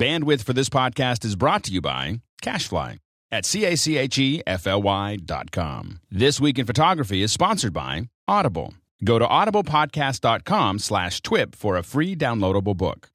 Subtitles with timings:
[0.00, 3.00] Bandwidth for this podcast is brought to you by Cachefly
[3.30, 6.00] at C-A-C-H-E-F-L-Y dot com.
[6.10, 8.72] This Week in Photography is sponsored by Audible.
[9.04, 13.10] Go to audiblepodcast.com slash twip for a free downloadable book.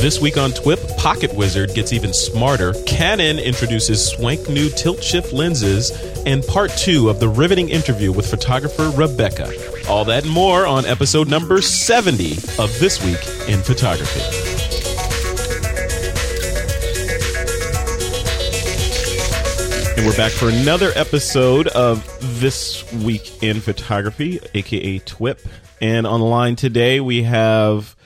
[0.00, 2.72] This week on TWIP, Pocket Wizard gets even smarter.
[2.86, 5.90] Canon introduces swank new tilt shift lenses,
[6.24, 9.77] and part two of the riveting interview with photographer Rebekka.
[9.88, 14.20] All that and more on episode number 70 of This Week in Photography.
[19.96, 22.06] And we're back for another episode of
[22.38, 25.40] This Week in Photography, aka TWIP.
[25.80, 27.96] And on the line today we have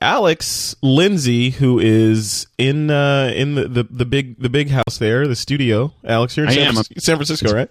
[0.00, 5.28] Alex Lindsay, who is in uh, in the, the, the big the big house there,
[5.28, 5.92] the studio.
[6.02, 6.74] Alex, you're in San.
[6.74, 7.70] San Francisco, right?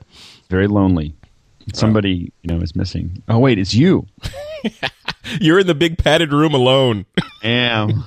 [0.50, 1.16] Very lonely.
[1.74, 3.24] Somebody, you know, is missing.
[3.28, 4.05] Oh wait, it's you.
[5.42, 7.05] You're in the big padded room alone.
[7.44, 8.04] Am.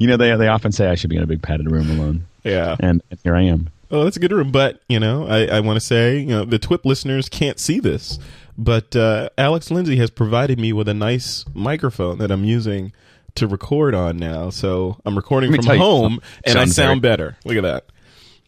[0.00, 2.26] you know, they they often say I should be in a big padded room alone,
[2.42, 2.76] yeah.
[2.80, 3.70] and, and here I am.
[3.90, 4.50] Oh, that's a good room.
[4.50, 7.80] But you know, I, I want to say, you know, the TWIP listeners can't see
[7.80, 8.18] this,
[8.58, 12.92] but uh, Alex Lindsay has provided me with a nice microphone that I'm using
[13.36, 14.50] to record on now.
[14.50, 16.28] So I'm recording Let me from tell you home, something.
[16.46, 17.36] and I Sounds sound very- better.
[17.44, 17.86] Look at that.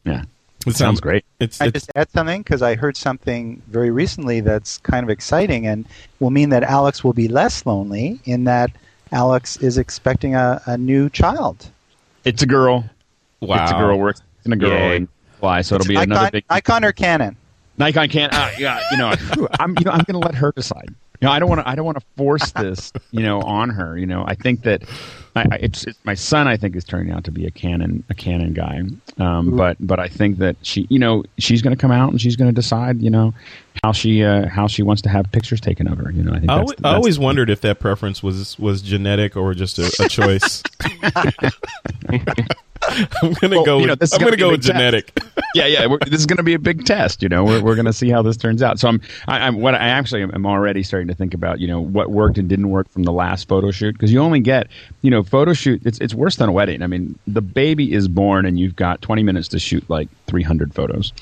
[0.04, 0.22] Yeah,
[0.66, 1.24] It sounds great.
[1.38, 5.10] It's, I it's just add something because I heard something very recently that's kind of
[5.10, 5.86] exciting and
[6.20, 8.70] will mean that Alex will be less lonely in that
[9.12, 11.70] Alex is expecting a, a new child.
[12.24, 12.84] It's a girl.
[13.40, 13.62] wow.
[13.62, 13.98] It's a girl.
[13.98, 14.70] We're expecting a girl.
[14.70, 14.96] Yay.
[14.96, 15.62] And fly.
[15.62, 17.36] So it'll be Nikon, another big Nikon or Canon?
[17.78, 18.32] Nikon can't.
[18.32, 19.14] Uh, yeah, you know,
[19.60, 20.88] I'm you know I'm going to let her decide.
[21.20, 21.68] You know, I don't want to.
[21.68, 22.92] I don't want to force this.
[23.10, 23.96] You know, on her.
[23.96, 24.82] You know, I think that
[25.36, 26.48] I, I- it's, it's my son.
[26.48, 28.82] I think is turning out to be a Canon a Canon guy.
[29.18, 30.86] Um, but but I think that she.
[30.90, 33.00] You know, she's going to come out and she's going to decide.
[33.02, 33.34] You know,
[33.86, 36.10] how she uh, how she wants to have pictures taken of her.
[36.10, 38.82] You know, I think I, that's, I that's- always wondered if that preference was was
[38.82, 40.62] genetic or just a, a choice.
[42.88, 43.78] I'm gonna Well, go.
[43.78, 44.72] you know, with, I'm gonna gonna go with test.
[44.72, 45.18] genetic.
[45.54, 45.86] yeah, yeah.
[45.86, 47.22] We're, this is going to be a big test.
[47.22, 48.78] You know, we're, we're going to see how this turns out.
[48.78, 51.58] So I'm, I, I'm what I actually am, am already starting to think about.
[51.58, 54.40] You know, what worked and didn't work from the last photo shoot because you only
[54.40, 54.68] get,
[55.02, 55.82] you know, photo shoot.
[55.84, 56.82] It's it's worse than a wedding.
[56.82, 60.72] I mean, the baby is born and you've got 20 minutes to shoot like 300
[60.74, 61.12] photos.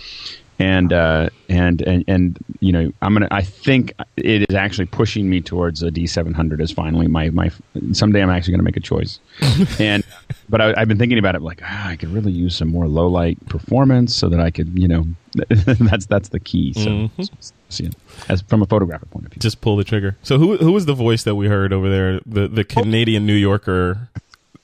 [0.57, 5.29] And, uh, and and and you know I'm gonna I think it is actually pushing
[5.29, 7.51] me towards a D700 is finally my my
[7.93, 9.19] someday I'm actually gonna make a choice
[9.81, 10.05] and
[10.49, 12.87] but I, I've been thinking about it like ah, I could really use some more
[12.87, 15.07] low light performance so that I could you know
[15.49, 16.73] that's that's the key.
[16.75, 17.11] So, Mhm.
[17.19, 17.33] so,
[17.69, 17.97] see it
[18.29, 19.41] as from a photographic point of view.
[19.41, 20.17] Just pull the trigger.
[20.23, 22.21] So who who was the voice that we heard over there?
[22.27, 24.09] The the Canadian New Yorker,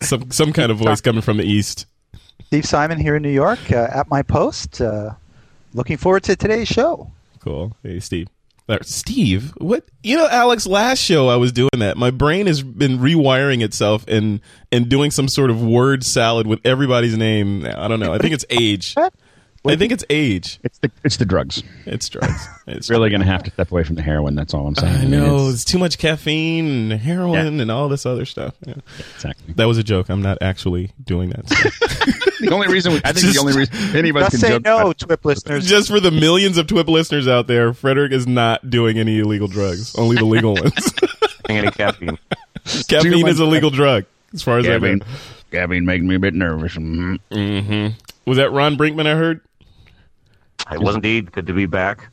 [0.00, 1.86] some some kind of voice coming from the east.
[2.46, 4.80] Steve Simon here in New York uh, at my post.
[4.80, 5.10] Uh,
[5.74, 7.10] looking forward to today's show.
[7.40, 7.76] Cool.
[7.82, 8.28] Hey, Steve.
[8.82, 10.64] Steve, what you know, Alex?
[10.64, 11.96] Last show I was doing that.
[11.96, 16.60] My brain has been rewiring itself and and doing some sort of word salad with
[16.64, 17.66] everybody's name.
[17.66, 18.12] I don't know.
[18.12, 18.94] I think it's age.
[19.62, 19.74] What?
[19.74, 20.58] I think it's age.
[20.64, 21.62] It's the it's the drugs.
[21.84, 22.48] It's drugs.
[22.66, 24.34] It's Really going to have to step away from the heroin.
[24.34, 24.96] That's all I'm saying.
[24.96, 28.54] I mean, know it's- it's too much caffeine and heroin and all this other stuff.
[28.66, 28.76] Yeah.
[29.14, 29.52] exactly.
[29.56, 30.08] That was a joke.
[30.08, 31.46] I'm not actually doing that.
[31.50, 32.22] stuff.
[32.40, 34.40] the only reason we, I think Just- the only reason any of us Just can
[34.40, 35.66] say joke no, about- TWIP listeners.
[35.66, 39.48] Just for the millions of TWIP listeners out there, Frederick is not doing any illegal
[39.48, 39.94] drugs.
[39.96, 40.94] Only the legal ones.
[41.48, 42.18] any caffeine.
[42.88, 44.80] Caffeine is a legal drug, as far as I know.
[44.80, 45.02] Gavin,
[45.50, 46.74] Gavin making me a bit nervous.
[46.76, 47.18] Mhm.
[47.32, 47.88] hmm
[48.26, 49.06] Was that Ron Brinkmann?
[49.06, 49.40] I heard.
[50.70, 52.08] It was indeed good to be back.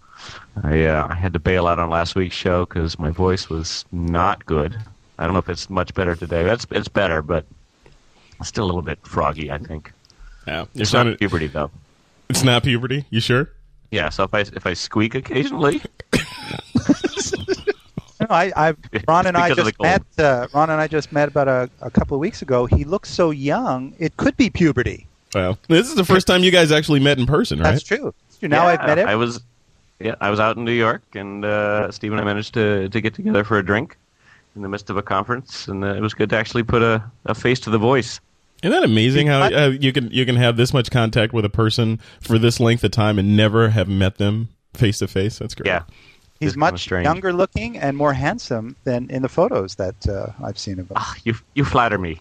[0.63, 3.85] I uh, I had to bail out on last week's show because my voice was
[3.91, 4.75] not good.
[5.19, 6.43] I don't know if it's much better today.
[6.43, 7.45] That's it's better, but
[8.43, 9.51] still a little bit froggy.
[9.51, 9.91] I think
[10.47, 11.71] Yeah, you're it's not sounding, puberty though.
[12.29, 13.05] It's not puberty.
[13.09, 13.49] You sure?
[13.91, 15.81] Yeah, so if I if I squeak occasionally,
[18.19, 18.75] No, I, I
[19.07, 20.01] Ron and I just met.
[20.17, 22.65] Uh, Ron and I just met about a, a couple of weeks ago.
[22.65, 23.93] He looks so young.
[23.99, 25.07] It could be puberty.
[25.35, 27.71] Well, this is the first time you guys actually met in person, right?
[27.71, 28.13] That's true.
[28.41, 29.07] Now yeah, I've met him.
[29.07, 29.41] I was
[29.99, 33.01] yeah I was out in New York, and uh, Steve and I managed to to
[33.01, 33.97] get together for a drink
[34.55, 37.03] in the midst of a conference, and uh, it was good to actually put a,
[37.25, 38.19] a face to the voice.
[38.63, 41.49] Isn't that amazing how uh, you can you can have this much contact with a
[41.49, 45.37] person for this length of time and never have met them face to face?
[45.37, 45.67] That's great.
[45.67, 45.83] Yeah,
[46.39, 50.31] He's It's kinda much younger looking and more handsome than in the photos that uh,
[50.43, 50.93] I've seen of him.
[50.95, 52.19] Ah, you you flatter me.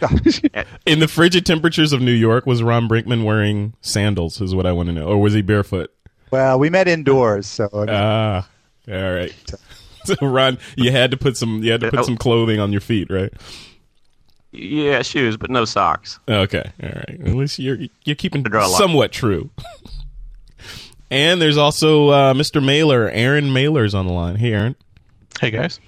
[0.86, 4.42] In the frigid temperatures of New York, was Ron Brinkmann wearing sandals?
[4.42, 5.90] Is what I want to know, or was he barefoot?
[6.30, 8.46] Well, we met indoors, so Ah,
[8.88, 9.32] all right.
[10.04, 12.80] So Ron, you had to put some you had to put some clothing on your
[12.80, 13.32] feet, right?
[14.56, 16.18] Yeah, shoes, but no socks.
[16.28, 17.20] Okay, all right.
[17.20, 19.50] At least you're you're keeping To draw somewhat true.
[21.10, 22.64] and there's also uh, Mr.
[22.64, 24.36] Mahler, Aaron Mahler's on the line.
[24.36, 24.76] Hey, Aaron.
[25.40, 25.78] Hey guys.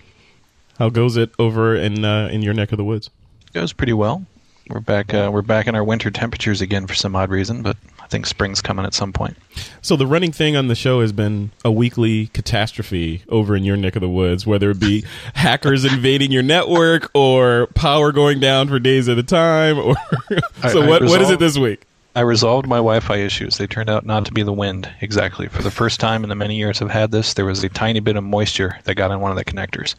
[0.79, 3.11] How goes it over in uh, in your neck of the woods?
[3.53, 4.25] goes pretty well.
[4.69, 5.14] We're back.
[5.14, 7.76] Uh, we're back in our winter temperatures again for some odd reason, but
[8.08, 9.37] I think spring's coming at some point.
[9.82, 13.76] So the running thing on the show has been a weekly catastrophe over in your
[13.76, 18.69] neck of the woods, whether it be hackers invading your network or power going down
[18.69, 19.78] for days at a time.
[19.78, 19.94] Or
[20.70, 21.82] so, I- I what what is it this week?
[22.16, 23.58] I resolved my Wi-Fi issues.
[23.58, 25.46] They turned out not to be the wind exactly.
[25.46, 28.00] For the first time in the many years I've had this, there was a tiny
[28.00, 29.94] bit of moisture that got on one of the connectors.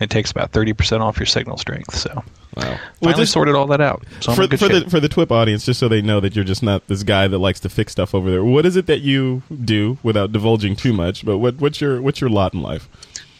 [0.00, 1.94] It takes about thirty percent off your signal strength.
[1.94, 2.24] So
[2.56, 2.64] Wow.
[2.64, 4.02] Well, finally this- sorted all that out.
[4.20, 6.62] So for for the for the TWIP audience, just so they know that you're just
[6.62, 8.44] not this guy that likes to fix stuff over there.
[8.44, 11.24] What is it that you do without divulging too much?
[11.24, 12.88] But what what's your what's your lot in life?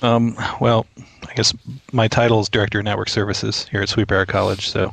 [0.02, 0.86] Um, well,
[1.28, 1.54] I guess
[1.92, 4.68] my title is Director of Network Services here at Sweet Briar College.
[4.68, 4.92] So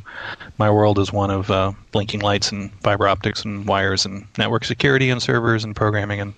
[0.57, 4.65] my world is one of uh, blinking lights and fiber optics and wires and network
[4.65, 6.33] security and servers and programming and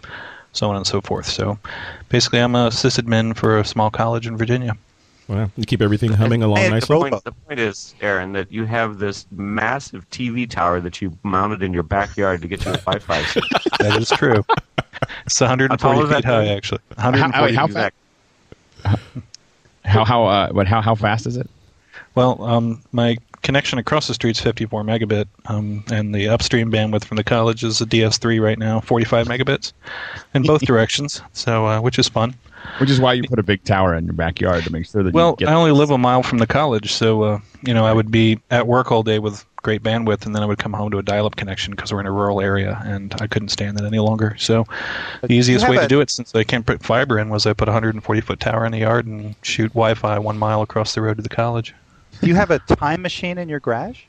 [0.54, 1.26] so on and so forth.
[1.28, 1.60] So
[2.10, 4.78] basically, I'm a sysadmin for a small college in Virginia.
[5.28, 6.96] Wow, you keep everything humming along Hey, nicely.
[6.96, 11.18] The point, the point is, Aaron, that you have this massive TV tower that you
[11.24, 13.24] mounted in your backyard to get your Wi-Fi.
[13.24, 13.50] signal.
[13.80, 14.44] That is true.
[15.26, 16.58] it's 140 How tall is feet high, thing?
[16.58, 16.80] actually.
[16.98, 17.74] How, 140 how, feet.
[17.76, 17.92] fa-
[19.86, 21.50] how how uh, but how how fast is it?
[22.16, 27.06] Well, um, my connection across the street is 54 megabit, um, and the upstream bandwidth
[27.06, 29.74] from the college is a DS3 right now, 45 megabits,
[30.34, 31.22] in both directions.
[31.34, 32.36] So, uh, which is fun.
[32.80, 35.14] Which is why you put a big tower in your backyard to make sure that
[35.14, 37.86] Well, you get I only live a mile from the college, so uh, you know
[37.86, 40.74] I would be at work all day with great bandwidth, and then I would come
[40.74, 43.78] home to a dial-up connection because we're in a rural area, and I couldn't stand
[43.78, 44.36] that any longer.
[44.40, 44.66] So,
[45.22, 47.54] the easiest way have to do it, since I can't put fiber in, was I
[47.54, 51.02] put a 140 foot tower in the yard and shoot Wi-Fi one mile across the
[51.02, 51.74] road to the college.
[52.22, 54.02] Do you have a time machine in your garage?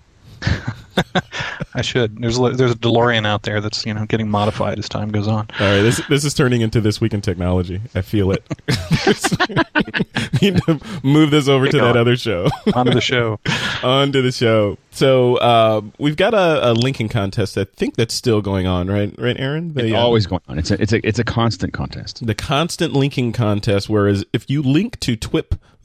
[1.74, 2.20] I should.
[2.20, 5.26] There's a, there's a DeLorean out there that's you know getting modified as time goes
[5.26, 5.48] on.
[5.58, 7.80] All right, this this is turning into this week in technology.
[7.94, 8.42] I feel it.
[10.42, 12.48] Need to move this over to Get that other show.
[12.74, 13.40] On to the show.
[13.82, 14.76] on to the show.
[14.90, 17.56] So uh, we've got a, a linking contest.
[17.56, 19.14] I think that's still going on, right?
[19.18, 19.72] Right, Aaron?
[19.74, 20.58] it's The, uh, always going on.
[20.58, 22.26] It's a it's a it's a constant contest.
[22.26, 23.88] the constant linking contest.
[23.88, 25.16] Whereas if you link to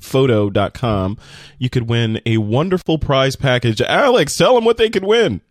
[0.02, 1.18] twipphoto.com,
[1.58, 3.82] you could win a wonderful prize package.
[3.82, 5.42] Alex, tell them what they could win.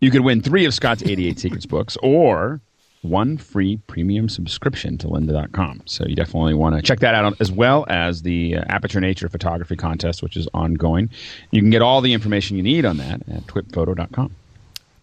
[0.00, 2.60] You could win three of Scott's 88 Secrets books or
[3.02, 5.82] one free premium subscription to lynda.com.
[5.86, 9.28] So you definitely want to check that out as well as the uh, Aperture Nature
[9.28, 11.10] Photography Contest, which is ongoing.
[11.50, 14.34] You can get all the information you need on that at twipphoto.com.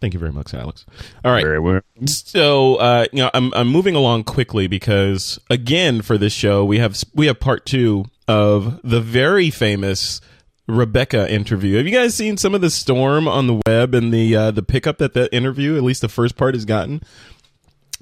[0.02, 0.86] Thank you very much, Alex.
[1.26, 1.44] All right.
[1.44, 1.82] Very well.
[2.06, 6.80] So, uh, you know, I'm I'm moving along quickly because again for this show we
[6.80, 10.22] have we have part two of the very famous
[10.70, 11.78] Rebekka interview.
[11.78, 14.62] Have you guys seen some of the storm on the web and the uh, the
[14.62, 17.02] pickup that that interview, at least the first part, has gotten?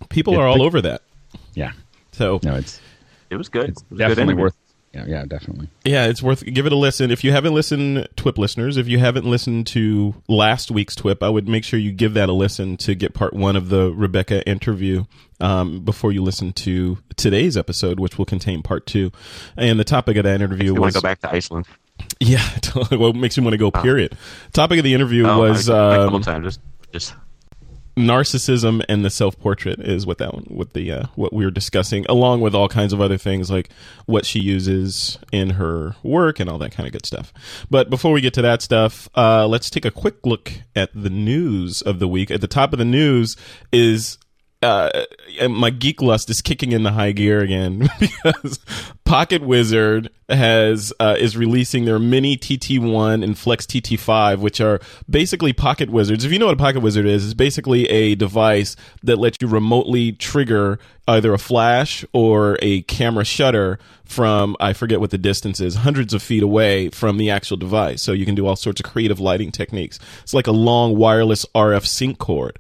[0.10, 1.02] People Yeah, are all pick- over that.
[1.54, 1.72] Yeah.
[2.12, 2.80] So No, it's
[3.30, 3.70] It was good.
[3.70, 4.56] it's It was a good definitely worth.
[4.98, 5.70] Yeah, yeah, definitely.
[5.86, 7.12] yeah, it's worth give it a listen.
[7.12, 11.30] If you haven't listened, TWIP listeners, if you haven't listened to last week's TWIP, I
[11.30, 14.44] would make sure you give that a listen to get part one of the Rebekka
[14.48, 15.06] interview
[15.40, 19.12] um, before you listen to today's episode, which will contain part two.
[19.56, 21.68] And the topic of that interview You want was to go back to Iceland?
[22.20, 22.42] yeah,
[22.92, 23.70] what makes you want to go?
[23.72, 24.18] Period.
[24.54, 26.46] Topic of the interview Oh, was I, a couple um, times.
[26.46, 26.60] Just,
[26.92, 27.14] just
[27.98, 31.52] narcissism and the self portrait is what that one, what the uh, what we were
[31.52, 33.70] discussing, along with all kinds of other things like
[34.06, 37.34] what she uses in her work and all that kind of good stuff.
[37.70, 41.10] But before we get to that stuff, uh, let's take a quick look at the
[41.10, 42.32] news of the week.
[42.32, 43.36] At the top of the news
[43.74, 44.18] is.
[44.64, 45.04] Uh,
[45.50, 48.60] my geek lust is kicking in the high gear again because
[49.06, 55.54] Pocket Wizard has uh, is releasing their mini TT1 and Flex TT5, which are basically
[55.54, 56.26] Pocket Wizards.
[56.26, 59.48] If you know what a Pocket Wizard is, it's basically a device that lets you
[59.48, 65.62] remotely trigger either a flash or a camera shutter from I forget what the distance
[65.62, 68.02] is, hundreds of feet away from the actual device.
[68.02, 70.00] So you can do all sorts of creative lighting techniques.
[70.24, 72.58] It's like a long wireless RF sync cord.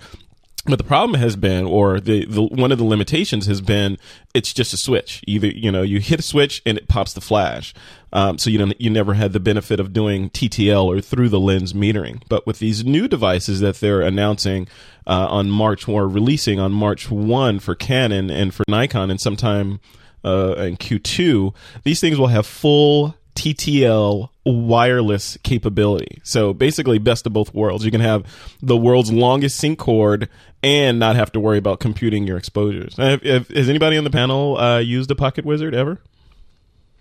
[0.68, 3.98] But the problem has been, or the, the one of the limitations has been,
[4.34, 5.24] it's just a switch.
[5.26, 7.74] Either you know you hit a switch and it pops the flash,
[8.12, 11.40] um, so you don't you never had the benefit of doing TTL or through the
[11.40, 12.22] lens metering.
[12.28, 14.68] But with these new devices that they're announcing
[15.06, 19.80] uh, on March or releasing on March one for Canon and for Nikon, and sometime
[20.26, 26.20] uh, in Q2, these things will have full TTL wireless capability.
[26.24, 27.86] So basically, best of both worlds.
[27.86, 28.25] You can have
[28.62, 30.27] the world's longest sync cord
[30.63, 32.98] and not have to worry about computing your exposures.
[32.98, 36.00] Have, have- has anybody on the panel uh, used a Pocket Wizard ever?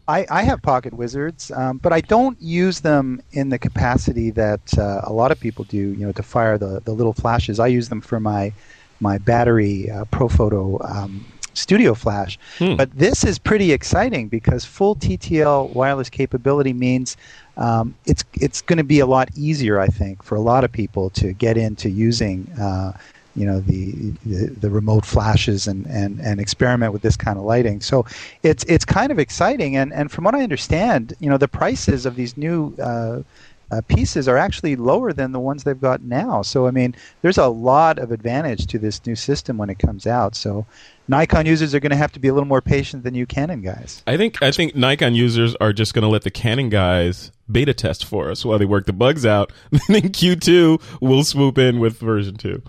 [0.09, 4.79] I, I have Pocket Wizards, um, but I don't use them in the capacity that
[4.79, 5.79] uh, a lot of people do.
[5.79, 7.59] You know, to fire the, the little flashes.
[7.59, 8.53] I use them for my
[9.01, 11.25] my battery uh, Profoto um,
[11.57, 12.39] studio flash.
[12.59, 12.77] Hmm.
[12.77, 17.17] But this is pretty exciting because full TTL wireless capability means
[17.57, 20.73] um, it's it's going to be a lot easier, I think, for a lot of
[20.73, 22.51] people to get into using.
[22.61, 22.93] Uh,
[23.35, 23.93] you know the,
[24.25, 27.83] the, the remote flashes and, and, and experiment with this kind of lighting.
[27.83, 28.07] So
[28.43, 32.07] it's it's kind of exciting, and, and from what I understand, you know the prices
[32.07, 33.21] of these new uh,
[33.71, 36.43] uh, pieces are actually lower than the ones they've got now.
[36.43, 40.07] So I mean, there's a lot of advantage to this new system when it comes
[40.07, 40.35] out.
[40.35, 40.67] So
[41.09, 43.63] Nikon users are going to have to be a little more patient than you Canon
[43.63, 44.03] guys.
[44.07, 47.75] I think I think Nikon users are just going to let the Canon guys beta
[47.75, 49.53] test for us while they work the bugs out.
[49.71, 52.63] then in Q2, we'll swoop in with version two.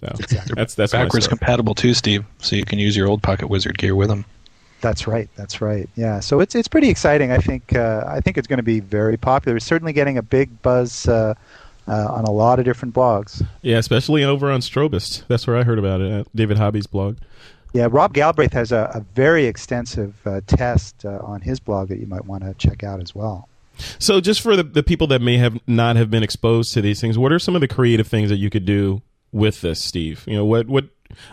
[0.00, 0.12] So
[0.54, 2.24] that's that's Backwards compatible too, Steve.
[2.38, 4.26] So you can use your old Pocket Wizard gear with them.
[4.84, 5.30] That's right.
[5.34, 5.88] That's right.
[5.96, 6.20] Yeah.
[6.20, 7.32] So it's it's pretty exciting.
[7.32, 9.56] I think uh, I think it's going to be very popular.
[9.56, 11.32] It's certainly getting a big buzz uh,
[11.88, 13.42] uh, on a lot of different blogs.
[13.62, 15.26] Yeah, especially over on Strobist.
[15.26, 17.16] That's where I heard about it at David Hobby's blog.
[17.72, 21.98] Yeah, Rob Galbraith has a, a very extensive uh, test uh, on his blog that
[21.98, 23.48] you might want to check out as well.
[23.98, 27.00] So, just for the, the people that may have not have been exposed to these
[27.00, 29.00] things, what are some of the creative things that you could do
[29.32, 30.24] with this, Steve?
[30.26, 30.84] You know, what what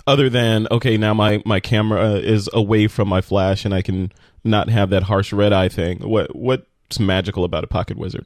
[0.08, 4.12] other than okay, now my my camera is away from my flash and I can
[4.44, 6.00] not have that harsh red eye thing.
[6.00, 8.26] What what's magical about a Pocket Wizard?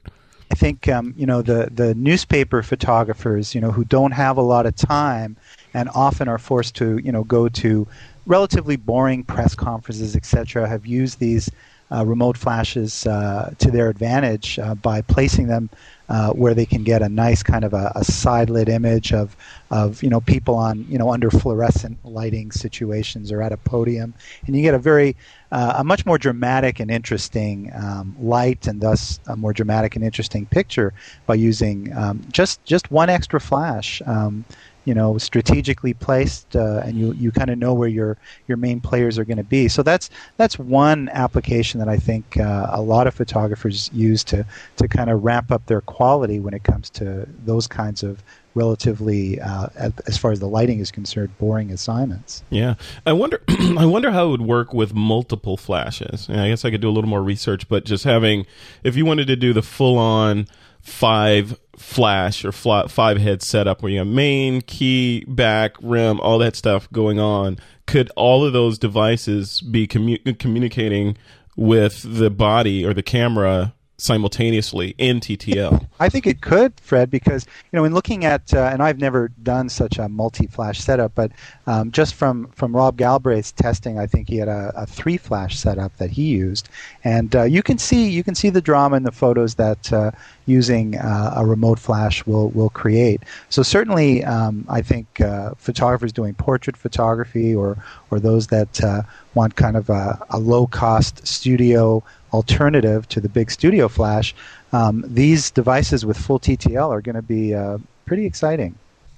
[0.51, 4.41] I think um, you know the the newspaper photographers, you know, who don't have a
[4.41, 5.37] lot of time
[5.73, 7.87] and often are forced to you know go to
[8.25, 11.49] relatively boring press conferences, etc., have used these
[11.91, 15.69] uh, remote flashes uh, to their advantage uh, by placing them
[16.09, 19.35] uh, where they can get a nice kind of a, a side lit image of
[19.71, 24.13] of you know people on you know under fluorescent lighting situations or at a podium,
[24.45, 25.15] and you get a very
[25.51, 30.03] uh, a much more dramatic and interesting um, light, and thus a more dramatic and
[30.03, 30.93] interesting picture
[31.25, 34.01] by using um, just just one extra flash.
[34.05, 34.45] Um,
[34.85, 38.79] you know, strategically placed, uh, and you, you kind of know where your your main
[38.79, 39.67] players are going to be.
[39.67, 44.45] So that's that's one application that I think uh, a lot of photographers use to
[44.77, 48.23] to kind of ramp up their quality when it comes to those kinds of
[48.55, 49.67] relatively, uh,
[50.07, 52.41] as far as the lighting is concerned, boring assignments.
[52.49, 52.75] Yeah,
[53.05, 53.41] I wonder.
[53.49, 56.27] I wonder how it would work with multiple flashes.
[56.29, 58.45] And I guess I could do a little more research, but just having,
[58.83, 60.47] if you wanted to do the full on
[60.85, 66.37] five flash or fla- five head setup where you have main, key, back, rim, all
[66.37, 71.17] that stuff going on, could all of those devices be commu- communicating
[71.57, 75.87] with the body or the camera simultaneously in TTL?
[75.99, 79.29] I think it could, Fred, because you know, in looking at, uh, and I've never
[79.41, 81.31] done such a multi-flash setup, but
[81.67, 85.95] um, just from from Rob Galbraith's testing, I think he had a, a three-flash setup
[85.97, 86.69] that he used,
[87.03, 90.11] and uh, you can see you can see the drama in the photos that uh,
[90.45, 93.23] using uh, a remote flash will will create.
[93.49, 97.77] So certainly, um, I think uh, photographers doing portrait photography or
[98.11, 102.03] or those that uh, want kind of a, a low-cost studio
[102.35, 104.35] alternative to the big studio flash,
[104.73, 108.75] um, these devices with full TTL are going to be uh, pretty exciting.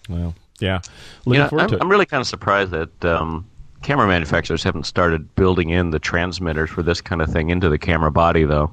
[0.07, 0.81] Well, yeah,
[1.25, 1.81] You know, forward I'm, to it.
[1.81, 3.45] I'm really kind of surprised that um,
[3.81, 7.77] camera manufacturers haven't started building in the transmitters for this kind of thing into the
[7.77, 8.71] camera body, though.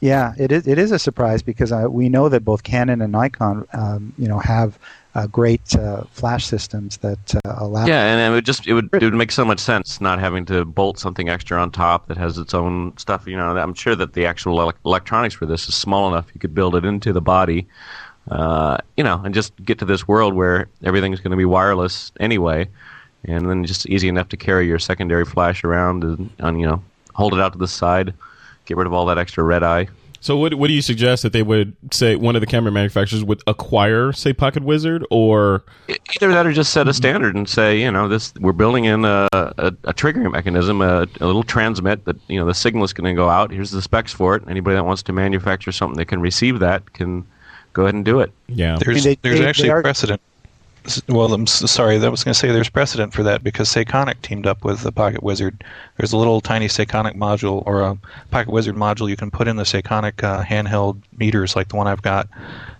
[0.00, 0.66] Yeah, it is.
[0.66, 4.26] It is a surprise because uh, we know that both Canon and Nikon, um, you
[4.26, 4.78] know, have
[5.14, 7.86] uh, great uh, flash systems that uh, allow.
[7.86, 10.44] Yeah, and it would just it would it would make so much sense not having
[10.46, 13.26] to bolt something extra on top that has its own stuff.
[13.26, 16.40] You know, I'm sure that the actual ele- electronics for this is small enough you
[16.40, 17.66] could build it into the body.
[18.30, 22.12] Uh, you know, and just get to this world where everything's going to be wireless
[22.20, 22.68] anyway,
[23.24, 26.82] and then just easy enough to carry your secondary flash around and, and you know
[27.14, 28.14] hold it out to the side,
[28.64, 29.88] get rid of all that extra red eye.
[30.22, 32.14] So, what what do you suggest that they would say?
[32.14, 35.64] One of the camera manufacturers would acquire, say, Pocket Wizard, or
[36.14, 39.04] Either that, or just set a standard and say, you know, this we're building in
[39.04, 39.48] a, a,
[39.82, 43.20] a triggering mechanism, a, a little transmit that you know the signal is going to
[43.20, 43.50] go out.
[43.50, 44.44] Here's the specs for it.
[44.48, 47.26] Anybody that wants to manufacture something that can receive that can
[47.72, 48.30] go ahead and do it.
[48.46, 50.20] yeah, There's they- there's they- actually they are- precedent.
[51.08, 51.94] Well, I'm sorry.
[51.94, 54.90] I was going to say there's precedent for that because Sekonic teamed up with the
[54.90, 55.62] Pocket Wizard.
[55.96, 57.96] There's a little tiny Sekonic module or a
[58.32, 61.86] Pocket Wizard module you can put in the Sekonic uh, handheld meters like the one
[61.86, 62.28] I've got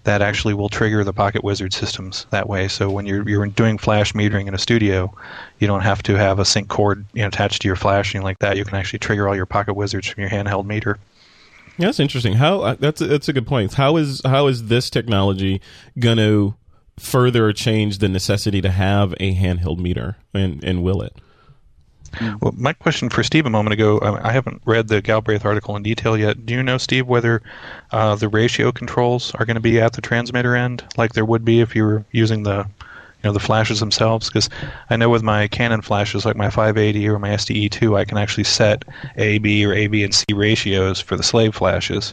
[0.03, 2.67] that actually will trigger the Pocket Wizard systems that way.
[2.67, 5.15] So when you're you're doing flash metering in a studio,
[5.61, 8.25] you don't have to have a sync cord you know, attached to your flash anything
[8.25, 8.57] like that.
[8.57, 10.99] You can actually trigger all your Pocket Wizards from your handheld meter.
[11.79, 12.35] Yeah, that's interesting.
[12.35, 13.75] How uh, that's a, that's a good point.
[13.75, 15.61] How is how is this technology
[15.99, 16.55] going to
[16.99, 21.15] further change the necessity to have a handheld meter, and and will it?
[22.43, 25.77] Well, my question for Steve a moment ago, I I haven't read the Galbraith article
[25.77, 26.45] in detail yet.
[26.45, 27.41] Do you know, Steve, whether
[27.91, 31.43] uh, the ratio controls are going to be at the transmitter end, like there would
[31.45, 34.51] be if you were using the, you know the flashes themselves because
[34.91, 38.45] I know with my Canon flashes like my 580 or my SDE2 I can actually
[38.45, 38.85] set
[39.17, 42.13] A B or A B and C ratios for the slave flashes.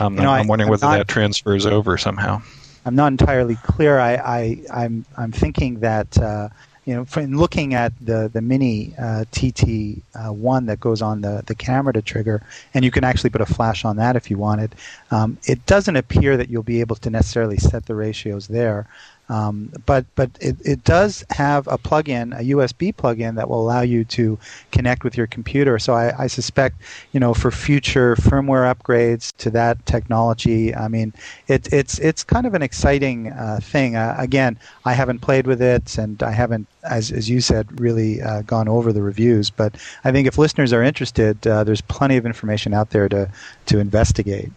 [0.00, 2.42] Um, You know, I'm I- wondering I'm whether not- that transfers over somehow.
[2.84, 3.98] I'm not entirely clear.
[3.98, 6.48] I, I I'm I'm thinking that uh,
[6.84, 11.20] you know, from looking at the the mini uh, TT uh, one that goes on
[11.20, 12.42] the the camera to trigger,
[12.74, 14.74] and you can actually put a flash on that if you wanted.
[15.10, 18.86] Um, it doesn't appear that you'll be able to necessarily set the ratios there.
[19.30, 23.80] Um, but but it, it does have a plug-in, a USB plug-in that will allow
[23.80, 24.36] you to
[24.72, 25.78] connect with your computer.
[25.78, 26.82] So I, I suspect,
[27.12, 31.14] you know, for future firmware upgrades to that technology, I mean,
[31.46, 33.94] it, it's it's kind of an exciting uh, thing.
[33.94, 38.20] Uh, again, I haven't played with it, and I haven't, as as you said, really
[38.20, 39.48] uh, gone over the reviews.
[39.48, 43.30] But I think if listeners are interested, uh, there's plenty of information out there to
[43.66, 44.50] to investigate.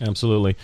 [0.00, 0.56] Absolutely.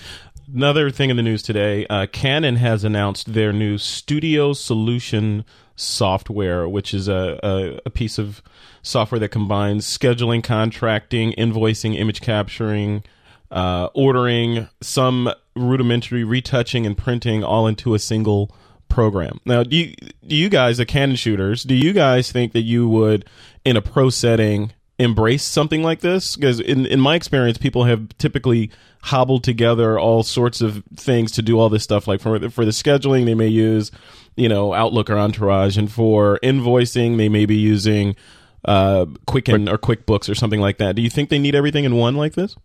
[0.52, 6.68] Another thing in the news today uh, Canon has announced their new Studio Solution software,
[6.68, 8.42] which is a, a, a piece of
[8.82, 13.02] software that combines scheduling, contracting, invoicing, image capturing,
[13.50, 18.54] uh, ordering, some rudimentary retouching and printing all into a single
[18.88, 19.40] program.
[19.44, 19.94] Now, do you,
[20.26, 23.24] do you guys, the Canon shooters, do you guys think that you would,
[23.64, 26.36] in a pro setting, embrace something like this?
[26.36, 28.70] Because in, in my experience, people have typically
[29.02, 32.06] hobbled together all sorts of things to do all this stuff.
[32.06, 33.90] Like for for the scheduling, they may use
[34.36, 38.16] you know Outlook or Entourage, and for invoicing, they may be using
[38.64, 40.96] uh, Quicken or QuickBooks or something like that.
[40.96, 42.56] Do you think they need everything in one like this?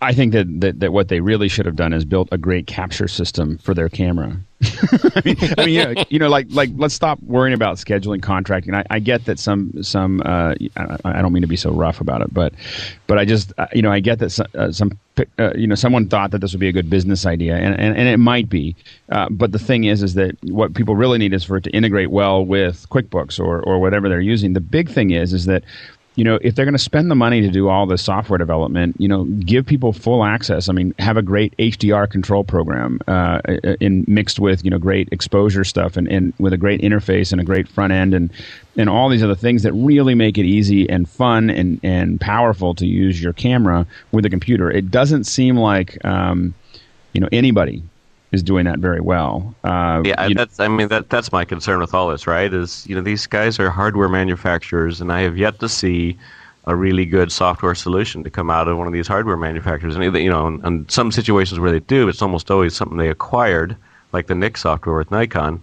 [0.00, 2.66] I think that, that, that what they really should have done is built a great
[2.66, 4.36] capture system for their camera.
[4.62, 8.20] I mean, I mean you, know, you know, like like let's stop worrying about scheduling,
[8.20, 8.74] contracting.
[8.74, 12.00] I, I get that some some uh, I, I don't mean to be so rough
[12.00, 12.54] about it, but
[13.06, 14.98] but I just uh, you know I get that some, uh, some
[15.38, 17.96] uh, you know someone thought that this would be a good business idea, and and,
[17.96, 18.74] and it might be.
[19.10, 21.70] Uh, but the thing is, is that what people really need is for it to
[21.70, 24.54] integrate well with QuickBooks or or whatever they're using.
[24.54, 25.62] The big thing is is that
[26.18, 28.96] you know, if they're going to spend the money to do all the software development,
[28.98, 30.68] you know, give people full access.
[30.68, 33.38] I mean, have a great HDR control program uh,
[33.78, 37.40] in mixed with you know great exposure stuff and, and with a great interface and
[37.40, 38.32] a great front end and
[38.76, 42.74] and all these other things that really make it easy and fun and and powerful
[42.74, 44.72] to use your camera with a computer.
[44.72, 46.52] It doesn't seem like um,
[47.12, 47.84] you know anybody
[48.32, 49.54] is doing that very well.
[49.64, 50.60] Uh, Yeah, know- that's.
[50.60, 52.52] I mean, that that's my concern with all this, right?
[52.52, 56.16] Is you know these guys are hardware manufacturers, and I have yet to see
[56.66, 59.96] a really good software solution to come out of one of these hardware manufacturers.
[59.96, 63.08] And you know, in, in some situations where they do, it's almost always something they
[63.08, 63.74] acquired,
[64.12, 65.62] like the Nik software with Nikon.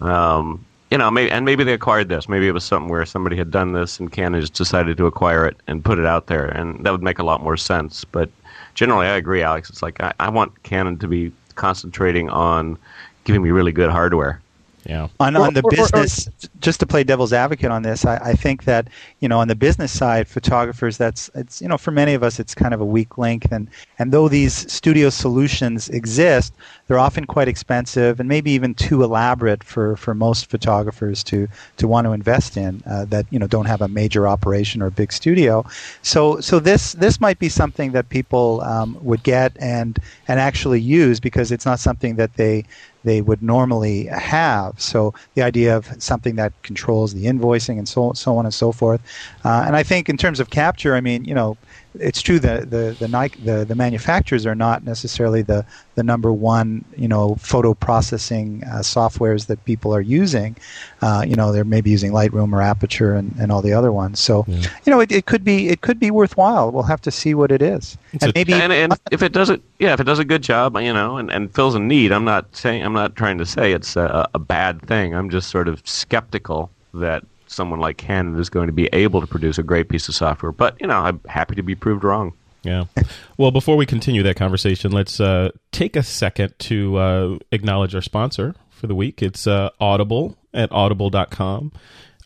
[0.00, 2.28] Um, you know, maybe, and maybe they acquired this.
[2.28, 5.44] Maybe it was something where somebody had done this, and Canon just decided to acquire
[5.46, 8.04] it and put it out there, and that would make a lot more sense.
[8.04, 8.30] But
[8.74, 9.68] generally, I agree, Alex.
[9.68, 12.78] It's like I, I want Canon to be concentrating on
[13.24, 14.40] giving me really good hardware.
[14.88, 15.08] Yeah.
[15.20, 16.28] on, on the or- or- business
[16.60, 18.88] just to play devil's advocate on this I, I think that
[19.20, 22.38] you know on the business side photographers that's it's you know for many of us
[22.38, 23.68] it's kind of a weak link and
[23.98, 26.52] and though these studio solutions exist
[26.86, 31.88] they're often quite expensive and maybe even too elaborate for, for most photographers to, to
[31.88, 34.90] want to invest in uh, that you know don't have a major operation or a
[34.90, 35.64] big studio
[36.02, 40.80] so so this this might be something that people um, would get and and actually
[40.80, 42.64] use because it's not something that they
[43.06, 44.80] they would normally have.
[44.80, 48.72] So the idea of something that controls the invoicing and so so on and so
[48.72, 49.00] forth.
[49.44, 51.56] Uh, and I think in terms of capture, I mean, you know,
[52.00, 56.32] it's true that the the Nike, the, the manufacturers are not necessarily the the number
[56.32, 60.56] one you know photo processing uh, softwares that people are using.
[61.02, 64.20] Uh, you know, they're maybe using Lightroom or Aperture and, and all the other ones.
[64.20, 66.70] So you know, it, it could be it could be worthwhile.
[66.70, 67.98] We'll have to see what it is.
[68.12, 70.24] It's and a- maybe and, and if it does it, yeah, if it does a
[70.24, 73.38] good job, you know, and, and fills a need, I'm not saying I'm not trying
[73.38, 75.14] to say it's a, a bad thing.
[75.14, 79.26] I'm just sort of skeptical that someone like Canon is going to be able to
[79.26, 80.52] produce a great piece of software.
[80.52, 82.32] But you know, I'm happy to be proved wrong.
[82.62, 82.86] Yeah.
[83.38, 88.00] Well, before we continue that conversation, let's uh, take a second to uh, acknowledge our
[88.00, 89.22] sponsor for the week.
[89.22, 91.72] It's uh, Audible at audible.com.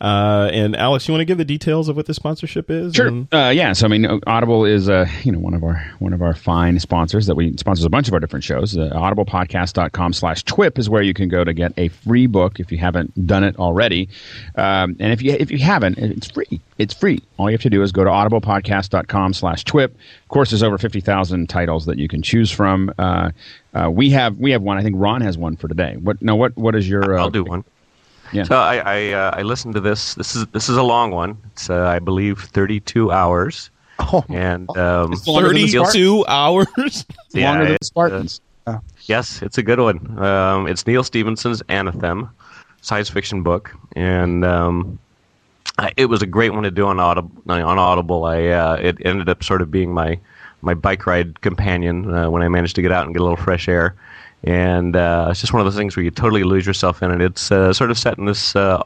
[0.01, 2.95] Uh, and Alex, you want to give the details of what the sponsorship is?
[2.95, 3.07] Sure.
[3.07, 3.71] And- Uh, yeah.
[3.73, 6.79] So I mean, Audible is uh, you know one of our one of our fine
[6.79, 8.75] sponsors that we sponsors a bunch of our different shows.
[8.75, 12.71] Uh, audiblepodcast.com slash twip is where you can go to get a free book if
[12.71, 14.09] you haven't done it already.
[14.55, 16.59] Um, and if you if you haven't, it's free.
[16.79, 17.21] It's free.
[17.37, 19.91] All you have to do is go to audiblepodcast.com slash twip.
[20.23, 22.91] Of course, there's over fifty thousand titles that you can choose from.
[22.97, 23.31] Uh,
[23.73, 24.77] uh, we have we have one.
[24.77, 25.95] I think Ron has one for today.
[25.97, 26.21] What?
[26.21, 26.35] No.
[26.35, 26.57] What?
[26.57, 27.17] What is your?
[27.17, 27.63] Uh, I'll do one.
[28.31, 28.43] Yeah.
[28.43, 30.15] So I I, uh, I listened to this.
[30.15, 31.37] This is this is a long one.
[31.53, 33.69] It's uh, I believe 32 hours.
[33.99, 35.93] Oh, And um, It's longer than the Spartans.
[35.93, 37.05] 32 hours?
[37.33, 38.41] yeah, longer than it's, uh, Spartans.
[38.67, 38.81] Oh.
[39.05, 40.17] Yes, it's a good one.
[40.23, 42.29] Um, it's Neal Stephenson's Anathem,
[42.81, 44.97] science fiction book, and um,
[45.77, 47.31] I, it was a great one to do on Audible.
[47.47, 50.19] On Audible, I uh, it ended up sort of being my
[50.61, 53.37] my bike ride companion uh, when I managed to get out and get a little
[53.37, 53.95] fresh air.
[54.43, 57.21] And uh, it's just one of those things where you totally lose yourself in it.
[57.21, 58.83] It's uh, sort of set in this uh,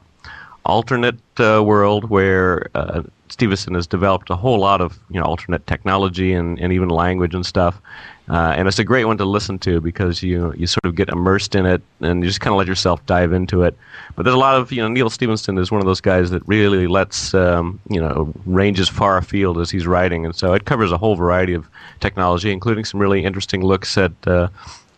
[0.65, 5.65] alternate uh, world where uh, Stephenson has developed a whole lot of you know alternate
[5.67, 7.79] technology and, and even language and stuff.
[8.27, 11.09] Uh, and it's a great one to listen to because you you sort of get
[11.09, 13.77] immersed in it and you just kind of let yourself dive into it.
[14.15, 16.45] But there's a lot of you know Neal Stephenson is one of those guys that
[16.47, 20.91] really lets um, you know ranges far afield as he's writing, and so it covers
[20.91, 21.67] a whole variety of
[21.99, 24.11] technology, including some really interesting looks at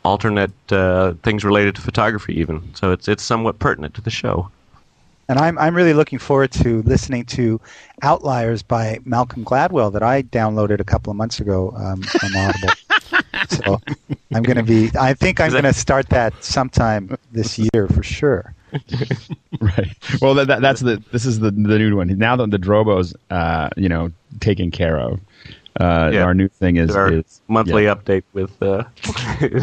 [0.08, 2.74] alternate uh, things related to photography, even.
[2.76, 4.50] So it's it's somewhat pertinent to the show.
[5.30, 7.60] And I'm I'm really looking forward to listening to
[8.02, 12.70] Outliers by Malcolm Gladwell that I downloaded a couple of months ago um, from Audible.
[13.50, 13.82] so
[14.34, 14.90] I'm going to be.
[14.98, 18.54] I think I'm going to start that sometime this year for sure.
[19.60, 19.98] right.
[20.22, 21.04] Well, that, that, that's the.
[21.12, 22.08] This is the the new one.
[22.18, 25.20] Now that the Drobo's, uh, you know, taken care of.
[25.80, 26.24] Uh, Yeah.
[26.24, 27.96] Our new thing is, Our is monthly yeah.
[27.96, 28.84] update with uh,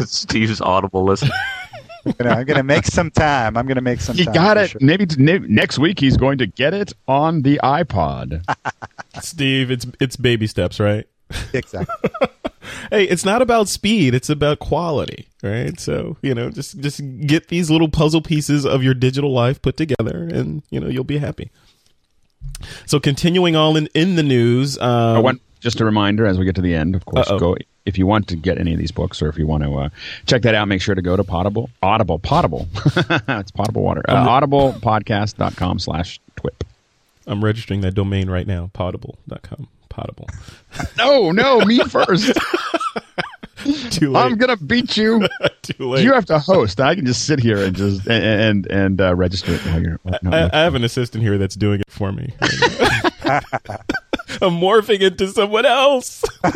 [0.05, 1.23] Steve's Audible list.
[2.05, 3.57] I'm gonna, I'm gonna make some time.
[3.57, 4.15] I'm going to make some.
[4.15, 4.69] He time got it.
[4.69, 4.79] sure.
[4.81, 8.43] Maybe t- next week he's going to get it on the iPod.
[9.21, 11.07] Steve, it's it's baby steps, right?
[11.53, 12.09] Exactly.
[12.91, 15.79] Hey, it's not about speed; it's about quality, right?
[15.79, 19.75] So you know, just just get these little puzzle pieces of your digital life put
[19.77, 21.49] together, and you know you'll be happy.
[22.85, 26.45] So, continuing on in, in the news, um, Uh, one, just a reminder as we
[26.45, 27.39] get to the end, of course, Uh-oh.
[27.39, 29.73] go if you want to get any of these books or if you want to
[29.75, 29.89] uh,
[30.27, 32.67] check that out, make sure to go to Potable, Audible, Potable.
[33.27, 34.01] it's potable water.
[34.07, 36.63] Uh, audiblepodcast.com slash twip.
[37.27, 39.67] I'm registering that domain right now, potable.com.
[39.89, 40.29] Potable.
[40.97, 42.33] No, no, me first.
[43.91, 44.21] Too late.
[44.21, 45.25] I'm going to beat you.
[45.61, 46.03] Too late.
[46.03, 46.81] You have to host.
[46.81, 49.99] I can just sit here and just and and, and uh, register it while you're.
[50.03, 50.49] no, I, no.
[50.51, 52.33] I have an assistant here that's doing it for me.
[54.41, 56.23] I'm morphing into someone else.
[56.43, 56.51] All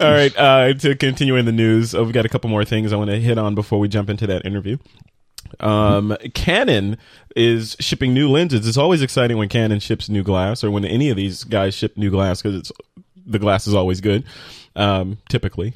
[0.00, 0.36] right.
[0.36, 3.10] Uh, to continue in the news, oh, we've got a couple more things I want
[3.10, 4.78] to hit on before we jump into that interview.
[5.60, 6.98] Um, Canon
[7.36, 8.66] is shipping new lenses.
[8.66, 11.96] It's always exciting when Canon ships new glass, or when any of these guys ship
[11.96, 12.72] new glass, because it's
[13.26, 14.24] the glass is always good,
[14.76, 15.74] um, typically.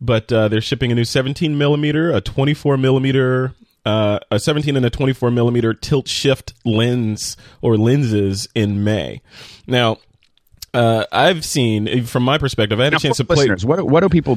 [0.00, 3.54] But uh, they're shipping a new 17 millimeter, a 24 millimeter,
[3.88, 9.22] uh, a 17 and a 24 millimeter tilt shift lens or lenses in May.
[9.66, 9.96] Now,
[10.74, 13.36] uh, I've seen from my perspective, I had a chance to play.
[13.36, 14.36] listeners, what what do people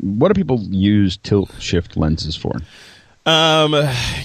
[0.00, 2.56] what do people use tilt shift lenses for?
[3.24, 3.76] Um,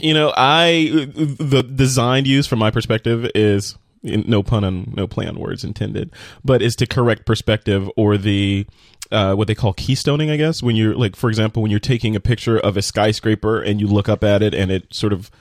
[0.01, 5.25] you know, I the design use from my perspective is no pun on no play
[5.25, 6.11] on words intended,
[6.43, 8.65] but is to correct perspective or the
[9.11, 10.61] uh, what they call keystoning, I guess.
[10.61, 13.87] When you're like, for example, when you're taking a picture of a skyscraper and you
[13.87, 15.31] look up at it and it sort of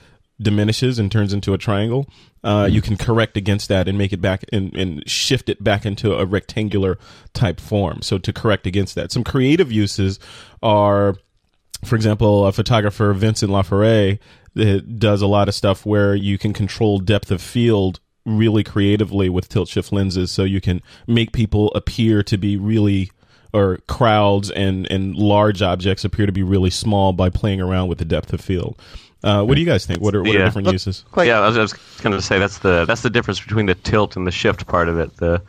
[0.41, 2.07] diminishes and turns into a triangle,
[2.43, 5.85] uh, you can correct against that and make it back and, and shift it back
[5.85, 6.97] into a rectangular
[7.33, 8.01] type form.
[8.01, 10.19] So to correct against that, some creative uses
[10.61, 11.15] are
[11.85, 13.51] for example, a photographer, Vincent
[14.55, 19.29] that does a lot of stuff where you can control depth of field really creatively
[19.29, 20.31] with tilt shift lenses.
[20.31, 23.11] So you can make people appear to be really,
[23.53, 27.97] or crowds and, and large objects appear to be really small by playing around with
[27.97, 28.79] the depth of field.
[29.23, 30.01] Uh, what do you guys think?
[30.01, 30.45] What are, what are Yeah.
[30.45, 31.05] different uses?
[31.17, 33.75] Yeah, I was, I was going to say that's the that's the difference between the
[33.75, 35.15] tilt and the shift part of it.
[35.15, 35.41] The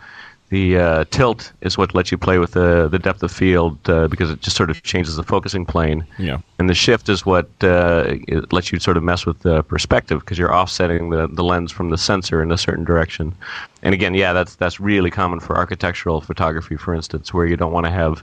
[0.50, 4.08] the uh, tilt is what lets you play with the the depth of field uh,
[4.08, 6.06] because it just sort of changes the focusing plane.
[6.18, 6.38] Yeah.
[6.58, 10.20] And the shift is what uh, it lets you sort of mess with the perspective
[10.20, 13.34] because you're offsetting the, the lens from the sensor in a certain direction.
[13.82, 17.72] And again, yeah, that's that's really common for architectural photography, for instance, where you don't
[17.72, 18.22] want to have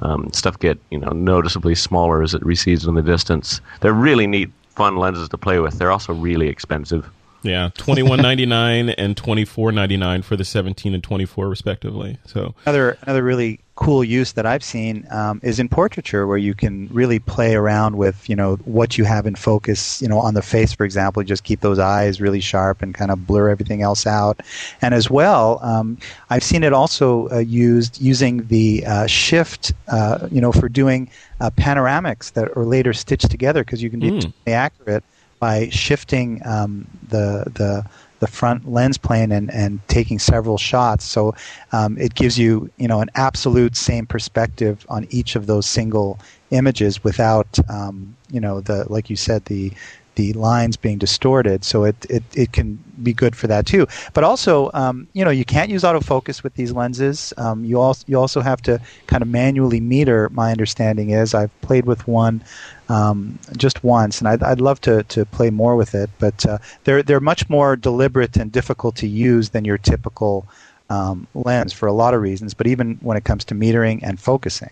[0.00, 3.60] um, stuff get you know noticeably smaller as it recedes in the distance.
[3.80, 5.78] They're really neat, fun lenses to play with.
[5.78, 7.10] They're also really expensive.
[7.42, 11.24] Yeah, twenty one ninety nine and twenty four ninety nine for the seventeen and twenty
[11.24, 12.18] four respectively.
[12.26, 16.54] So Another another really cool use that I've seen um, is in portraiture, where you
[16.54, 20.00] can really play around with you know what you have in focus.
[20.00, 23.10] You know, on the face, for example, just keep those eyes really sharp and kind
[23.10, 24.40] of blur everything else out.
[24.80, 25.98] And as well, um,
[26.30, 31.10] I've seen it also uh, used using the uh, shift, uh, you know, for doing
[31.40, 34.32] uh, panoramics that are later stitched together because you can be Mm.
[34.46, 35.02] accurate
[35.42, 37.84] by shifting um, the the
[38.20, 41.04] the front lens plane and, and taking several shots.
[41.04, 41.34] So
[41.72, 46.20] um, it gives you you know an absolute same perspective on each of those single
[46.52, 49.72] images without um, you know the like you said the
[50.14, 51.64] the lines being distorted.
[51.64, 53.86] So it, it, it can be good for that too.
[54.12, 57.32] But also, um, you know, you can't use autofocus with these lenses.
[57.38, 60.28] Um, you also you also have to kind of manually meter.
[60.30, 62.44] My understanding is I've played with one
[62.92, 66.10] um, just once, and I'd, I'd love to, to play more with it.
[66.18, 70.46] But uh, they're they're much more deliberate and difficult to use than your typical
[70.90, 72.54] um, lens for a lot of reasons.
[72.54, 74.70] But even when it comes to metering and focusing,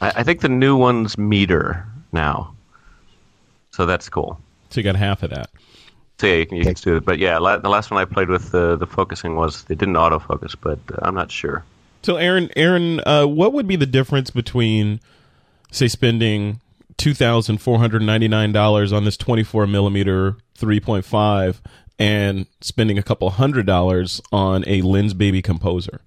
[0.00, 2.54] I, I think the new ones meter now,
[3.72, 4.40] so that's cool.
[4.70, 5.50] So you got half of that.
[6.18, 7.04] So yeah, you can, you can do it.
[7.04, 9.94] But yeah, la- the last one I played with uh, the focusing was they didn't
[9.94, 11.64] autofocus, but uh, I'm not sure.
[12.02, 15.00] So Aaron, Aaron, uh, what would be the difference between,
[15.70, 16.60] say, spending
[17.00, 21.62] two thousand four hundred ninety nine dollars on this twenty four millimeter three point five
[21.98, 26.02] and spending a couple hundred dollars on a Lensbaby composer?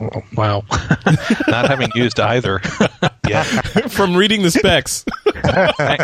[0.00, 0.64] Oh, wow.
[1.46, 2.60] Not having used either
[3.28, 3.44] yet.
[3.92, 5.04] From reading the specs,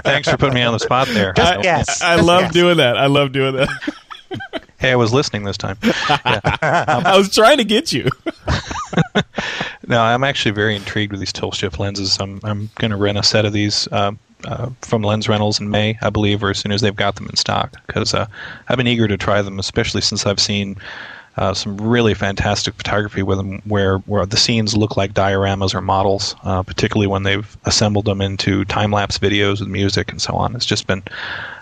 [0.04, 1.32] Thanks for putting me on the spot there.
[1.32, 2.00] Just guess.
[2.02, 2.52] I Just love guess.
[2.52, 2.96] doing that.
[2.96, 3.68] I love doing that.
[4.80, 5.76] Hey, I was listening this time.
[5.82, 8.08] I was trying to get you.
[9.90, 12.16] No, I'm actually very intrigued with these tilt shift lenses.
[12.20, 14.12] I'm I'm going to rent a set of these uh,
[14.44, 17.26] uh, from Lens Rentals in May, I believe, or as soon as they've got them
[17.26, 17.74] in stock.
[17.88, 18.26] Because uh,
[18.68, 20.76] I've been eager to try them, especially since I've seen
[21.40, 25.80] uh, some really fantastic photography with them, where where the scenes look like dioramas or
[25.80, 26.36] models.
[26.44, 30.54] Uh, particularly when they've assembled them into time lapse videos with music and so on.
[30.54, 31.02] It's just been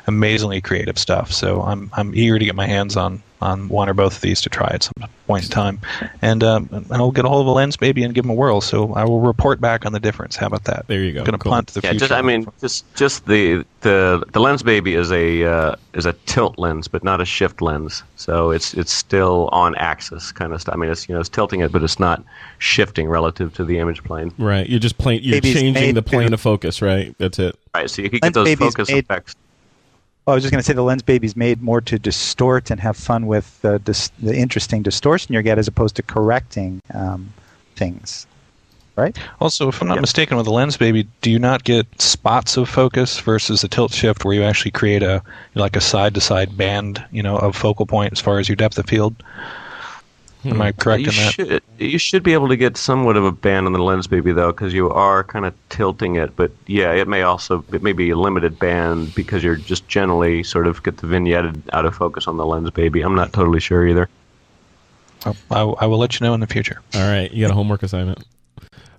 [0.07, 1.33] amazingly creative stuff.
[1.33, 4.41] So I'm I'm eager to get my hands on on one or both of these
[4.43, 5.81] to try at some point in time,
[6.23, 8.61] and um, and I'll get a hold of a Lensbaby and give them a whirl.
[8.61, 10.35] So I will report back on the difference.
[10.37, 10.87] How about that?
[10.89, 11.21] There you go.
[11.21, 11.53] I'm going to Cool.
[11.53, 12.07] punt to the Yeah, future.
[12.09, 16.15] just I mean, just just the the the lens baby is a uh, is a
[16.27, 18.03] tilt lens, but not a shift lens.
[18.17, 20.75] So it's it's still on axis kind of stuff.
[20.75, 22.25] I mean, it's you know it's tilting it, but it's not
[22.59, 24.33] shifting relative to the image plane.
[24.39, 24.69] Right.
[24.69, 25.23] You're just playing.
[25.23, 26.83] You're Baby's changing the plane to- of focus.
[26.83, 27.15] Right.
[27.19, 27.57] That's it.
[27.75, 27.89] Right.
[27.89, 29.37] So you could Lens get those baby's focus made- effects.
[30.29, 32.79] Well, I was just going to say the lens baby's made more to distort and
[32.81, 37.33] have fun with the, dis- the interesting distortion you get as opposed to correcting um,
[37.77, 38.27] things.
[38.95, 39.19] Right?
[39.41, 42.69] Also, if I'm not mistaken, with the lens baby, do you not get spots of
[42.69, 45.23] focus versus the tilt shift, where you actually create a
[45.55, 48.57] like a side to side band, you know, of focal point as far as your
[48.57, 49.17] depth of field?
[50.51, 50.79] Am I hmm.
[50.79, 51.33] correct you in that?
[51.33, 54.33] should you should be able to get somewhat of a band on the lens baby
[54.33, 56.35] though, because you are kind of tilting it.
[56.37, 60.43] But yeah, it may also it may be a limited band because you're just generally
[60.43, 63.03] sort of get the vignetted out of focus on the lens baby.
[63.03, 64.09] I'm not totally sure either.
[65.25, 66.81] I, I, I will let you know in the future.
[66.95, 68.25] All right, you got a homework assignment.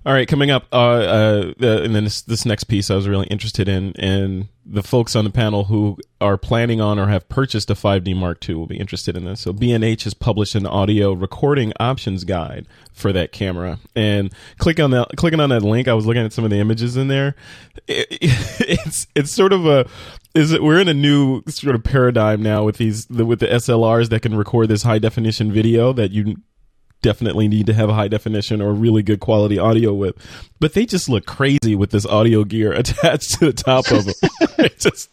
[0.06, 3.06] All right, coming up, uh, uh, uh, and then this, this next piece I was
[3.06, 7.28] really interested in, and the folks on the panel who are planning on or have
[7.28, 9.42] purchased a 5D Mark II will be interested in this.
[9.42, 14.90] So B&H has published an audio recording options guide for that camera, and click on
[14.92, 17.34] that, clicking on that link, I was looking at some of the images in there.
[17.86, 18.08] It,
[18.60, 19.86] it's it's sort of a
[20.34, 23.48] is it we're in a new sort of paradigm now with these the, with the
[23.48, 26.36] SLRs that can record this high definition video that you
[27.02, 30.16] definitely need to have a high definition or really good quality audio with.
[30.58, 34.14] But they just look crazy with this audio gear attached to the top of them.
[34.58, 35.10] it just,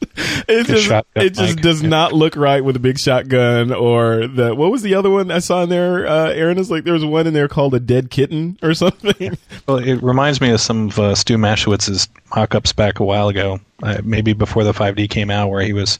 [0.48, 1.64] it just, it just mic.
[1.64, 5.32] does not look right with a big shotgun or the, what was the other one
[5.32, 6.08] I saw in there?
[6.08, 9.38] Uh, Aaron is like, there was one in there called a dead kitten or something.
[9.68, 13.60] Well, it reminds me of some of uh, Stu Maschwitz's mock-ups back a while ago,
[13.84, 16.00] uh, maybe before the 5D came out, where he was,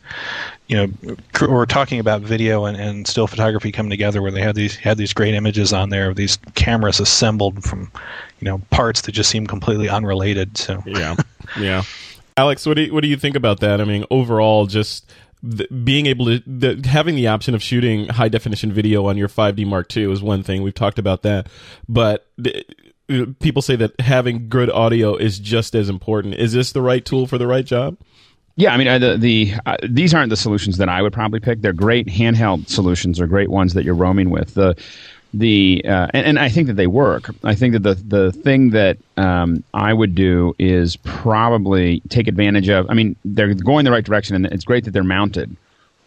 [0.68, 4.42] you know, cr- or talking about video and, and still photography coming together, where they
[4.42, 7.92] had these had these great images on there of these cameras assembled from,
[8.40, 10.58] you know, parts that just seemed completely unrelated.
[10.58, 11.16] So Yeah,
[11.60, 11.84] yeah.
[12.36, 13.82] Alex, what do you, what do you think about that?
[13.82, 15.12] I mean, overall, just
[15.44, 19.28] th- being able to the, having the option of shooting high definition video on your
[19.28, 20.62] 5D Mark II is one thing.
[20.62, 21.48] We've talked about that,
[21.90, 22.66] but th-
[23.40, 26.36] people say that having good audio is just as important.
[26.36, 27.98] Is this the right tool for the right job?
[28.56, 31.40] Yeah, I mean, uh, the, the uh, these aren't the solutions that I would probably
[31.40, 31.62] pick.
[31.62, 33.20] They're great handheld solutions.
[33.20, 34.56] They're great ones that you're roaming with.
[34.56, 34.76] The
[35.34, 37.30] the uh, and, and I think that they work.
[37.44, 42.70] I think that the the thing that um, I would do is probably take advantage
[42.70, 42.90] of.
[42.90, 45.56] I mean, they're going the right direction, and it's great that they're mounted.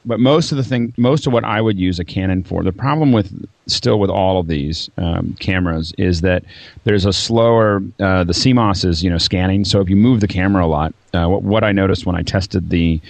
[0.04, 2.72] But most of the thing, most of what I would use a Canon for, the
[2.72, 6.44] problem with still with all of these um, cameras is that
[6.84, 7.82] there's a slower.
[8.00, 10.94] Uh, the CMOS is you know scanning, so if you move the camera a lot,
[11.12, 13.00] uh, what, what I noticed when I tested the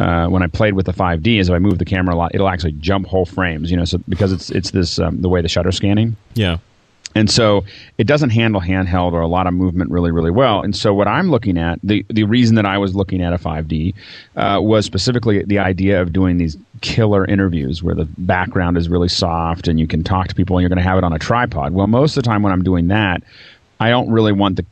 [0.00, 2.34] uh, when I played with the 5D is if I move the camera a lot,
[2.34, 3.70] it'll actually jump whole frames.
[3.70, 6.16] You know, so because it's it's this um, the way the shutter scanning.
[6.34, 6.58] Yeah.
[7.16, 7.64] And so
[7.96, 10.62] it doesn't handle handheld or a lot of movement really, really well.
[10.62, 13.38] And so what I'm looking at, the, the reason that I was looking at a
[13.38, 13.94] 5D
[14.36, 19.08] uh, was specifically the idea of doing these killer interviews where the background is really
[19.08, 21.18] soft and you can talk to people and you're going to have it on a
[21.18, 21.72] tripod.
[21.72, 23.22] Well, most of the time when I'm doing that,
[23.78, 24.66] I don't really want the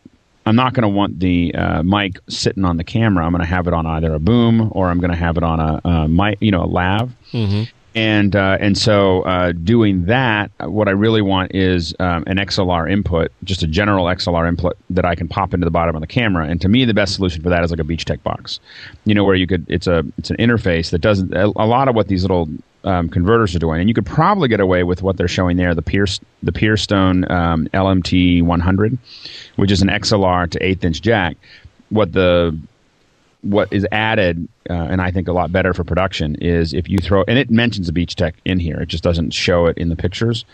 [0.44, 3.24] I'm not going to want the uh, mic sitting on the camera.
[3.24, 5.44] I'm going to have it on either a boom or I'm going to have it
[5.44, 7.12] on a, a mic, you know, a lav.
[7.32, 7.70] Mm-hmm.
[7.94, 12.90] And uh, and so uh, doing that, what I really want is um, an XLR
[12.90, 16.06] input, just a general XLR input that I can pop into the bottom of the
[16.06, 16.46] camera.
[16.46, 18.60] And to me, the best solution for that is like a BeachTek box,
[19.04, 21.88] you know, where you could it's a it's an interface that doesn't a, a lot
[21.88, 22.48] of what these little
[22.84, 25.74] um, converters are doing, and you could probably get away with what they're showing there
[25.74, 28.98] the Pierce the Pearstone um, LMT 100,
[29.56, 31.36] which is an XLR to eighth inch jack.
[31.90, 32.58] What the
[33.42, 36.98] what is added, uh, and I think a lot better for production, is if you
[36.98, 38.80] throw, and it mentions the BeachTek in here.
[38.80, 40.44] It just doesn't show it in the pictures.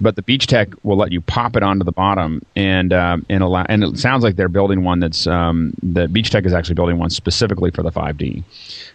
[0.00, 3.66] But the BeachTek will let you pop it onto the bottom, and um, and allow.
[3.68, 7.10] And it sounds like they're building one that's um, the BeachTek is actually building one
[7.10, 8.44] specifically for the 5D,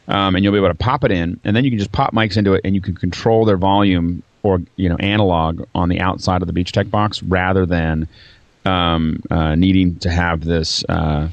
[0.08, 2.14] um, and you'll be able to pop it in, and then you can just pop
[2.14, 6.00] mics into it, and you can control their volume or you know analog on the
[6.00, 8.08] outside of the BeachTek box rather than
[8.66, 10.84] um, uh, needing to have this.
[10.88, 11.30] Uh,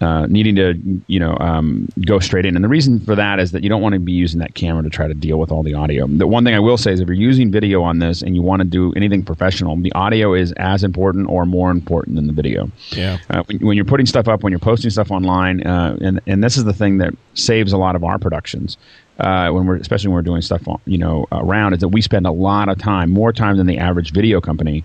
[0.00, 0.74] uh, needing to
[1.06, 2.54] you know um, go straight in.
[2.54, 4.82] And the reason for that is that you don't want to be using that camera
[4.82, 6.06] to try to deal with all the audio.
[6.06, 8.42] The one thing I will say is if you're using video on this and you
[8.42, 12.32] want to do anything professional, the audio is as important or more important than the
[12.32, 12.70] video.
[12.90, 13.18] Yeah.
[13.30, 16.44] Uh, when, when you're putting stuff up, when you're posting stuff online, uh, and and
[16.44, 18.76] this is the thing that saves a lot of our productions.
[19.18, 22.00] Uh, when we're especially when we're doing stuff on, you know around is that we
[22.00, 24.84] spend a lot of time more time than the average video company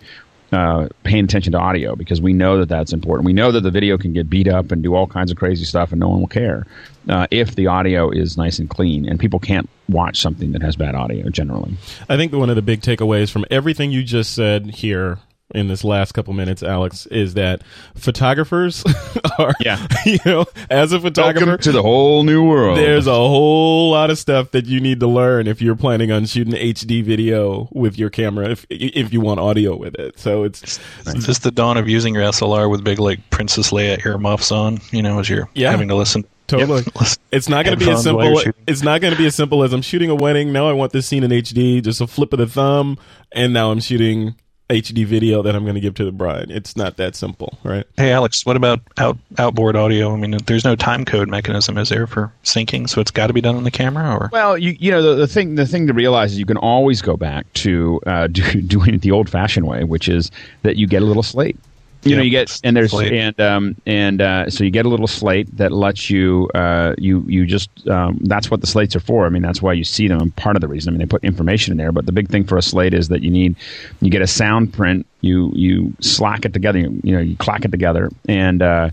[0.54, 3.26] uh, paying attention to audio because we know that that's important.
[3.26, 5.66] We know that the video can get beat up and do all kinds of crazy
[5.66, 6.66] stuff, and no one will care
[7.10, 9.08] uh, if the audio is nice and clean.
[9.08, 11.76] And people can't watch something that has bad audio generally.
[12.08, 15.20] I think one of the big takeaways from everything you just said here
[15.54, 17.62] in this last couple minutes, Alex, is that
[17.96, 18.84] photographers
[19.40, 19.86] are, Yeah.
[20.06, 22.78] you know, as a photographer, Welcome to the whole new world.
[22.78, 26.26] there's a whole lot of stuff that you need to learn if you're planning on
[26.26, 30.20] shooting HD video with your camera, if if you want audio with it.
[30.20, 34.52] So it's this the dawn of using your SLR with big like Princess Leia earmuffs
[34.52, 34.80] on?
[34.92, 35.72] You know, as you're Yeah.
[35.72, 36.26] having to listen.
[36.46, 36.84] Totally.
[37.00, 38.38] Listen- It's not going to be as simple.
[38.68, 40.52] It's not going to be as simple as I'm shooting a wedding.
[40.52, 41.82] Now I want this scene in HD.
[41.82, 42.98] Just a flip of the thumb,
[43.32, 44.36] and now I'm shooting
[44.74, 46.50] HD video that I'm going to give to the bride.
[46.50, 47.86] It's not that simple, right?
[47.96, 50.12] Hey Alex, what about out outboard audio?
[50.12, 52.90] I mean, there's no time code mechanism, is there, for syncing?
[52.90, 55.16] So it's got to be done on the camera, or Well, you you know the,
[55.16, 58.62] the thing the thing to realize is you can always go back to uh, do,
[58.62, 60.32] doing it the old fashioned way, which is
[60.64, 61.58] that you get a little slate.
[62.04, 63.14] You know, you get and there's slate.
[63.14, 67.24] and um, and uh, so you get a little slate that lets you uh, you
[67.28, 69.26] you just um, that's what the slates are for.
[69.26, 70.20] I mean, that's why you see them.
[70.20, 71.92] And part of the reason, I mean, they put information in there.
[71.92, 73.56] But the big thing for a slate is that you need
[74.02, 75.06] you get a sound print.
[75.22, 76.80] You you slack it together.
[76.80, 78.90] You, you know, you clack it together, and uh,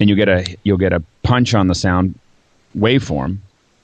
[0.00, 2.18] and you get a you'll get a punch on the sound
[2.76, 3.38] waveform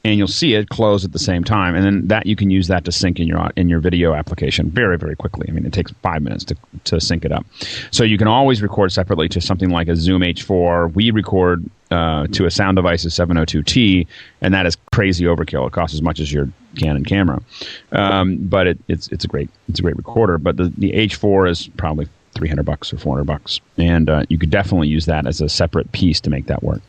[0.07, 1.75] and you'll see it close at the same time.
[1.75, 4.71] And then that you can use that to sync in your in your video application
[4.71, 5.47] very very quickly.
[5.49, 7.45] I mean it takes five minutes to, to sync it up.
[7.91, 12.29] So you can always record separately to something like a zoom h4 we record uh,
[12.29, 14.07] to a sound device's 702t
[14.41, 15.67] and that is crazy overkill.
[15.67, 17.43] It costs as much as your canon camera.
[17.91, 20.39] Um, but it, it's it's a great it's a great recorder.
[20.39, 23.61] But the, the h4 is probably 300 bucks or 400 bucks.
[23.77, 26.83] And uh, you could definitely use that as a separate piece to make that work.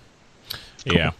[0.85, 1.11] Yeah.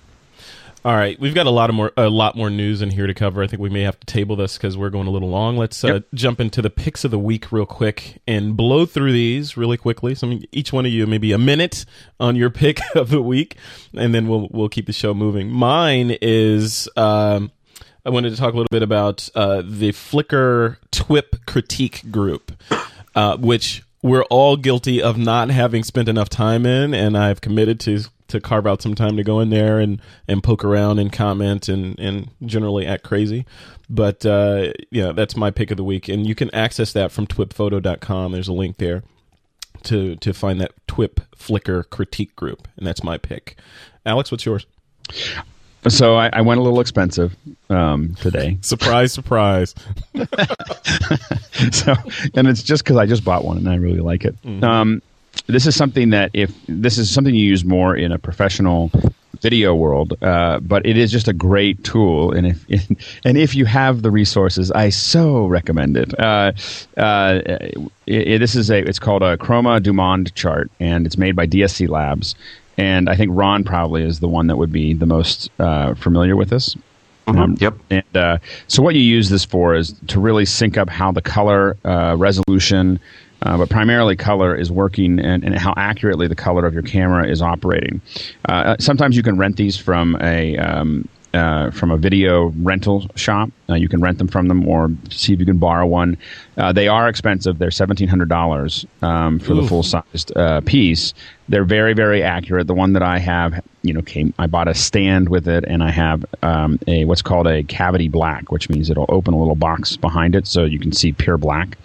[0.88, 3.13] All right, we've got a lot of more a lot more news in here to
[3.13, 3.43] cover.
[3.43, 5.58] I think we may have to table this because we're going a little long.
[5.58, 9.58] Let's uh, jump into the picks of the week real quick and blow through these
[9.58, 10.15] really quickly.
[10.15, 11.84] So each one of you maybe a minute
[12.21, 13.58] on your pick of the week,
[13.97, 15.50] and then we'll we'll keep the show moving.
[15.50, 17.52] Mine is um,
[18.06, 22.54] I wanted to talk a little bit about uh, the Flickr TWIP critique group,
[23.13, 27.82] uh, which we're all guilty of not having spent enough time in, and I've committed
[27.82, 31.12] to to carve out some time to go in there and, and poke around and
[31.12, 33.46] comment and, and generally act crazy.
[33.90, 37.26] But uh, yeah, that's my pick of the week, and you can access that from
[37.28, 38.32] twipphoto.com.
[38.32, 39.04] There's a link there
[39.84, 43.58] to to find that TWIP Flickr critique group, and that's my pick.
[44.06, 44.66] Alex, what's yours?
[45.88, 47.36] So I, I went a little expensive
[47.70, 48.58] um, today.
[48.62, 49.74] Surprise, surprise.
[51.72, 51.94] so,
[52.34, 54.36] and it's just because I just bought one and I really like it.
[54.63, 55.02] Um,
[55.47, 58.91] this is something that if this is something you use more in a professional
[59.41, 62.32] video world, uh, but it is just a great tool.
[62.32, 62.65] And if
[63.26, 66.17] and if you have the resources, I so recommend it.
[66.19, 66.52] Uh,
[66.97, 71.45] uh, it, it- this is a it's called a ChromaDuMonde chart, and it's made by
[71.47, 72.36] DSC Labs.
[72.80, 76.36] And I think Ron probably is the one that would be the most uh, familiar
[76.36, 76.76] with this.
[77.26, 77.73] Um, Yep.
[77.89, 81.21] And uh, so, what you use this for is to really sync up how the
[81.21, 83.00] color uh, resolution,
[83.42, 87.27] uh, but primarily color, is working and, and how accurately the color of your camera
[87.27, 88.02] is operating.
[88.46, 93.50] Uh, sometimes you can rent these from a um, uh, from a video rental shop.
[93.70, 96.18] Uh, you can rent them from them or see if you can borrow one.
[96.58, 97.60] Uh, they are expensive.
[97.60, 101.13] They're seventeen hundred dollars um, for the full sized uh, piece.
[101.50, 102.68] They're very very accurate.
[102.68, 104.34] The one that I have, you know, came.
[104.40, 108.08] I bought a stand with it, and I have um, a what's called a cavity
[108.08, 111.38] black, which means it'll open a little box behind it so you can see pure
[111.38, 111.78] black.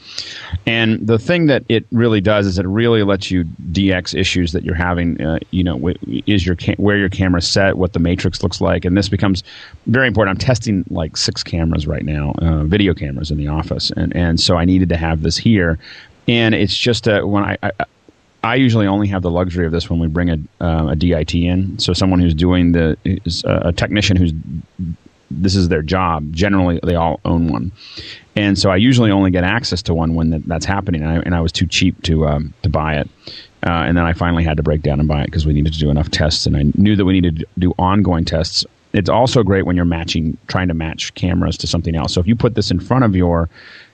[0.66, 4.64] And the thing that it really does is it really lets you DX issues that
[4.64, 5.20] you're having.
[5.20, 5.92] Uh, you know,
[6.26, 9.42] is your where your camera's set, what the matrix looks like, and this becomes
[9.86, 10.36] very important.
[10.36, 14.38] I'm testing like six cameras right now, uh, video cameras in the office, and and
[14.40, 15.78] so I needed to have this here.
[16.28, 17.72] And it's just a, when I, I
[18.44, 21.34] I usually only have the luxury of this when we bring a, uh, a DIT
[21.34, 21.78] in.
[21.78, 24.32] So someone who's doing the is a technician who's
[25.30, 26.32] this is their job.
[26.32, 27.72] Generally, they all own one,
[28.36, 31.02] and so I usually only get access to one when that, that's happening.
[31.02, 33.08] And I, and I was too cheap to um, to buy it,
[33.64, 35.72] uh, and then I finally had to break down and buy it because we needed
[35.72, 38.66] to do enough tests, and I knew that we needed to do ongoing tests.
[38.92, 42.12] It's also great when you're matching, trying to match cameras to something else.
[42.12, 43.48] So if you put this in front of your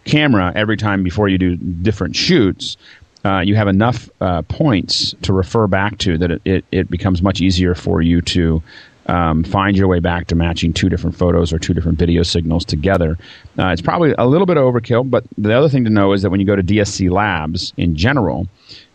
[0.05, 2.77] camera every time before you do different shoots,
[3.25, 7.23] uh, you have enough uh, points to refer back to that it, it, it becomes
[7.23, 8.63] much easier for you to
[9.07, 12.65] um, find your way back to matching two different photos or two different video signals
[12.65, 13.19] together.
[13.59, 16.31] Uh, it's probably a little bit overkill, but the other thing to know is that
[16.31, 18.47] when you go to DSC Labs in general,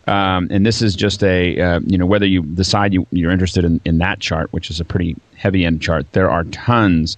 [0.06, 3.64] um, and this is just a uh, you know whether you decide you, you're interested
[3.64, 6.10] in, in that chart, which is a pretty heavy end chart.
[6.12, 7.16] There are tons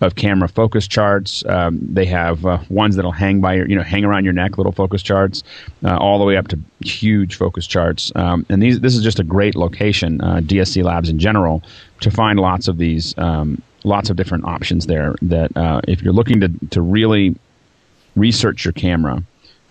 [0.00, 1.44] of camera focus charts.
[1.46, 4.56] Um, they have uh, ones that'll hang by your, you know, hang around your neck,
[4.56, 5.42] little focus charts,
[5.84, 8.12] uh, all the way up to huge focus charts.
[8.14, 11.62] Um, and these, this is just a great location, uh, DSC Labs in general,
[12.00, 15.14] to find lots of these, um, lots of different options there.
[15.22, 17.34] That uh, if you're looking to to really
[18.14, 19.22] research your camera,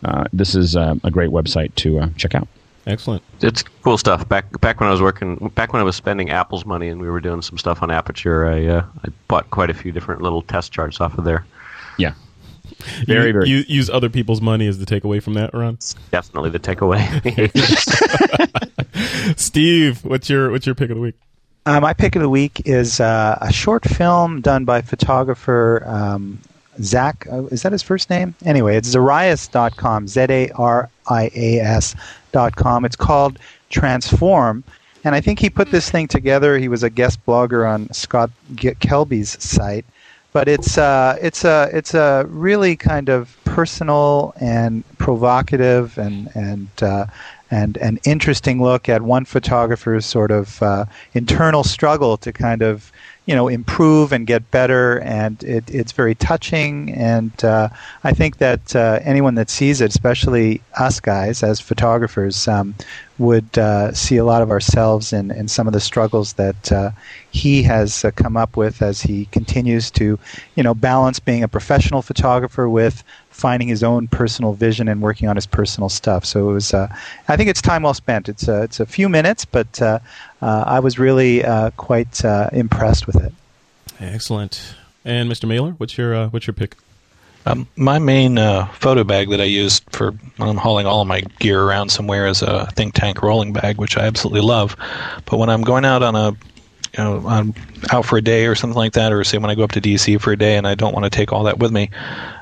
[0.04, 2.48] uh, this is a great website to check out.
[2.88, 3.22] Excellent.
[3.42, 4.28] It's cool stuff.
[4.30, 7.10] Back back when I was working, back when I was spending Apple's money and we
[7.10, 10.42] were doing some stuff on Aperture, I uh, I bought quite a few different little
[10.42, 11.46] test charts off of there.
[11.98, 12.14] Yeah.
[13.06, 13.50] Very, you, very.
[13.50, 15.78] You use other people's money as the takeaway from that, Ron.
[16.12, 17.04] Definitely the takeaway.
[19.38, 21.16] Steve, what's your what's your pick of the week?
[21.66, 26.40] Uh, my pick of the week is uh, a short film done by photographer um,
[26.82, 27.28] Zach.
[27.30, 28.34] Uh, is that his first name?
[28.46, 30.08] Anyway, it's Zarias.com.
[30.08, 31.60] Z A R I A
[32.34, 32.86] S.com.
[32.86, 34.64] It's called Transform.
[35.04, 36.58] And I think he put this thing together.
[36.58, 39.86] He was a guest blogger on Scott Kelby's site.
[40.34, 46.70] But it's uh, it's a it's a really kind of personal and provocative and and
[46.84, 47.08] uh,
[47.50, 52.92] and an interesting look at one photographer's sort of uh, internal struggle to kind of
[53.28, 55.00] you know improve and get better.
[55.02, 56.94] And it, it's very touching.
[56.94, 57.70] And uh,
[58.04, 62.74] I think that uh, anyone that sees it especially us guys as photographers um,
[63.18, 66.92] would uh, see a lot of ourselves in, in some of the struggles that uh,
[67.32, 70.18] he has uh, come up with as he continues to
[70.56, 73.04] you know balance being a professional photographer with
[73.38, 76.26] finding his own personal vision and working on his personal stuff.
[76.26, 76.88] So it was, uh,
[77.28, 78.28] I think it's time well spent.
[78.28, 80.00] It's a, it's a few minutes, but uh,
[80.42, 83.32] uh, I was really uh, quite uh, impressed with it.
[84.00, 84.76] Excellent.
[85.06, 85.48] And Mr.
[85.48, 86.76] Mahler, what's your uh, what's your pick?
[87.46, 88.36] Um, my main
[88.74, 92.28] photo bag that I use for when I'm hauling all of my gear around somewhere
[92.28, 94.76] is a think tank rolling bag, which I absolutely love.
[95.26, 96.36] But when I'm going out on a
[96.98, 97.54] you know, I'm
[97.92, 99.82] out for a day or something like that, or say when I go up to
[99.82, 101.90] DC for a day and I don't want to take all that with me,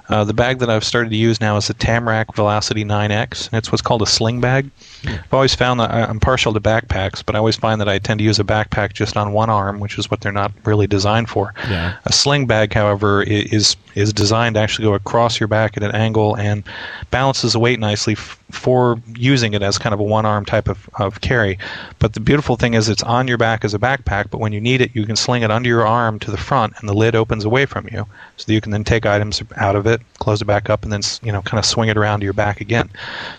[0.10, 3.58] uh, the bag that I've started to use now is the Tamrac Velocity 9X, and
[3.58, 4.70] it's what's called a sling bag.
[5.06, 8.20] I've always found that I'm partial to backpacks, but I always find that I tend
[8.20, 11.30] to use a backpack just on one arm, which is what they're not really designed
[11.30, 11.54] for.
[11.70, 11.98] Yeah.
[12.06, 15.92] A sling bag, however, is is designed to actually go across your back at an
[15.92, 16.64] angle and
[17.12, 20.68] balances the weight nicely f- for using it as kind of a one arm type
[20.68, 21.58] of, of carry.
[22.00, 24.62] But the beautiful thing is it's on your back as a backpack, but when you
[24.62, 27.16] need it, you can sling it under your arm to the front, and the lid
[27.16, 28.06] opens away from you,
[28.38, 30.92] so that you can then take items out of it, close it back up, and
[30.92, 32.90] then you know kind of swing it around to your back again.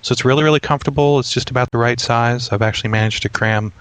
[0.02, 1.18] So it's really really comfortable.
[1.18, 2.50] It's just about the right size.
[2.50, 3.72] I've actually managed to cram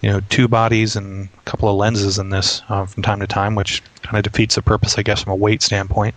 [0.00, 3.26] you know two bodies and a couple of lenses in this uh, from time to
[3.26, 6.14] time, which kind of defeats the purpose, I guess, from a weight standpoint.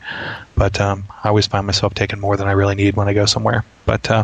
[0.55, 3.25] But um, I always find myself taking more than I really need when I go
[3.25, 3.63] somewhere.
[3.85, 4.23] But uh,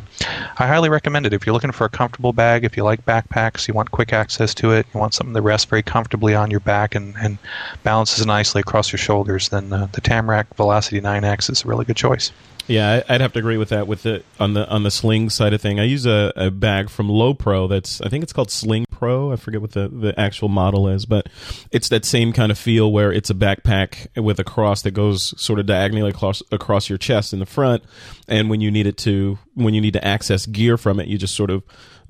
[0.60, 2.64] I highly recommend it if you're looking for a comfortable bag.
[2.64, 5.66] If you like backpacks, you want quick access to it, you want something that rests
[5.66, 7.38] very comfortably on your back and, and
[7.84, 11.96] balances nicely across your shoulders, then uh, the Tamrac Velocity 9X is a really good
[11.96, 12.32] choice.
[12.68, 13.88] Yeah, I'd have to agree with that.
[13.88, 16.90] With the on the on the sling side of thing, I use a, a bag
[16.90, 17.70] from Lowepro.
[17.70, 19.32] That's I think it's called Sling Pro.
[19.32, 21.30] I forget what the the actual model is, but
[21.72, 25.40] it's that same kind of feel where it's a backpack with a cross that goes
[25.40, 27.84] sort of diagonally across across your chest in the front,
[28.28, 31.20] and when you need it to when you need to access gear from it, you
[31.20, 31.62] just sort of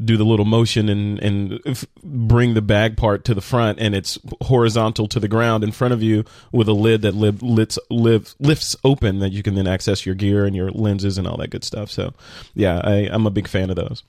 [0.04, 3.96] do the little motion and and f- bring the bag part to the front, and
[3.96, 7.80] it's horizontal to the ground in front of you with a lid that lib, lits,
[7.90, 11.38] live, lifts open that you can then access your gear and your lenses and all
[11.38, 11.90] that good stuff.
[11.90, 12.14] So,
[12.54, 14.04] yeah, I, I'm a big fan of those.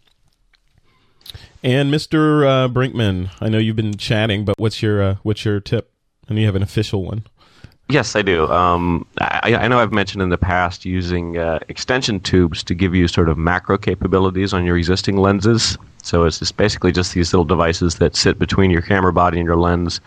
[1.62, 2.46] And Mr.
[2.46, 5.92] Uh, Brinkmann, I know you've been chatting, but what's your uh, what's your tip?
[6.28, 7.24] And you have an official one.
[7.88, 8.48] Yes, I do.
[8.48, 12.96] Um, I, I, know I've mentioned in the past using uh, extension tubes to give
[12.96, 15.78] you sort of macro capabilities on your existing lenses.
[16.02, 19.46] So it's just basically just these little devices that sit between your camera body and
[19.46, 20.00] your lens,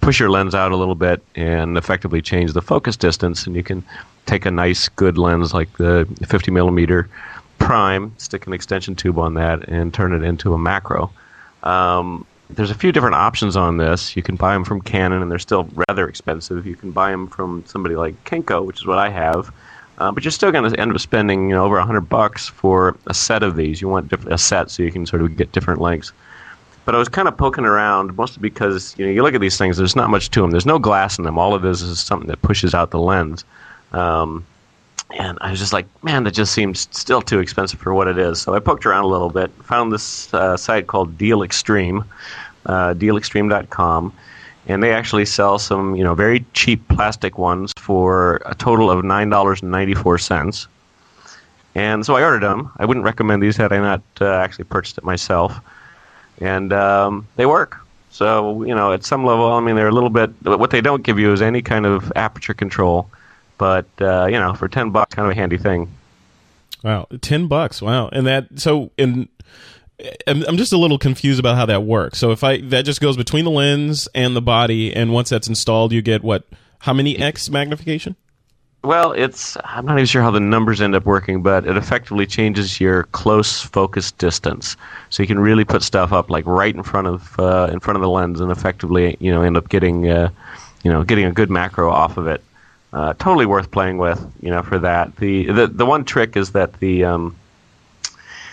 [0.00, 3.46] push your lens out a little bit, and effectively change the focus distance.
[3.46, 3.84] And you can
[4.24, 7.10] take a nice, good lens like the 50 millimeter
[7.58, 11.10] prime, stick an extension tube on that, and turn it into a macro.
[11.62, 14.16] Um, there's a few different options on this.
[14.16, 16.66] You can buy them from Canon, and they're still rather expensive.
[16.66, 19.52] You can buy them from somebody like Kenko, which is what I have.
[19.98, 22.96] Uh, but you're still going to end up spending you know, over hundred bucks for
[23.06, 23.80] a set of these.
[23.80, 26.12] You want a set so you can sort of get different lengths.
[26.84, 29.58] But I was kind of poking around, mostly because you know you look at these
[29.58, 29.76] things.
[29.76, 30.52] There's not much to them.
[30.52, 31.36] There's no glass in them.
[31.36, 33.44] All of this is something that pushes out the lens.
[33.92, 34.46] Um,
[35.10, 38.18] and I was just like, man, that just seems still too expensive for what it
[38.18, 38.40] is.
[38.40, 42.04] So I poked around a little bit, found this uh, site called Deal Extreme,
[42.66, 44.12] uh, dealextreme.com,
[44.66, 49.02] and they actually sell some, you know, very cheap plastic ones for a total of
[49.04, 50.68] nine dollars and ninety four cents.
[51.74, 52.70] And so I ordered them.
[52.78, 55.58] I wouldn't recommend these had I not uh, actually purchased it myself,
[56.40, 57.78] and um, they work.
[58.10, 60.30] So you know, at some level, I mean, they're a little bit.
[60.42, 63.08] What they don't give you is any kind of aperture control,
[63.58, 65.92] but uh, you know, for ten bucks, kind of a handy thing.
[66.82, 67.82] Wow, ten bucks!
[67.82, 69.28] Wow, and that so in
[70.26, 72.18] I'm, I'm just a little confused about how that works.
[72.18, 75.48] So if I that just goes between the lens and the body, and once that's
[75.48, 76.44] installed, you get what?
[76.80, 78.14] How many x magnification?
[78.84, 82.26] Well, it's I'm not even sure how the numbers end up working, but it effectively
[82.26, 84.76] changes your close focus distance,
[85.10, 87.96] so you can really put stuff up like right in front of uh, in front
[87.96, 90.30] of the lens, and effectively you know end up getting uh,
[90.84, 92.40] you know getting a good macro off of it.
[92.92, 95.14] Uh, totally worth playing with, you know, for that.
[95.16, 97.36] The the the one trick is that the um,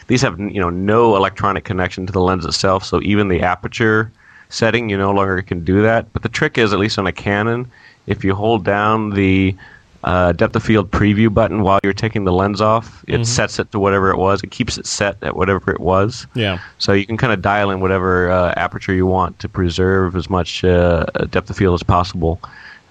[0.08, 4.12] these have you know no electronic connection to the lens itself, so even the aperture
[4.50, 6.12] setting you no longer can do that.
[6.14, 7.70] But the trick is, at least on a Canon,
[8.08, 9.56] if you hold down the
[10.04, 13.24] uh, depth of field preview button while you're taking the lens off, it mm-hmm.
[13.24, 14.44] sets it to whatever it was.
[14.44, 16.28] It keeps it set at whatever it was.
[16.36, 16.60] Yeah.
[16.78, 20.30] So you can kind of dial in whatever uh, aperture you want to preserve as
[20.30, 22.40] much uh, depth of field as possible.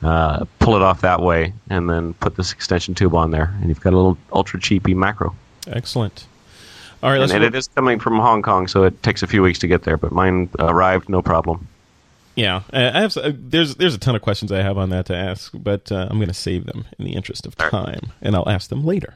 [0.05, 3.69] Uh, pull it off that way, and then put this extension tube on there, and
[3.69, 5.35] you've got a little ultra cheapy macro.
[5.67, 6.27] Excellent.
[7.03, 9.43] All right, and, and it is coming from Hong Kong, so it takes a few
[9.43, 9.97] weeks to get there.
[9.97, 11.69] But mine arrived, no problem.
[12.35, 13.17] Yeah, I have.
[13.17, 16.09] Uh, there's there's a ton of questions I have on that to ask, but uh,
[16.11, 19.15] I'm going to save them in the interest of time, and I'll ask them later.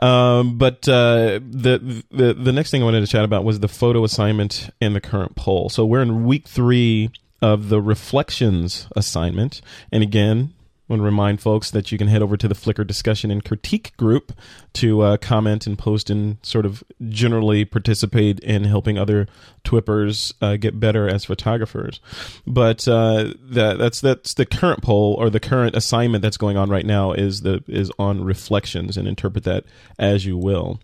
[0.00, 3.68] Um, but uh, the the the next thing I wanted to chat about was the
[3.68, 5.68] photo assignment and the current poll.
[5.68, 7.10] So we're in week three
[7.42, 9.60] of the reflections assignment,
[9.92, 10.54] and again,
[10.88, 13.42] I want to remind folks that you can head over to the Flickr discussion and
[13.42, 14.32] critique group
[14.74, 19.26] to uh, comment and post and sort of generally participate in helping other
[19.62, 22.00] Twippers uh, get better as photographers.
[22.46, 26.68] But uh, that, that's that's the current poll or the current assignment that's going on
[26.68, 29.64] right now is the is on reflections and interpret that
[29.98, 30.80] as you will.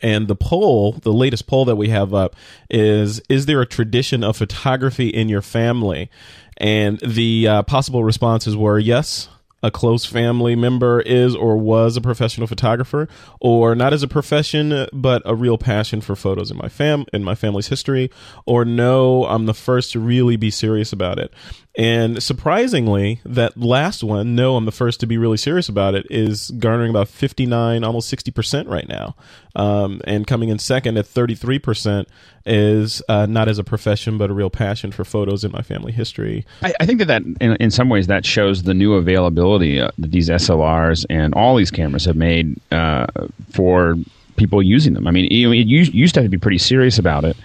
[0.00, 2.36] And the poll, the latest poll that we have up
[2.70, 6.10] is Is there a tradition of photography in your family?
[6.58, 9.28] And the uh, possible responses were yes,
[9.62, 13.08] a close family member is or was a professional photographer,
[13.40, 17.22] or not as a profession, but a real passion for photos in my fam in
[17.22, 18.10] my family's history,
[18.44, 21.32] or no, I'm the first to really be serious about it.
[21.74, 26.06] And surprisingly, that last one, no, I'm the first to be really serious about it,
[26.10, 29.14] is garnering about 59, almost 60% right now.
[29.56, 32.06] Um, and coming in second at 33%
[32.44, 35.92] is uh, not as a profession, but a real passion for photos in my family
[35.92, 36.44] history.
[36.62, 39.90] I, I think that, that in, in, some ways, that shows the new availability uh,
[39.96, 43.06] that these SLRs and all these cameras have made uh,
[43.50, 43.96] for
[44.36, 45.06] people using them.
[45.06, 47.36] I mean, you, you used to have to be pretty serious about it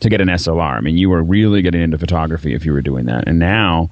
[0.00, 0.76] to get an SLR.
[0.76, 3.26] I mean, you were really getting into photography if you were doing that.
[3.26, 3.90] And now,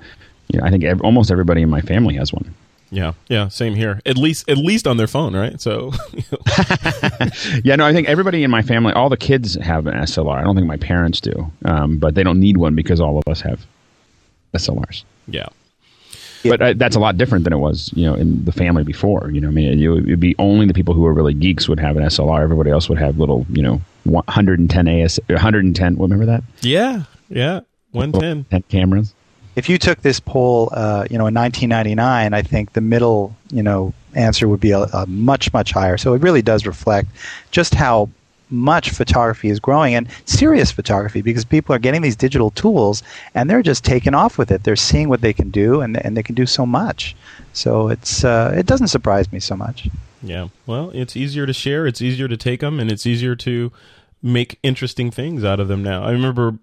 [0.49, 2.55] you know, I think ev- almost everybody in my family has one.
[2.91, 4.01] Yeah, yeah, same here.
[4.07, 5.61] At least, at least on their phone, right?
[5.61, 5.93] So,
[7.65, 10.37] yeah, no, I think everybody in my family, all the kids have an SLR.
[10.37, 13.27] I don't think my parents do, um, but they don't need one because all of
[13.27, 13.67] us have
[14.55, 15.03] SLRs.
[15.27, 15.49] Yeah,
[16.45, 19.31] but uh, that's a lot different than it was, you know, in the family before.
[19.31, 21.81] You know, I mean, it would be only the people who are really geeks would
[21.81, 22.41] have an SLR.
[22.41, 25.97] Everybody else would have little, you know, 110 AS, 110.
[25.99, 26.43] Remember that?
[26.61, 27.61] Yeah, yeah,
[27.93, 29.15] 110 cameras.
[29.57, 33.63] if you took this poll, uh, you know, in 1999, I think the middle, you
[33.63, 35.97] know, answer would be a, a much much higher.
[35.97, 37.09] So it really does reflect
[37.51, 38.09] just how
[38.49, 43.03] much photography is growing and serious photography because people are getting these digital tools
[43.35, 44.63] and they're just taking off with it.
[44.63, 47.17] They're seeing what they can do and, and they can do so much.
[47.55, 49.89] So it's uh, it doesn't surprise me so much.
[50.23, 50.49] Yeah.
[50.67, 53.73] Well, it's easier to share, it's easier to take them, and it's easier to
[54.23, 56.05] make interesting things out of them now.
[56.05, 56.59] I remember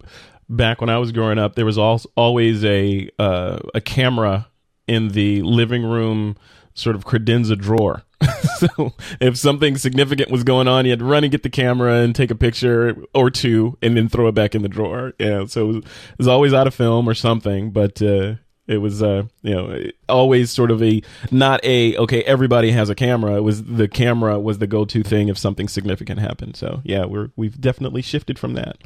[0.50, 4.48] back when I was growing up, there was always a uh, a camera
[4.88, 6.36] in the living room
[6.74, 8.04] sort of credenza drawer.
[8.58, 11.96] so if something significant was going on, you had to run and get the camera
[12.02, 15.14] and take a picture or two, and then throw it back in the drawer.
[15.20, 17.72] Yeah, so it was, it was always out of film or something.
[17.72, 18.36] But uh,
[18.68, 21.02] it was, uh, you know, always sort of a
[21.32, 22.24] not a okay.
[22.24, 23.36] Everybody has a camera.
[23.36, 26.56] It was the camera was the go to thing if something significant happened.
[26.56, 28.78] So yeah, we're we've definitely shifted from that.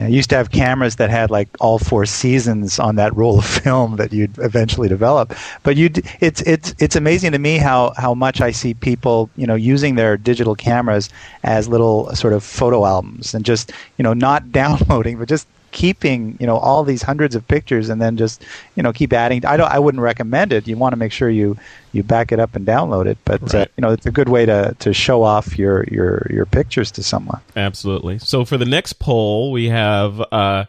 [0.00, 3.44] I used to have cameras that had like all four seasons on that roll of
[3.62, 5.34] film that you'd eventually develop.
[5.62, 9.46] But you, it's it's it's amazing to me how how much I see people you
[9.46, 11.10] know using their digital cameras
[11.44, 16.36] as little sort of photo albums and just you know not downloading but just keeping
[16.40, 18.42] you know all these hundreds of pictures and then just
[18.76, 19.44] you know keep adding.
[19.44, 20.66] I don't i wouldn't recommend it.
[20.66, 21.58] You want to make sure you
[21.94, 23.68] you back it up and download it but uh, right.
[23.68, 26.90] uh, you know it's a good way to to show off your your your pictures
[26.90, 30.64] to someone absolutely so for the next poll we have uh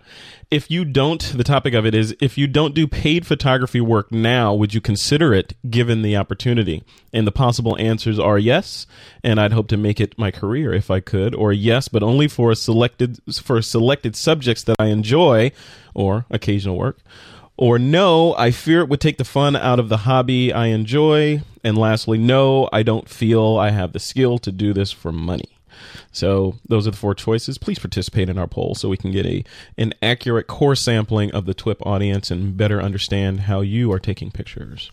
[0.51, 4.11] if you don't, the topic of it is if you don't do paid photography work
[4.11, 6.83] now, would you consider it given the opportunity?
[7.11, 8.85] And the possible answers are yes,
[9.23, 12.27] and I'd hope to make it my career if I could, or yes, but only
[12.27, 15.51] for selected for selected subjects that I enjoy,
[15.93, 16.99] or occasional work.
[17.57, 21.41] Or no, I fear it would take the fun out of the hobby I enjoy.
[21.63, 25.55] And lastly, no, I don't feel I have the skill to do this for money.
[26.11, 27.57] So those are the four choices.
[27.57, 29.43] Please participate in our poll so we can get a
[29.77, 34.31] an accurate core sampling of the TWIP audience and better understand how you are taking
[34.31, 34.91] pictures.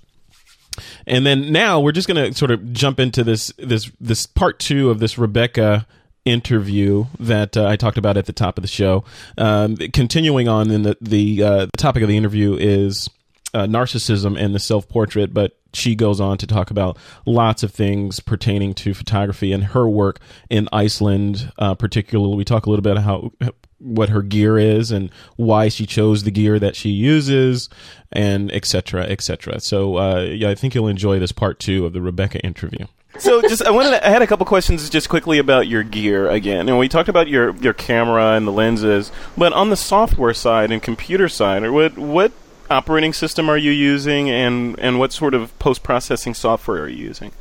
[1.07, 4.59] And then now we're just going to sort of jump into this this this part
[4.59, 5.87] two of this Rebekka
[6.25, 9.05] interview that uh, I talked about at the top of the show.
[9.37, 13.09] Um, continuing on, in the the, uh, the topic of the interview is
[13.55, 17.73] uh, narcissism and the self portrait, but she goes on to talk about lots of
[17.73, 20.21] things pertaining to photography and her work
[20.51, 22.37] in Iceland, uh, particularly.
[22.37, 23.33] We talk a little bit about how
[23.79, 27.69] what her gear is and why she chose the gear that she uses,
[28.13, 29.05] and etc.
[29.05, 29.61] etc.
[29.61, 32.87] So uh, yeah, I think you'll enjoy this part two of the Rebekka interview.
[33.19, 36.31] So, just I wanted to, I had a couple questions just quickly about your gear
[36.31, 36.69] again.
[36.69, 40.73] And we talked about your your camera and the lenses, but on the software side
[40.73, 42.33] and computer side, or what what
[42.71, 47.05] operating system are you using, and and what sort of post processing software are you
[47.05, 47.33] using?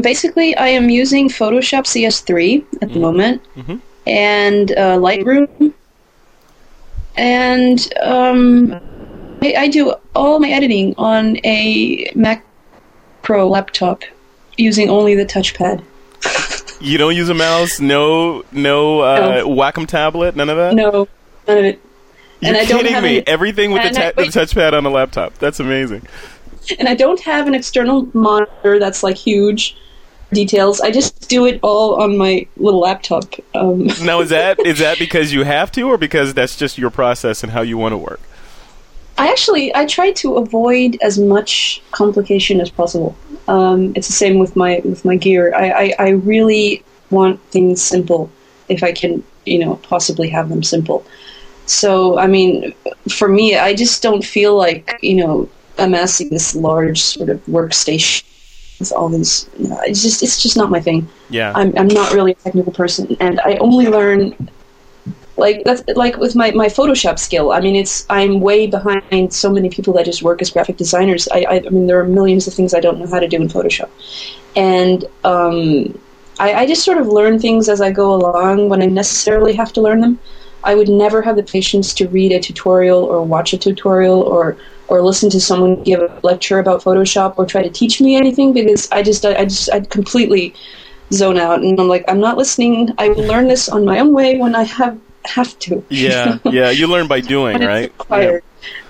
[0.00, 2.94] Basically, I am using Photoshop CS3 at mm-hmm.
[2.94, 3.76] the moment, mm-hmm.
[4.06, 5.74] and uh, Lightroom,
[7.16, 8.72] and um,
[9.42, 12.46] I, I do all my editing on a Mac
[13.22, 14.02] Pro laptop
[14.56, 15.82] using only the touchpad.
[16.80, 17.80] you don't use a mouse?
[17.80, 19.48] No, no, uh, no.
[19.48, 20.36] Wacom tablet?
[20.36, 20.74] None of that?
[20.74, 21.08] No,
[21.46, 21.80] none of it.
[22.40, 23.18] You're and kidding me.
[23.18, 25.34] An, Everything with the, ta- I, the touchpad on a laptop.
[25.38, 26.06] That's amazing.
[26.78, 29.76] And I don't have an external monitor that's like huge
[30.32, 30.80] details.
[30.80, 33.24] I just do it all on my little laptop.
[33.54, 33.86] Um.
[34.02, 37.42] now, is that is that because you have to, or because that's just your process
[37.42, 38.20] and how you want to work?
[39.18, 43.16] I actually I try to avoid as much complication as possible.
[43.48, 45.54] Um, it's the same with my with my gear.
[45.54, 48.30] I, I, I really want things simple
[48.68, 51.04] if I can, you know, possibly have them simple.
[51.66, 52.74] So, I mean,
[53.08, 55.48] for me, I just don't feel like, you know,
[55.78, 58.24] amassing this large sort of workstation
[58.78, 59.48] with all these.
[59.58, 61.08] You know, it's just it's just not my thing.
[61.30, 64.50] Yeah, I'm I'm not really a technical person, and I only learn
[65.36, 67.52] like that's like with my, my Photoshop skill.
[67.52, 71.28] I mean, it's I'm way behind so many people that just work as graphic designers.
[71.32, 73.36] I I, I mean, there are millions of things I don't know how to do
[73.36, 73.88] in Photoshop,
[74.56, 75.98] and um,
[76.38, 79.72] I, I just sort of learn things as I go along when I necessarily have
[79.74, 80.18] to learn them.
[80.64, 84.56] I would never have the patience to read a tutorial or watch a tutorial or
[84.88, 88.52] or listen to someone give a lecture about Photoshop or try to teach me anything
[88.52, 90.54] because I just I, just I completely
[91.12, 92.90] zone out and I'm like I'm not listening.
[92.98, 95.84] I will learn this on my own way when I have have to.
[95.88, 96.70] Yeah, yeah.
[96.70, 97.92] You learn by doing, right?
[98.10, 98.38] Yeah.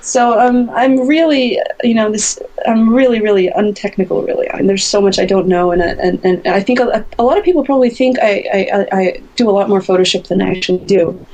[0.00, 2.38] So um, I'm really, you know, this.
[2.66, 4.22] I'm really, really untechnical.
[4.22, 7.04] Really, I mean, there's so much I don't know, and and, and I think a,
[7.18, 10.42] a lot of people probably think I, I, I do a lot more Photoshop than
[10.42, 11.26] I actually do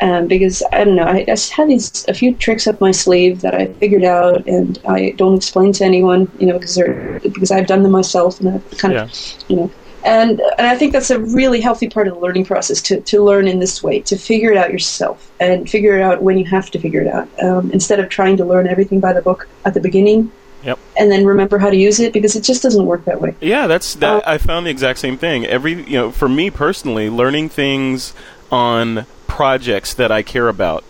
[0.00, 1.04] um, because I don't know.
[1.04, 4.46] I, I just have these a few tricks up my sleeve that I figured out,
[4.46, 8.40] and I don't explain to anyone, you know, because they're because I've done them myself,
[8.40, 9.04] and I've kind yeah.
[9.04, 9.70] of, you know,
[10.04, 13.22] and and I think that's a really healthy part of the learning process to to
[13.22, 16.44] learn in this way, to figure it out yourself and figure it out when you
[16.46, 19.48] have to figure it out, um, instead of trying to learn everything by the book
[19.64, 20.32] at the beginning.
[20.64, 20.78] Yep.
[20.98, 23.34] And then remember how to use it because it just doesn't work that way.
[23.40, 24.28] Yeah, that's that.
[24.28, 25.46] I found the exact same thing.
[25.46, 28.12] Every you know, for me personally, learning things
[28.52, 30.84] on projects that I care about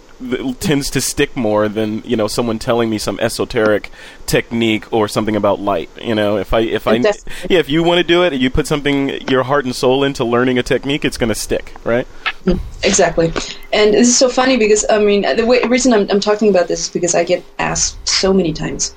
[0.60, 3.90] tends to stick more than you know someone telling me some esoteric
[4.26, 5.88] technique or something about light.
[6.00, 8.66] You know, if I if I yeah, if you want to do it, you put
[8.66, 12.06] something your heart and soul into learning a technique, it's going to stick, right?
[12.44, 13.26] Mm, exactly,
[13.72, 16.68] and this is so funny because I mean the way, reason I'm, I'm talking about
[16.68, 18.94] this is because I get asked so many times,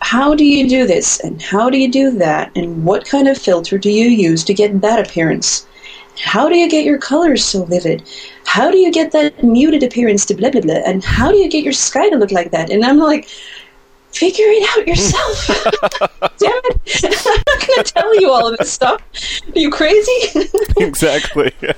[0.00, 3.38] how do you do this and how do you do that and what kind of
[3.38, 5.66] filter do you use to get that appearance?
[6.22, 8.02] How do you get your colors so vivid?
[8.44, 10.80] How do you get that muted appearance to blah blah blah?
[10.86, 12.70] And how do you get your sky to look like that?
[12.70, 13.28] And I'm like,
[14.12, 15.46] figure it out yourself.
[16.38, 17.04] Damn it!
[17.26, 19.00] I'm not gonna tell you all of this stuff.
[19.54, 20.40] Are you crazy?
[20.78, 21.52] exactly.
[21.60, 21.74] give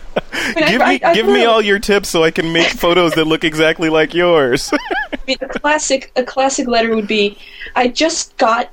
[0.57, 3.27] I- me I- I give me all your tips so I can make photos that
[3.27, 4.71] look exactly like yours.
[4.73, 7.39] I mean, a classic a classic letter would be,
[7.77, 8.71] I just got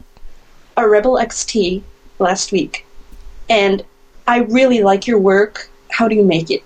[0.78, 1.82] a Rebel XT
[2.20, 2.86] last week,
[3.50, 3.84] and
[4.30, 5.70] I really like your work.
[5.90, 6.64] How do you make it?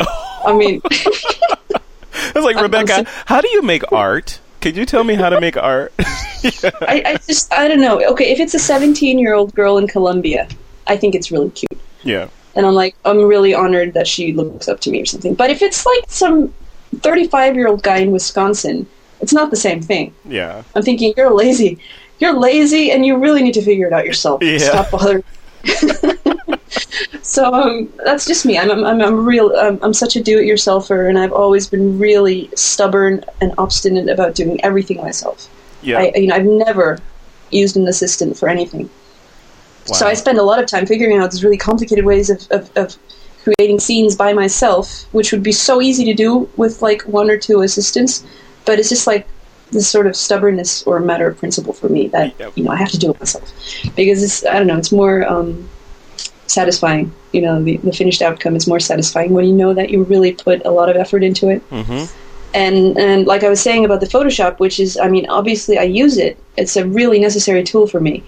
[0.00, 4.38] I mean, I was like, Rebekka, how do you make art?
[4.60, 5.94] Could you tell me how to make art?
[5.98, 8.04] I, I just I don't know.
[8.12, 10.46] Okay, if it's a 17 year old girl in Colombia,
[10.86, 12.28] I think it's really cute, yeah.
[12.54, 15.34] and I'm like I'm really honored that she looks up to me or something.
[15.34, 16.52] But if it's like some
[16.96, 18.86] 35 year old guy in Wisconsin,
[19.22, 20.14] it's not the same thing.
[20.26, 20.62] Yeah.
[20.74, 21.78] I'm thinking you're lazy.
[22.18, 24.42] You're lazy, and you really need to figure it out yourself.
[24.42, 24.58] Yeah.
[24.58, 25.24] Stop bothering.
[27.22, 28.58] so um, that's just me.
[28.58, 29.54] I'm I'm, I'm, real.
[29.56, 34.62] I'm, I'm such a do-it-yourselfer, and I've always been really stubborn and obstinate about doing
[34.64, 35.48] everything myself.
[35.82, 35.98] Yeah.
[35.98, 36.98] I, you know, I've never
[37.50, 38.90] used an assistant for anything.
[39.88, 39.94] Wow.
[39.94, 42.76] So I spend a lot of time figuring out these really complicated ways of, of,
[42.76, 42.96] of
[43.44, 47.38] creating scenes by myself, which would be so easy to do with like one or
[47.38, 48.24] two assistants.
[48.64, 49.28] But it's just like
[49.70, 52.90] this sort of stubbornness or matter of principle for me that you know I have
[52.90, 53.52] to do it myself
[53.96, 55.68] because it's I don't know it's more um,
[56.58, 57.06] satisfying.
[57.36, 60.32] You know, the, the finished outcome is more satisfying when you know that you really
[60.46, 62.04] put a lot of effort into it hmm
[62.56, 65.82] and and like I was saying about the Photoshop, which is, I mean, obviously I
[65.82, 66.38] use it.
[66.56, 68.24] It's a really necessary tool for me,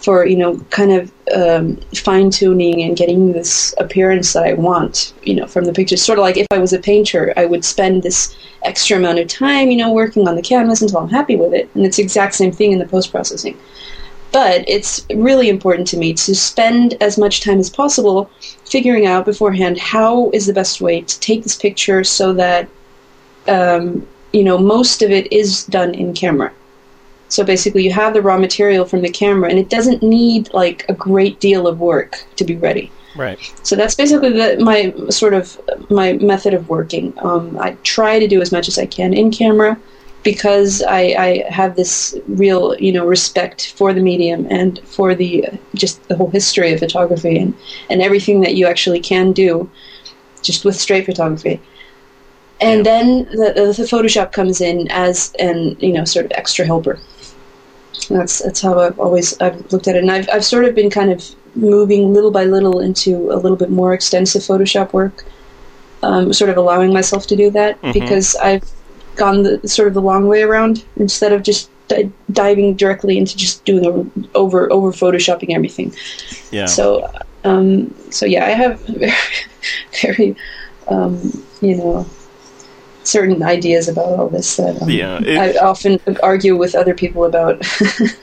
[0.00, 5.12] for you know, kind of um, fine tuning and getting this appearance that I want,
[5.22, 6.02] you know, from the pictures.
[6.02, 8.34] Sort of like if I was a painter, I would spend this
[8.64, 11.68] extra amount of time, you know, working on the canvas until I'm happy with it,
[11.74, 13.58] and it's the exact same thing in the post processing.
[14.32, 18.30] But it's really important to me to spend as much time as possible
[18.64, 22.68] figuring out beforehand how is the best way to take this picture so that
[23.48, 26.52] um, you know, most of it is done in camera.
[27.28, 30.84] So basically, you have the raw material from the camera, and it doesn't need like
[30.88, 32.90] a great deal of work to be ready.
[33.16, 33.38] Right.
[33.62, 35.60] So that's basically the, my sort of
[35.90, 37.12] my method of working.
[37.18, 39.78] Um, I try to do as much as I can in camera
[40.22, 45.46] because I, I have this real, you know, respect for the medium and for the
[45.74, 47.54] just the whole history of photography and,
[47.88, 49.70] and everything that you actually can do
[50.42, 51.60] just with straight photography.
[52.60, 56.98] And then the, the, Photoshop comes in as an you know sort of extra helper.
[58.10, 60.90] That's that's how I've always I've looked at it, and I've I've sort of been
[60.90, 65.24] kind of moving little by little into a little bit more extensive Photoshop work,
[66.02, 68.70] um, sort of allowing myself to do that because I've
[69.20, 73.36] gone the sort of the long way around instead of just di- diving directly into
[73.36, 73.92] just doing a,
[74.36, 75.94] over over photoshopping everything.
[76.50, 76.66] Yeah.
[76.66, 77.08] So,
[77.44, 79.12] um, so yeah, I have very,
[80.02, 80.36] very,
[80.88, 82.06] um, you know,
[83.04, 87.24] certain ideas about all this that um, Yeah, it- I often argue with other people
[87.24, 87.62] about.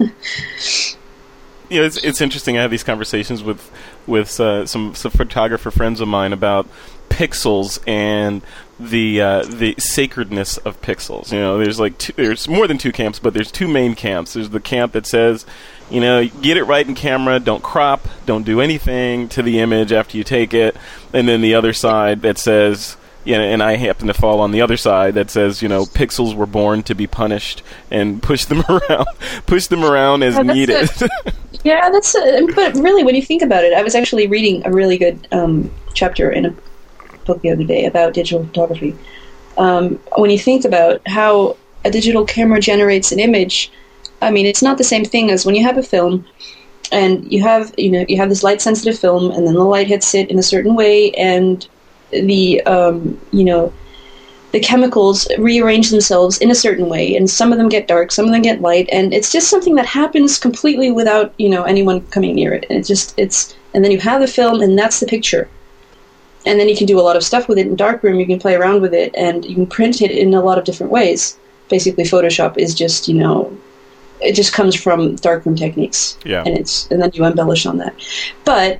[1.69, 2.57] you know, it's it's interesting.
[2.57, 3.69] I have these conversations with
[4.07, 6.67] with uh, some some photographer friends of mine about
[7.09, 8.41] pixels and
[8.79, 11.31] the uh, the sacredness of pixels.
[11.31, 14.33] You know, there's like two, there's more than two camps, but there's two main camps.
[14.33, 15.45] There's the camp that says,
[15.89, 19.91] you know, get it right in camera, don't crop, don't do anything to the image
[19.91, 20.75] after you take it,
[21.13, 22.97] and then the other side that says.
[23.23, 26.33] Yeah, and I happen to fall on the other side that says, you know, pixels
[26.33, 27.61] were born to be punished
[27.91, 29.05] and push them around,
[29.45, 30.89] push them around as that's needed.
[31.65, 32.15] yeah, that's.
[32.15, 35.27] Uh, but really, when you think about it, I was actually reading a really good
[35.33, 36.55] um, chapter in a
[37.27, 38.95] book the other day about digital photography.
[39.57, 43.71] Um, when you think about how a digital camera generates an image,
[44.21, 46.25] I mean, it's not the same thing as when you have a film
[46.91, 49.87] and you have you know you have this light sensitive film and then the light
[49.87, 51.67] hits it in a certain way and
[52.11, 53.73] the um, you know
[54.53, 58.23] the chemicals rearrange themselves in a certain way and some of them get dark some
[58.23, 61.99] of them get light and it's just something that happens completely without you know anyone
[62.07, 64.99] coming near it and it's just it's and then you have the film, and that's
[64.99, 65.47] the picture.
[66.47, 68.19] And then you can do a lot of stuff with it in darkroom.
[68.19, 70.63] You can play around with it, and you can print it in a lot of
[70.63, 71.37] different ways.
[71.69, 73.55] Basically, Photoshop is just you know,
[74.21, 76.43] it just comes from darkroom techniques, Yeah.
[76.45, 77.93] and it's and then you embellish on that.
[78.45, 78.79] But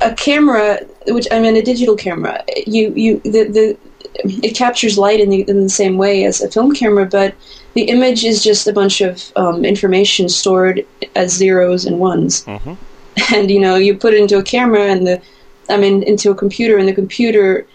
[0.00, 3.76] a camera, which I mean, a digital camera, you you the the
[4.48, 7.34] it captures light in the in the same way as a film camera, but
[7.74, 10.84] the image is just a bunch of um, information stored
[11.14, 12.44] as zeros and ones.
[12.44, 12.76] Mhm.
[13.32, 15.20] And you know, you put it into a camera, and the
[15.68, 17.66] I mean, into a computer, and the computer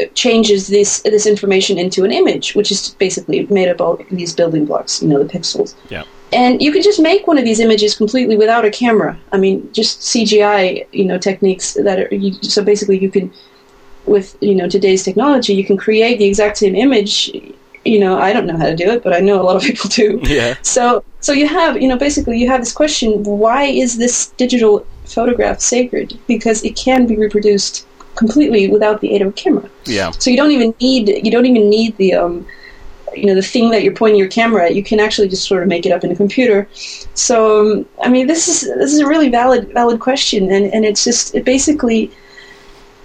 [0.00, 4.32] uh, changes this this information into an image, which is basically made up of these
[4.32, 5.02] building blocks.
[5.02, 5.74] You know, the pixels.
[5.90, 6.04] Yeah.
[6.34, 9.16] And you can just make one of these images completely without a camera.
[9.30, 13.32] I mean, just CGI, you know, techniques that are you, so basically you can,
[14.06, 17.30] with you know today's technology, you can create the exact same image.
[17.84, 19.62] You know, I don't know how to do it, but I know a lot of
[19.68, 20.20] people do.
[20.24, 20.56] Yeah.
[20.62, 24.84] So, so you have, you know, basically you have this question: Why is this digital
[25.04, 26.18] photograph sacred?
[26.26, 27.86] Because it can be reproduced
[28.16, 29.68] completely without the aid of a camera.
[29.84, 30.10] Yeah.
[30.12, 32.46] So you don't even need you don't even need the um,
[33.14, 34.74] you know the thing that you're pointing your camera at.
[34.74, 36.68] You can actually just sort of make it up in a computer.
[37.14, 40.84] So um, I mean, this is this is a really valid valid question, and and
[40.84, 42.10] it's just it basically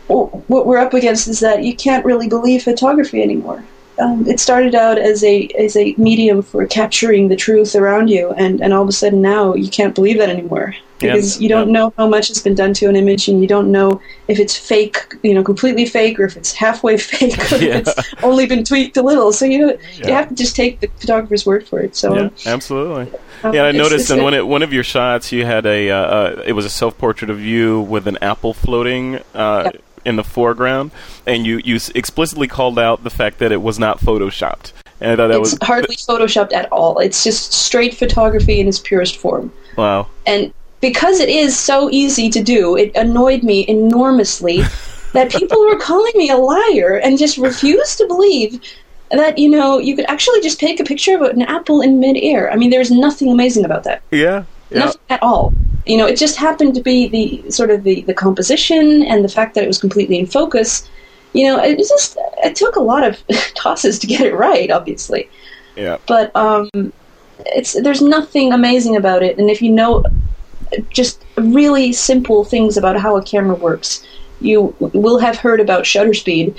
[0.07, 3.63] what we're up against is that you can't really believe photography anymore.
[3.99, 8.31] Um, it started out as a as a medium for capturing the truth around you,
[8.31, 11.49] and, and all of a sudden now you can't believe that anymore Yeah, because you
[11.49, 11.73] don't yeah.
[11.73, 14.55] know how much has been done to an image, and you don't know if it's
[14.57, 17.77] fake, you know, completely fake, or if it's halfway fake, or Yeah.
[17.77, 19.31] if it's only been tweaked a little.
[19.31, 21.95] So you you have to just take the photographer's word for it.
[21.95, 23.11] So Yeah, absolutely.
[23.43, 25.89] um, Yeah, I noticed it's in one of, one of your shots you had a
[25.89, 29.83] uh, uh, it was a self portrait of you with an apple floating uh, Yep.
[30.05, 30.91] in the foreground,
[31.25, 34.71] and you you explicitly called out the fact that it was not photoshopped,
[35.01, 36.99] and I thought that it's was hardly photoshopped at all.
[36.99, 39.51] It's just straight photography in its purest form.
[39.77, 40.07] wow.
[40.25, 44.61] And because it is so easy to do, it annoyed me enormously
[45.13, 48.61] that people were calling me a liar and just refused to believe
[49.11, 52.51] that, you know, you could actually just take a picture of an apple in midair.
[52.51, 54.03] I mean, there's nothing amazing about that.
[54.11, 55.53] Yeah, yeah, Nothing at all.
[55.87, 59.29] You know, it just happened to be the sort of the, the composition and the
[59.29, 60.87] fact that it was completely in focus.
[61.33, 63.17] You know, it just it took a lot of
[63.55, 65.27] tosses to get it right, obviously
[65.79, 65.97] yeah.
[66.07, 66.69] but um,
[67.45, 69.37] it's there's nothing amazing about it.
[69.37, 70.03] And if you know
[70.89, 74.05] just really simple things about how a camera works,
[74.41, 76.55] you will have heard about shutter speed,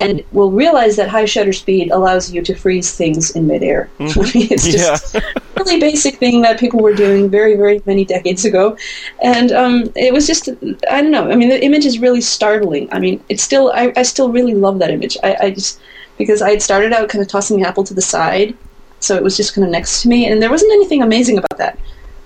[0.00, 3.90] and will realize that high shutter speed allows you to freeze things in midair.
[3.98, 5.22] Mean, it's just a
[5.56, 8.76] really basic thing that people were doing very, very many decades ago,
[9.22, 10.48] and um, it was just
[10.90, 11.30] I don't know.
[11.30, 12.88] I mean, the image is really startling.
[12.92, 15.16] I mean, it's still I, I still really love that image.
[15.22, 15.80] I, I just
[16.16, 18.56] because I had started out kind of tossing the apple to the side,
[19.00, 21.58] so it was just kind of next to me, and there wasn't anything amazing about
[21.58, 21.78] that.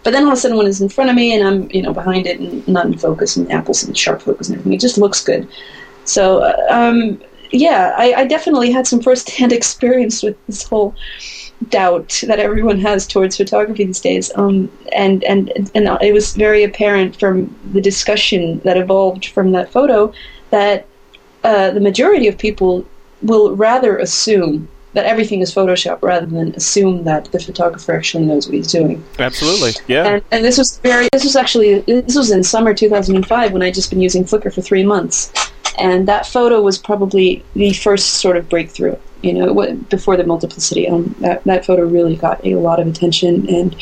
[0.03, 1.83] But then all of a sudden, when it's in front of me and I'm, you
[1.83, 4.81] know, behind it and not in focus, and apple's in sharp focus and everything, it
[4.81, 5.49] just looks good.
[6.05, 7.23] So, uh, um,
[7.53, 10.95] yeah, I, I definitely had some first-hand experience with this whole
[11.69, 14.33] doubt that everyone has towards photography these days.
[14.35, 19.71] Um, and and and it was very apparent from the discussion that evolved from that
[19.71, 20.13] photo
[20.51, 20.87] that
[21.45, 22.85] uh, the majority of people
[23.23, 28.47] will rather assume that everything is Photoshop rather than assume that the photographer actually knows
[28.47, 29.03] what he's doing.
[29.19, 29.73] Absolutely.
[29.89, 30.07] Yeah.
[30.07, 31.09] And, and this was very.
[31.13, 31.81] This was actually.
[31.81, 35.33] This was in summer 2005 when I'd just been using Flickr for three months,
[35.79, 38.97] and that photo was probably the first sort of breakthrough.
[39.23, 43.49] You know, before the multiplicity, um, that that photo really got a lot of attention
[43.49, 43.77] and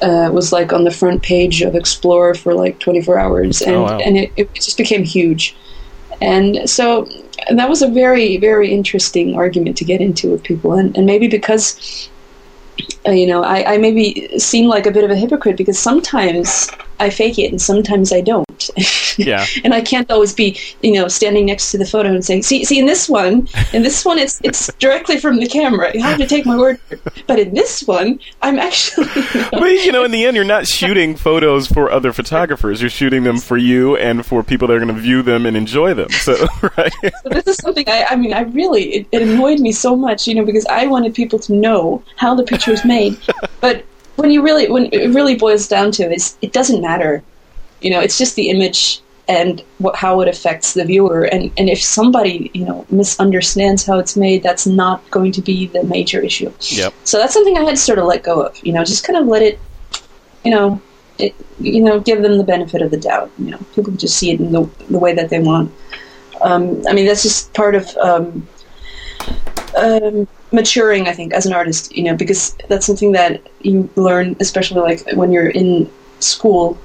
[0.00, 3.82] uh, was like on the front page of Explorer for like 24 hours, and Oh,
[3.82, 3.98] wow.
[3.98, 5.56] and it, it just became huge.
[6.22, 7.08] And so
[7.50, 11.28] that was a very, very interesting argument to get into with people, and, and maybe
[11.28, 12.08] because
[13.06, 16.70] uh, you know, I, I maybe seem like a bit of a hypocrite because sometimes
[17.00, 18.46] I fake it and sometimes I don't.
[19.16, 19.46] Yeah.
[19.64, 22.64] and I can't always be, you know, standing next to the photo and saying, "See,
[22.64, 25.90] see, in this one, in this one, it's it's directly from the camera.
[25.94, 27.24] You have to take my word for it.
[27.26, 30.44] But in this one, I'm actually." You know, But you know, in the end, you're
[30.44, 32.80] not shooting photos for other photographers.
[32.80, 35.56] You're shooting them for you and for people that are going to view them and
[35.56, 36.10] enjoy them.
[36.10, 36.46] So,
[36.76, 36.92] right?
[37.22, 40.26] So this is something I, I mean, I really, it, it annoyed me so much,
[40.26, 43.18] you know, because I wanted people to know how the picture was made.
[43.60, 43.84] but
[44.20, 47.22] when you really, when it really boils down to it, is it doesn't matter.
[47.80, 51.24] You know, it's just the image and what, how it affects the viewer.
[51.24, 55.66] And, and if somebody, you know, misunderstands how it's made, that's not going to be
[55.68, 56.52] the major issue.
[56.60, 56.92] Yep.
[57.04, 58.64] So that's something I had to sort of let go of.
[58.66, 59.58] You know, just kind of let it,
[60.44, 60.82] you know,
[61.18, 63.30] it, you know, give them the benefit of the doubt.
[63.38, 65.72] You know, people just see it in the, the way that they want.
[66.42, 68.48] Um, I mean, that's just part of um,
[69.76, 71.94] um, maturing, I think, as an artist.
[71.96, 75.90] You know, because that's something that you learn, especially like when you're in
[76.20, 76.78] school.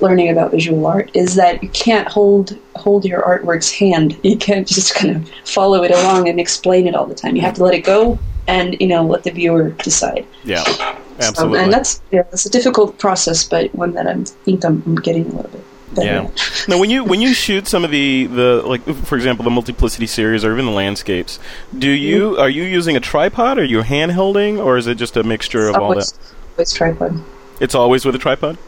[0.00, 4.18] learning about visual art is that you can't hold hold your artwork's hand.
[4.24, 7.36] You can't just kind of follow it along and explain it all the time.
[7.36, 8.18] You have to let it go
[8.48, 10.26] and you know let the viewer decide.
[10.44, 11.60] Yeah, Um, absolutely.
[11.60, 14.14] and that's yeah, it's a difficult process, but one that I
[14.44, 15.64] think I'm, I'm getting a little bit.
[15.96, 16.28] Yeah.
[16.68, 20.06] Now, when you when you shoot some of the the like, for example, the multiplicity
[20.06, 21.40] series or even the landscapes,
[21.76, 22.04] do mm-hmm.
[22.04, 23.58] you are you using a tripod?
[23.58, 26.12] Are you hand holding, or is it just a mixture of all that?
[26.52, 27.20] always tripod.
[27.58, 28.58] It's always with a tripod.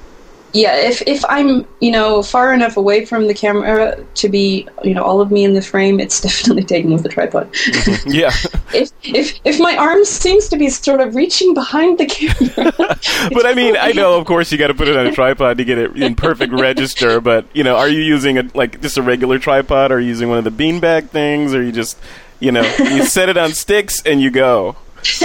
[0.54, 4.94] Yeah, if if I'm you know far enough away from the camera to be you
[4.94, 7.52] know all of me in the frame, it's definitely taken with a tripod.
[7.52, 8.10] Mm-hmm.
[8.10, 8.30] Yeah.
[8.72, 12.72] if if if my arm seems to be sort of reaching behind the camera,
[13.34, 15.58] but I mean, I know, of course, you got to put it on a tripod
[15.58, 17.20] to get it in perfect register.
[17.20, 19.90] But you know, are you using a like just a regular tripod?
[19.90, 21.52] Or are you using one of the beanbag things?
[21.52, 21.98] Or you just,
[22.38, 24.76] you know, you set it on sticks and you go.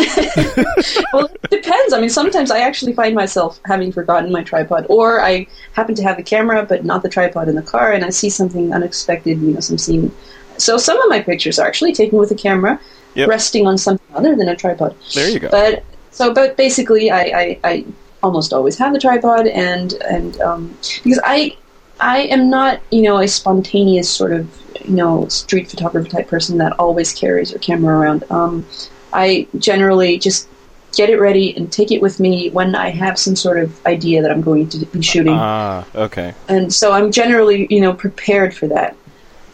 [1.14, 1.94] well, it depends.
[1.94, 6.04] I mean, sometimes I actually find myself having forgotten my tripod, or I happen to
[6.04, 9.42] have the camera but not the tripod in the car, and I see something unexpected,
[9.42, 10.12] you know, some scene.
[10.58, 12.80] So some of my pictures are actually taken with a camera,
[13.16, 13.28] Yep.
[13.28, 14.96] resting on something other than a tripod.
[15.16, 15.50] There you go.
[15.50, 17.86] But so, but basically, I, I, I
[18.22, 21.56] almost always have the tripod, and and um, because I
[22.00, 24.48] I am not you know a spontaneous sort of
[24.86, 28.24] you know street photographer type person that always carries their camera around.
[28.30, 28.66] Um,
[29.14, 30.47] I generally just
[30.95, 34.22] get it ready and take it with me when I have some sort of idea
[34.22, 38.55] that I'm going to be shooting, Ah, okay, and so I'm generally you know prepared
[38.55, 38.95] for that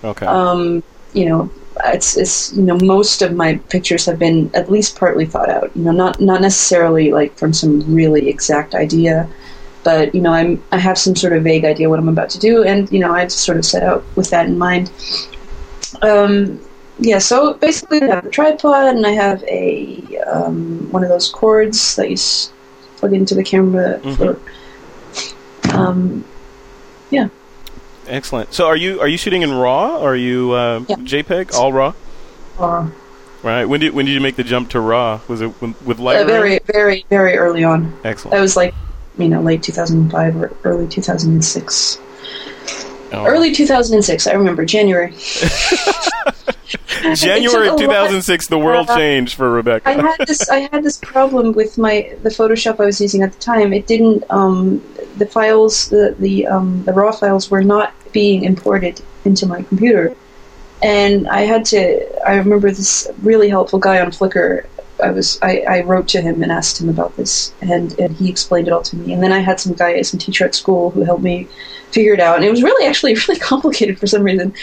[0.04, 0.26] okay.
[0.26, 0.84] um,
[1.14, 1.52] you know,
[1.86, 5.72] it's, it's you know most of my pictures have been at least partly thought out.
[5.76, 9.30] You know, not not necessarily like from some really exact idea,
[9.84, 12.40] but you know, I'm I have some sort of vague idea what I'm about to
[12.40, 14.92] do, and you know, I just sort of set out with that in mind.
[16.02, 16.60] Um,
[17.00, 21.30] yeah, so basically, I have a tripod, and I have a um, one of those
[21.30, 22.52] cords that you s-
[22.98, 24.40] plug into the camera for.
[25.74, 26.24] Um,
[27.10, 27.28] yeah.
[28.08, 28.54] Excellent.
[28.54, 29.98] So, are you are you shooting in RAW?
[29.98, 30.96] Or are you uh, Yeah.
[30.98, 31.54] JPEG?
[31.54, 31.94] All RAW?
[32.60, 32.90] Uh,
[33.44, 33.66] Right.
[33.66, 35.20] When did when did you make the jump to RAW?
[35.28, 36.26] Was it when, with uh, Lightroom?
[36.26, 37.96] very, very, very early on.
[38.04, 38.32] Excellent.
[38.34, 38.74] That was like,
[39.20, 42.00] you know, late 2005 or early 2006.
[43.16, 43.26] Oh.
[43.26, 45.14] Early 2006, I remember January.
[47.16, 48.48] January It took a 2006.
[48.48, 49.82] The world Uh, changed for Rebekka.
[49.86, 53.32] I had this, I had this problem with my the Photoshop I was using at
[53.32, 53.72] the time.
[53.74, 54.82] It didn't, um,
[55.18, 60.14] the files, the the um, the raw files were not being imported into my computer,
[60.82, 62.28] and I had to.
[62.28, 64.66] I remember this really helpful guy on Flickr.
[65.04, 68.30] I was I, I wrote to him and asked him about this, and, and he
[68.30, 69.14] explained it all to me.
[69.14, 71.48] And then I had some guy, some teacher at school, who helped me
[71.92, 72.36] figure it out.
[72.38, 74.54] And it was really actually really complicated for some reason.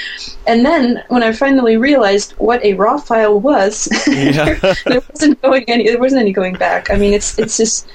[0.47, 4.59] And then when I finally realized what a raw file was, Yeah.
[4.87, 5.89] there wasn't going any.
[5.89, 6.91] There wasn't any going back.
[6.91, 7.89] I mean, it's it's just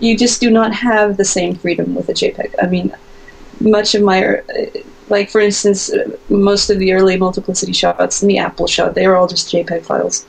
[0.00, 2.54] you just do not have the same freedom with a JPEG.
[2.62, 2.94] I mean,
[3.60, 4.40] much of my
[5.08, 5.90] like for instance,
[6.28, 9.84] most of the early multiplicity shots and the Apple shot, they were all just JPEG
[9.84, 10.26] files.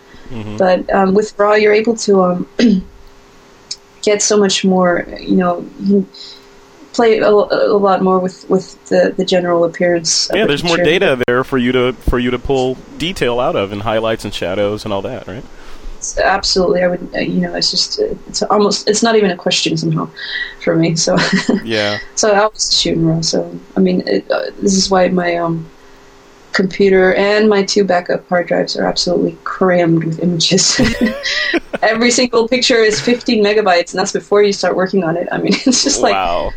[0.58, 2.48] But um, with RAW, you're able to um,
[4.02, 5.06] get so much more.
[5.20, 6.10] You know, you can
[6.94, 10.30] play a, a lot more with with the, the general appearance.
[10.34, 13.56] yeah, the there's more data there for you to for you to pull detail out
[13.56, 15.44] of and highlights and shadows and all that, right?
[15.98, 17.16] It's absolutely, I would.
[17.16, 20.10] Uh, you know, it's just uh, it's almost it's not even a question somehow
[20.64, 20.96] for me.
[20.96, 21.18] So
[21.64, 22.00] Yeah.
[22.16, 23.22] so I was shooting raw.
[23.22, 25.70] So I mean, it, uh, this is why my um
[26.54, 30.80] computer and my two backup hard drives are absolutely crammed with images.
[31.82, 35.28] Every single picture is 15 megabytes, and that's before you start working on it.
[35.32, 36.52] I mean, it's just like wow.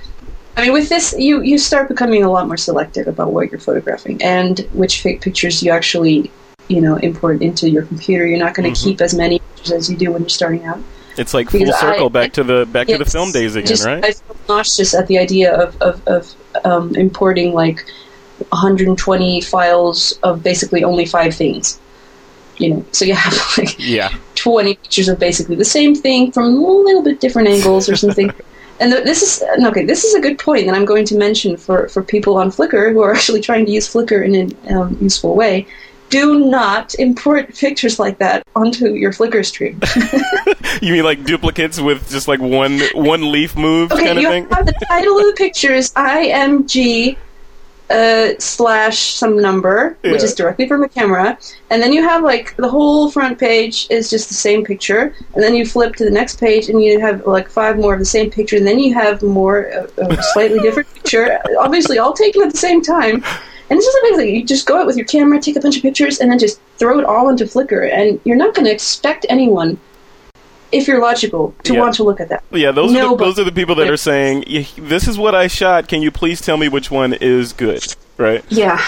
[0.57, 3.61] I mean, with this, you you start becoming a lot more selective about what you're
[3.61, 6.31] photographing and which fake pictures you actually,
[6.69, 8.27] you know, import into your computer.
[8.27, 10.79] You're not going to keep as many pictures as you do when you're starting out.
[11.19, 13.67] It's like full Because I- circle back to the back to the film days again,
[13.67, 14.05] just, right?
[14.05, 16.35] I feel nauseous at the idea of of, of
[16.65, 17.85] um, importing like
[18.51, 21.81] 120 files of basically only five things.
[22.59, 24.15] You know, so you have like yeah.
[24.37, 28.33] 20 pictures of basically the same thing from a little bit different angles or something.
[28.81, 29.85] and th- this is okay.
[29.85, 32.93] This is a good point that I'm going to mention for for people on Flickr
[32.93, 35.67] who are actually trying to use Flickr in a um, useful way.
[36.09, 39.81] Do not import pictures like that onto your Flickr stream.
[40.81, 44.29] You mean like duplicates with just like one one leaf move Okay, kind of you
[44.29, 44.49] thing?
[44.51, 47.17] have the title of the picture is IMG
[47.91, 51.39] uh, slash some number, which is directly from a camera,
[51.71, 55.43] and then you have like the whole front page is just the same picture, and
[55.43, 58.05] then you flip to the next page and you have like five more of the
[58.05, 62.43] same picture, and then you have more uh, a slightly different picture, obviously all taken
[62.43, 63.23] at the same time.
[63.69, 64.37] And it's just amazing.
[64.37, 66.61] You just go out with your camera, take a bunch of pictures, and then just
[66.79, 69.79] throw it all into Flickr, and you're not going to expect anyone
[70.73, 71.81] if you're logical, to Yeah.
[71.81, 72.43] want to look at that.
[72.51, 74.45] Yeah, those are the, those are the people that are saying,
[74.77, 75.89] "This is what I shot.
[75.89, 77.85] Can you please tell me which one is good?"
[78.19, 78.43] Right?
[78.49, 78.81] Yeah,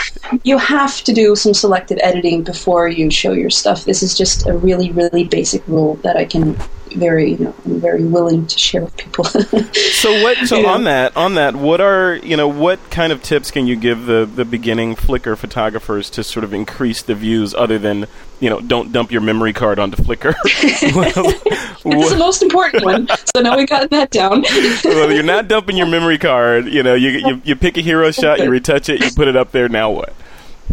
[0.42, 3.84] you have to do some selective editing before you show your stuff.
[3.84, 6.56] This is just a really, really basic rule that I can
[6.96, 9.24] very, you know, I'm very willing to share with people.
[9.98, 10.38] So what?
[10.46, 10.70] So Yeah.
[10.70, 12.48] on that, on that, what are you know?
[12.48, 16.54] What kind of tips can you give the the beginning Flickr photographers to sort of
[16.54, 18.06] increase the views, other than
[18.40, 20.34] you know, don't dump your memory card onto Flickr?
[21.84, 23.08] It's the most important one.
[23.34, 24.42] So now we've gotten that down.
[24.84, 26.66] well, you're not dumping your memory card.
[26.66, 29.36] You know, you, you you pick a hero shot, you retouch it, you put it
[29.36, 29.68] up there.
[29.68, 30.12] Now what?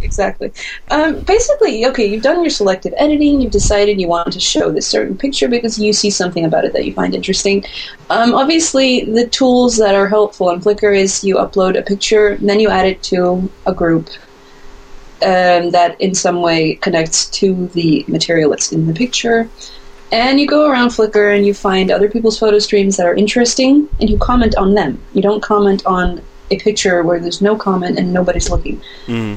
[0.02, 0.52] exactly.
[0.90, 3.40] Um, basically, okay, you've done your selective editing.
[3.40, 6.72] You've decided you want to show this certain picture because you see something about it
[6.72, 7.64] that you find interesting.
[8.10, 12.60] Um, obviously, the tools that are helpful on Flickr is you upload a picture, then
[12.60, 14.08] you add it to a group
[15.22, 19.48] um, that in some way connects to the material that's in the picture.
[20.12, 23.88] And you go around Flickr and you find other people's photo streams that are interesting,
[24.00, 25.00] and you comment on them.
[25.14, 28.80] You don't comment on a picture where there's no comment and nobody's looking.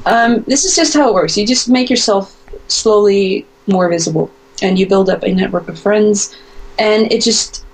[0.06, 1.36] Um, this is just how it works.
[1.38, 2.36] You just make yourself
[2.68, 4.30] slowly more visible,
[4.62, 6.38] and you build up a network of friends.
[6.78, 7.66] And it just,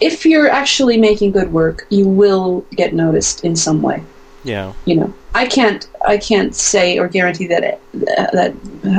[0.00, 4.02] if you're actually making good work, you will get noticed in some way.
[4.44, 4.72] Yeah.
[4.84, 8.54] You know, I can't, I can't say or guarantee that it, that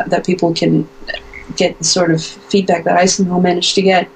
[0.10, 0.88] that people can
[1.56, 4.10] get the sort of feedback that I somehow managed to get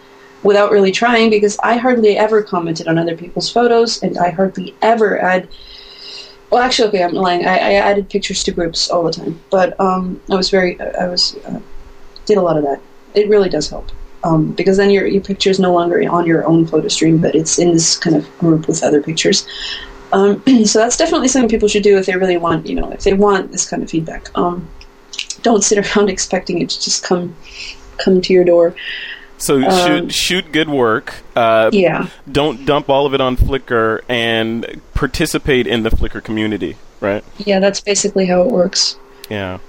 [0.43, 4.75] without really trying because I hardly ever commented on other people's photos and I hardly
[4.81, 5.47] ever add.
[6.49, 7.45] Well, actually, okay, I'm lying.
[7.45, 11.07] I, I added pictures to groups all the time, but um, I was very, I
[11.07, 11.59] was uh,
[12.25, 12.81] did a lot of that.
[13.13, 13.91] It really does help
[14.23, 17.35] um, because then your your picture is no longer on your own photo stream, but
[17.35, 19.47] it's in this kind of group with other pictures.
[20.11, 23.03] Um, so that's definitely something people should do if they really want, you know, if
[23.03, 24.29] they want this kind of feedback.
[24.37, 24.67] Um,
[25.41, 27.35] don't sit around expecting it to just come
[27.97, 28.75] come to your door.
[29.37, 31.13] So Um, shoot shoot good work.
[31.35, 32.07] Uh, Yeah.
[32.29, 36.75] Don't dump all of it on Flickr and participate in the Flickr community.
[36.99, 37.23] Right?
[37.37, 38.97] Yeah, that's basically how it works.
[39.29, 39.59] Yeah.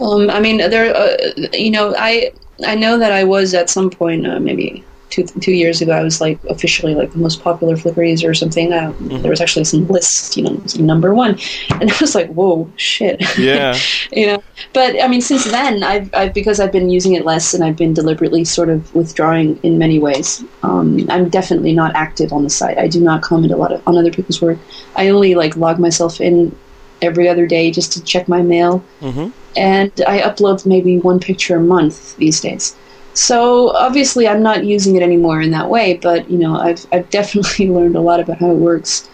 [0.00, 0.94] Um, I mean, there.
[0.94, 1.16] Uh,
[1.52, 2.30] you know, I
[2.64, 5.92] I know that I was at some point, uh, maybe two two years ago.
[5.92, 8.72] I was like officially like the most popular Flickr user or something.
[8.72, 8.92] Uh,
[9.22, 11.38] There was actually some list, you know, number one,
[11.80, 13.22] and I was like, whoa, shit.
[13.38, 13.76] Yeah.
[14.12, 14.42] you know,
[14.72, 17.76] but I mean, since then, I've, I've because I've been using it less and I've
[17.76, 20.44] been deliberately sort of withdrawing in many ways.
[20.62, 22.78] Um, I'm definitely not active on the site.
[22.78, 24.58] I do not comment a lot of, on other people's work.
[24.96, 26.56] I only like log myself in
[27.02, 29.30] every other day just to check my mail Mhm.
[29.54, 32.74] and I upload maybe one picture a month these days.
[33.16, 35.94] So obviously, I'm not using it anymore in that way.
[35.94, 39.08] But you know, I've I've definitely learned a lot about how it works,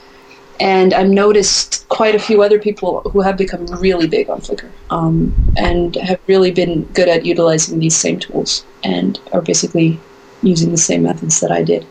[0.59, 4.70] and I've noticed quite a few other people who have become really big on Flickr,
[4.90, 10.00] um, and have really been good at utilizing these same tools, and are basically
[10.42, 11.86] using the same methods that I did.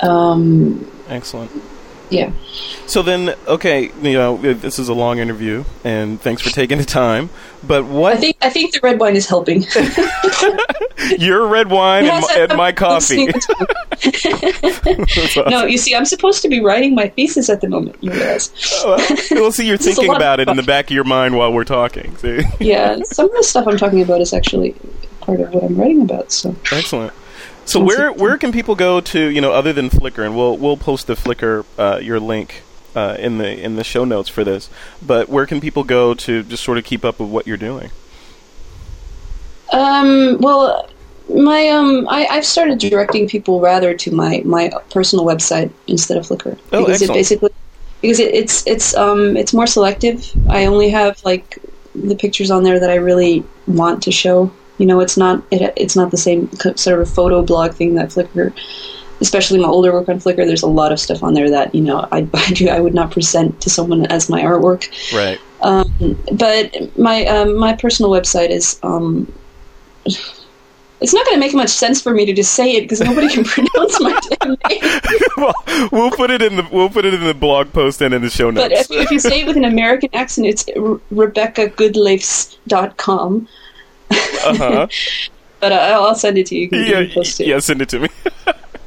[0.00, 1.50] Um, Excellent.
[2.12, 2.30] Yeah.
[2.86, 6.84] So then, okay, you know, this is a long interview, and thanks for taking the
[6.84, 7.30] time.
[7.66, 9.64] But what I think I think the red wine is helping.
[11.18, 13.26] your red wine and, Yes, my- and my coffee?
[13.26, 15.50] listening to- That's awesome.
[15.50, 17.96] no, you see, I'm supposed to be writing my thesis at the moment.
[18.00, 18.50] You realize?
[18.84, 19.66] Oh, well, we'll see.
[19.66, 21.64] You're This is a thinking about it in the back of your mind while we're
[21.64, 22.16] talking.
[22.18, 24.74] See, yeah, some of the stuff I'm talking about is actually
[25.20, 26.32] part of what I'm writing about.
[26.32, 27.12] So excellent.
[27.64, 30.76] So where where can people go to you know other than Flickr and we'll we'll
[30.76, 32.62] post the Flickr uh, your link
[32.94, 34.68] uh, in the in the show notes for this.
[35.00, 37.90] But where can people go to just sort of keep up with what you're doing?
[39.72, 40.88] Um, well,
[41.28, 46.26] my um, I, I've started directing people rather to my my personal website instead of
[46.26, 47.10] Flickr Oh, because excellent.
[47.10, 47.50] it basically
[48.02, 50.30] because it, it's it's um it's more selective.
[50.50, 51.58] I only have like
[51.94, 54.50] the pictures on there that I really want to show.
[54.82, 58.08] You know, it's not it, it's not the same sort of photo blog thing that
[58.08, 58.52] Flickr.
[59.20, 61.82] Especially my older work on Flickr, there's a lot of stuff on there that you
[61.82, 64.90] know I I, do, I would not present to someone as my artwork.
[65.14, 65.38] Right.
[65.60, 69.32] Um, but my um, my personal website is um,
[70.04, 73.28] it's not going to make much sense for me to just say it because nobody
[73.28, 74.82] can pronounce my damn name.
[75.44, 75.54] well,
[75.92, 78.30] we'll put it in the we'll put it in the blog post and in the
[78.30, 78.90] show But notes.
[78.90, 83.46] if, if you say it with an American accent, it's Re- RebekkaGudleifs.com.
[84.12, 84.88] uh-huh.
[85.60, 86.68] But uh, I'll send it to you.
[86.72, 87.46] You yeah, post it.
[87.46, 88.08] yeah, send it to me.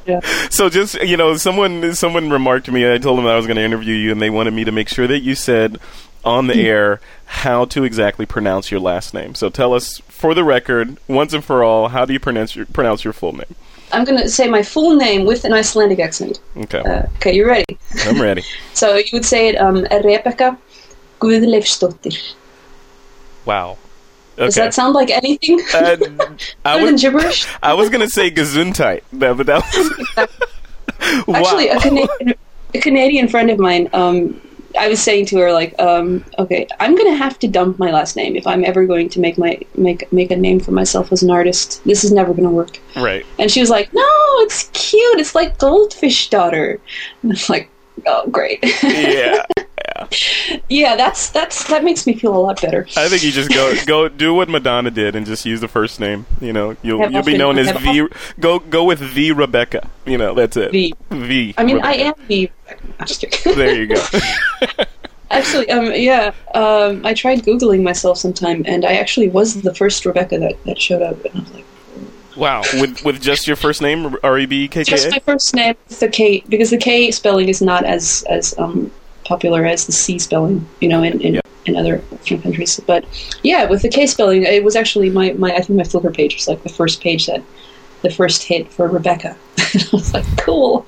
[0.06, 0.20] Yeah.
[0.50, 2.90] So just you know, someone someone remarked to me.
[2.92, 4.88] I told them I was going to interview you, and they wanted me to make
[4.88, 5.78] sure that you said
[6.24, 9.34] on the air how to exactly pronounce your last name.
[9.34, 12.66] So tell us, for the record, once and for all, how do you pronounce your
[12.66, 13.54] pronounce your full name?
[13.92, 16.40] I'm going to say my full name with an Icelandic accent.
[16.56, 17.64] Okay, Uh, okay, you ready?
[18.04, 18.42] I'm ready.
[18.74, 20.56] So you would say it um, Rebekka
[21.20, 22.34] Guðleifsdóttir.
[23.44, 23.78] Wow.
[24.36, 25.96] Does that sound like anything Uh,
[26.64, 27.46] I, other than gibberish?
[27.62, 29.62] I was gonna say Gesundheit, but that
[31.26, 32.34] was Actually, a Canadian,
[32.74, 34.40] a Canadian friend of mine, um,
[34.78, 38.16] I was saying to her like, um, okay, I'm gonna have to dump my last
[38.16, 41.22] name if I'm ever going to make my make make a name for myself as
[41.22, 41.82] an artist.
[41.84, 42.78] This is never gonna work.
[42.96, 43.24] right.
[43.38, 44.02] And she was like, no,
[44.40, 45.18] it's cute.
[45.18, 46.78] It's like Goldfish Daughter.
[47.22, 47.70] And I'm like,
[48.06, 48.58] oh, great.
[48.82, 49.44] Yeah.
[50.68, 52.86] yeah, that's that's that makes me feel a lot better.
[52.96, 56.00] I think you just go go do what Madonna did and just use the first
[56.00, 56.26] name.
[56.40, 58.06] You know, you'll you'll be known as have V.
[58.40, 59.88] Go go with V Rebekka.
[60.04, 60.72] You know, that's it.
[60.72, 60.94] V.
[61.10, 61.54] V.
[61.56, 61.84] I mean, Rebekka.
[61.84, 62.50] I am the.
[62.98, 63.54] I'm just kidding.
[63.56, 64.04] There you go.
[65.30, 70.04] Actually, um, yeah, um, I tried googling myself sometime, and I actually was the first
[70.04, 71.64] Rebekka that, that showed up, and I was like,
[72.36, 72.62] wow.
[72.74, 75.74] With with just your first name, R E B K K just my first name,
[75.88, 78.92] with the K, because the K spelling is not as as um,
[79.26, 82.80] popular as the C spelling, you know, in in, in other Western countries.
[82.86, 83.04] But
[83.42, 86.34] yeah, with the K spelling, it was actually my, my I think my Flickr page
[86.36, 87.42] was like the first page that
[88.02, 89.36] the first hit for Rebekka.
[89.58, 90.86] I was like, cool.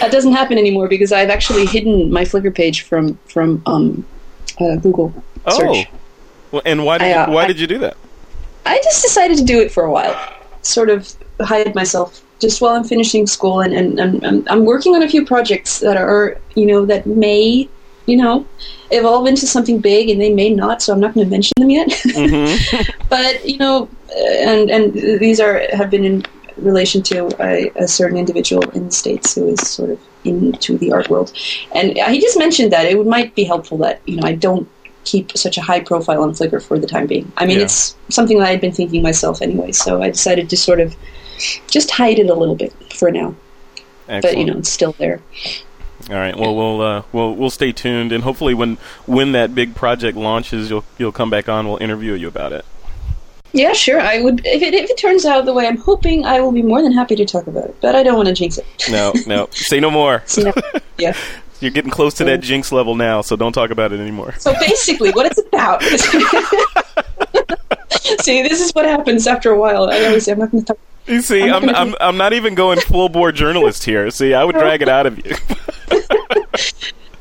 [0.00, 4.06] That doesn't happen anymore because I've actually hidden my Flickr page from from um,
[4.60, 5.12] uh, Google
[5.46, 5.58] Oh.
[5.58, 5.86] search.
[6.52, 7.96] Well, and why did I, uh, you, why I- did you do that?
[8.66, 10.14] I just decided to do it for a while,
[10.62, 11.10] sort of
[11.40, 15.08] hide myself just while I'm finishing school, and, and, and, and I'm working on a
[15.08, 17.68] few projects that are, you know, that may,
[18.06, 18.46] you know,
[18.90, 20.82] evolve into something big, and they may not.
[20.82, 21.90] So I'm not going to mention them yet.
[23.08, 26.24] but you know, uh, and and these are have been in
[26.56, 30.92] relation to a, a certain individual in the states who is sort of into the
[30.92, 31.32] art world,
[31.74, 34.68] and he just mentioned that it would, might be helpful that you know I don't
[35.04, 37.30] keep such a high profile on Flickr for the time being.
[37.36, 37.64] I mean, Yeah.
[37.64, 40.94] it's something that I'd been thinking myself anyway, so I decided to sort of
[41.68, 43.34] just hide it a little bit for now.
[44.08, 44.22] Excellent.
[44.22, 45.20] But you know, it's still there.
[46.08, 46.36] All right.
[46.36, 48.76] Well, we'll uh, we'll we'll stay tuned, and hopefully, when
[49.06, 51.68] when that big project launches, you'll you'll come back on.
[51.68, 52.64] We'll interview you about it.
[53.52, 54.00] Yeah, sure.
[54.00, 56.62] I would if it if it turns out the way I'm hoping, I will be
[56.62, 57.76] more than happy to talk about it.
[57.80, 58.66] But I don't want to jinx it.
[58.90, 59.48] No, no.
[59.50, 60.22] Say no more.
[60.38, 60.52] No-
[60.98, 61.16] yeah.
[61.60, 64.34] You're getting close to that jinx level now, so don't talk about it anymore.
[64.38, 65.82] So basically, what it's about.
[68.22, 69.90] See, this is what happens after a while.
[69.90, 70.78] I always say I'm not going to talk.
[71.10, 74.10] You see, I'm I'm I'm, be- I'm not even going full bore journalist here.
[74.10, 75.34] See, I would drag it out of you.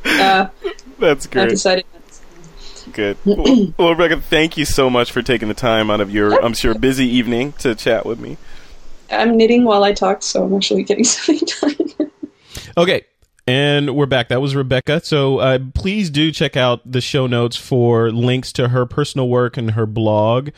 [0.05, 0.47] Uh,
[0.97, 1.41] That's good.
[1.41, 1.49] I've great.
[1.49, 1.85] decided.
[2.93, 3.17] Good.
[3.25, 3.37] Well,
[3.77, 6.73] well, Rebekka, thank you so much for taking the time out of your, I'm sure,
[6.73, 8.37] busy evening to chat with me.
[9.11, 11.47] I'm knitting while I talk, so I'm actually getting something
[11.97, 12.11] done.
[12.77, 13.03] Okay.
[13.49, 14.27] And we're back.
[14.27, 15.03] That was Rebekka.
[15.03, 19.57] So uh, please do check out the show notes for links to her personal work
[19.57, 20.49] and her blog.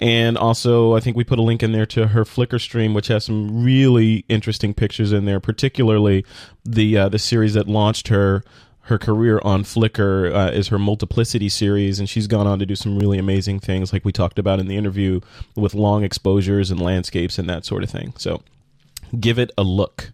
[0.00, 3.06] And also, I think we put a link in there to her Flickr stream, which
[3.06, 6.26] has some really interesting pictures in there, particularly
[6.64, 8.42] the uh, the series that launched her
[8.80, 12.74] her career on Flickr uh, is her Multiplicity series, and she's gone on to do
[12.74, 15.20] some really amazing things, like we talked about in the interview,
[15.54, 18.12] with long exposures and landscapes and that sort of thing.
[18.18, 18.42] So
[19.20, 20.10] give it a look.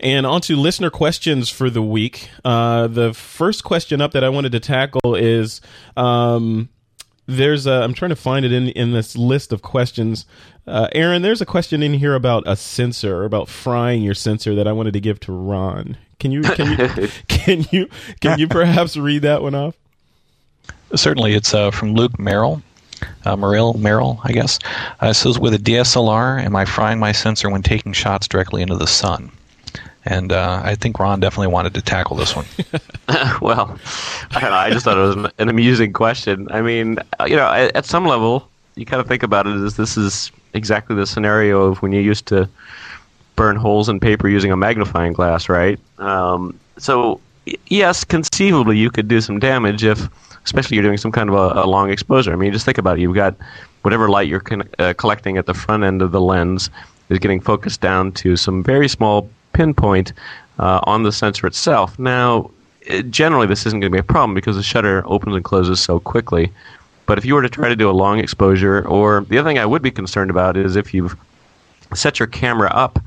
[0.00, 2.30] And on to listener questions for the week.
[2.42, 5.60] Uh, the first question up that I wanted to tackle is
[5.94, 6.70] um,
[7.26, 10.24] there's a, I'm trying to find it in in this list of questions.
[10.66, 14.66] Uh, Aaron, there's a question in here about a sensor, about frying your sensor that
[14.66, 15.98] I wanted to give to Ron.
[16.18, 17.88] Can you can you can you
[18.20, 19.76] can you perhaps read that one off?
[20.94, 22.62] Certainly, it's uh, from Luke Merrill.
[23.24, 24.58] Uh, Merrill, Merrill, I guess.
[25.02, 28.60] Uh, it says, with a DSLR, am I frying my sensor when taking shots directly
[28.60, 29.30] into the sun?
[30.04, 32.46] And uh, I think Ron definitely wanted to tackle this one.
[33.42, 33.78] well,
[34.30, 36.48] I, know, I just thought it was an, amusing question.
[36.50, 39.56] I mean, uh, you know, at, at some level, you kind of think about it
[39.56, 42.48] as this is exactly the scenario of when you used to
[43.36, 45.78] burn holes in paper using a magnifying glass, right?
[45.98, 47.20] Um, so,
[47.66, 50.08] yes, conceivably, you could do some damage if,
[50.44, 52.32] especially, you're doing some kind of a, a long exposure.
[52.32, 53.02] I mean, just think about it.
[53.02, 53.36] You've got
[53.82, 56.70] whatever light you're con- uh, collecting at the front end of the lens
[57.10, 60.12] is getting focused down to some very small pinpoint
[60.58, 61.98] uh, on the sensor itself.
[61.98, 62.50] Now,
[62.90, 65.80] uh, generally, this isn't going to be a problem because the shutter opens and closes
[65.80, 66.52] so quickly.
[67.06, 69.58] But if you were to try to do a long exposure, or the other thing
[69.58, 71.16] I would be concerned about is if you've
[71.94, 73.00] set your camera up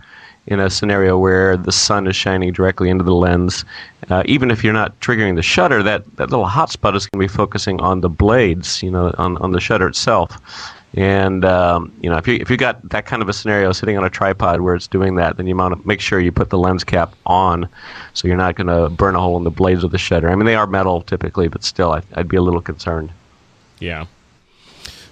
[0.47, 3.63] in a scenario where the sun is shining directly into the lens,
[4.09, 7.31] uh, even if you're not triggering the shutter, that, that little hotspot is going to
[7.31, 10.37] be focusing on the blades, you know, on, on the shutter itself.
[10.95, 13.97] And um, you know, if you if you got that kind of a scenario sitting
[13.97, 16.51] on a tripod where it's doing that, then you want to make sure you put
[16.51, 17.67] the lens cap on,
[18.13, 20.29] so you're not going to burn a hole in the blades of the shutter.
[20.29, 23.11] I mean, they are metal typically, but still, I, I'd be a little concerned.
[23.79, 24.05] Yeah.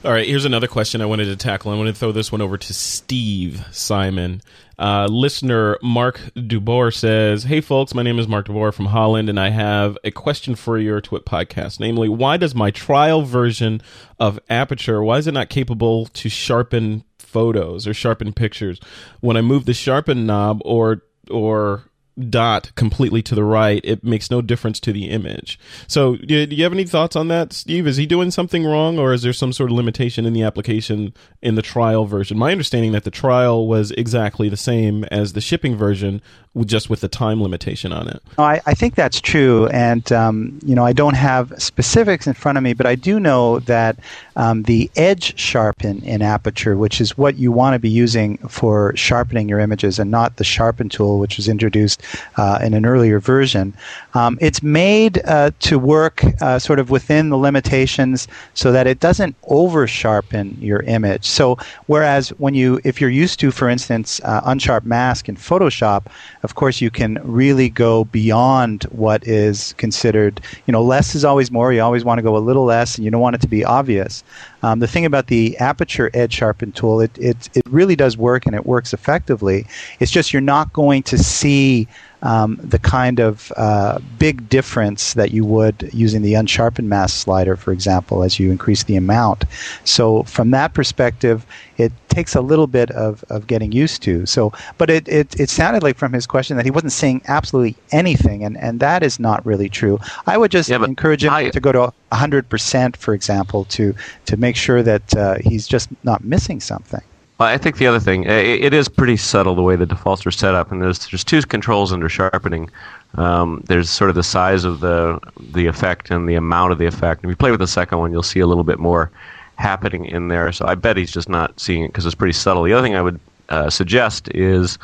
[0.03, 1.71] All right, here's another question I wanted to tackle.
[1.71, 4.41] I want to throw this one over to Steve Simon.
[4.81, 9.39] Uh, listener Mark Dubois says, Hey folks, my name is Mark Dubois from Holland, and
[9.39, 11.79] I have a question for your TWIP podcast.
[11.79, 13.83] Namely, why does my trial version
[14.19, 18.79] of Aperture, why is it not capable to sharpen photos or sharpen pictures?
[19.19, 21.83] When I move the sharpen knob or or
[22.29, 25.59] dot completely to the right, it makes no difference to the image.
[25.87, 27.87] So, do you have any thoughts on that, Steve?
[27.87, 31.13] Is he doing something wrong, or is there some sort of limitation in the application
[31.41, 32.37] in the trial version?
[32.37, 36.21] My understanding that the trial was exactly the same as the shipping version,
[36.65, 38.21] just with the time limitation on it.
[38.37, 42.57] I, I think that's true, and um, you know I don't have specifics in front
[42.57, 43.97] of me, but I do know that
[44.35, 48.95] um, the edge sharpen in Aperture, which is what you want to be using for
[48.95, 52.00] sharpening your images, and not the sharpen tool, which was introduced
[52.37, 53.73] uh, in an earlier version.
[54.13, 58.99] Um, it's made uh, to work uh, sort of within the limitations, so that it
[58.99, 61.25] doesn't over sharpen your image.
[61.25, 61.57] So
[61.87, 66.05] whereas when you, if you're used to, for instance, uh, unsharp mask in Photoshop
[66.43, 71.51] of course, you can really go beyond what is considered, you know, less is always
[71.51, 71.71] more.
[71.71, 73.63] You always want to go a little less, and you don't want it to be
[73.63, 74.23] obvious.
[74.63, 78.45] Um, the thing about the aperture edge sharpen tool, it, it, it really does work
[78.45, 79.65] and it works effectively.
[79.99, 81.87] It's just you're not going to see
[82.23, 87.55] um, the kind of uh, big difference that you would using the unsharpened mask slider,
[87.55, 89.45] for example, as you increase the amount.
[89.85, 91.45] So from that perspective,
[91.77, 94.25] it takes a little bit of, of getting used to.
[94.25, 97.75] So, but it, it, it sounded like from his question that he wasn't saying absolutely
[97.91, 99.99] anything, and, and that is not really true.
[100.27, 103.95] I would just yeah, encourage him I, to go to 100%, for example, to,
[104.27, 107.01] to make sure that uh, he's just not missing something.
[107.41, 110.27] Well, I think the other thing, it, it is pretty subtle the way the defaults
[110.27, 112.69] are set up, and there's there's two controls under sharpening.
[113.15, 115.19] Um, there's sort of the size of the
[115.53, 117.23] the effect and the amount of the effect.
[117.23, 119.09] If you play with the second one, you'll see a little bit more
[119.55, 120.51] happening in there.
[120.51, 122.61] So I bet he's just not seeing it because it's pretty subtle.
[122.61, 123.19] The other thing I would
[123.49, 124.77] uh, suggest is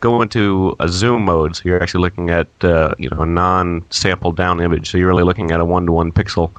[0.00, 4.36] go into a zoom mode, so you're actually looking at uh, you know a non-sampled
[4.36, 4.90] down image.
[4.90, 6.50] So you're really looking at a one-to-one pixel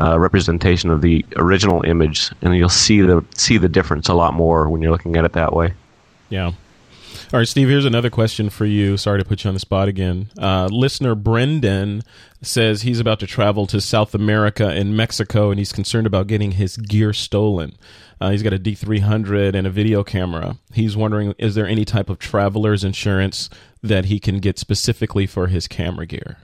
[0.00, 4.34] uh, representation of the original image, and you'll see the see the difference a lot
[4.34, 5.74] more when you're looking at it that way.
[6.28, 6.52] Yeah.
[7.32, 7.68] All right, Steve.
[7.68, 8.96] Here's another question for you.
[8.96, 10.30] Sorry to put you on the spot again.
[10.36, 12.02] Uh, listener Brendan
[12.42, 16.52] says he's about to travel to South America and Mexico, and he's concerned about getting
[16.52, 17.76] his gear stolen.
[18.20, 20.56] Uh, he's got a D300 and a video camera.
[20.72, 23.48] He's wondering, is there any type of traveler's insurance
[23.82, 26.38] that he can get specifically for his camera gear?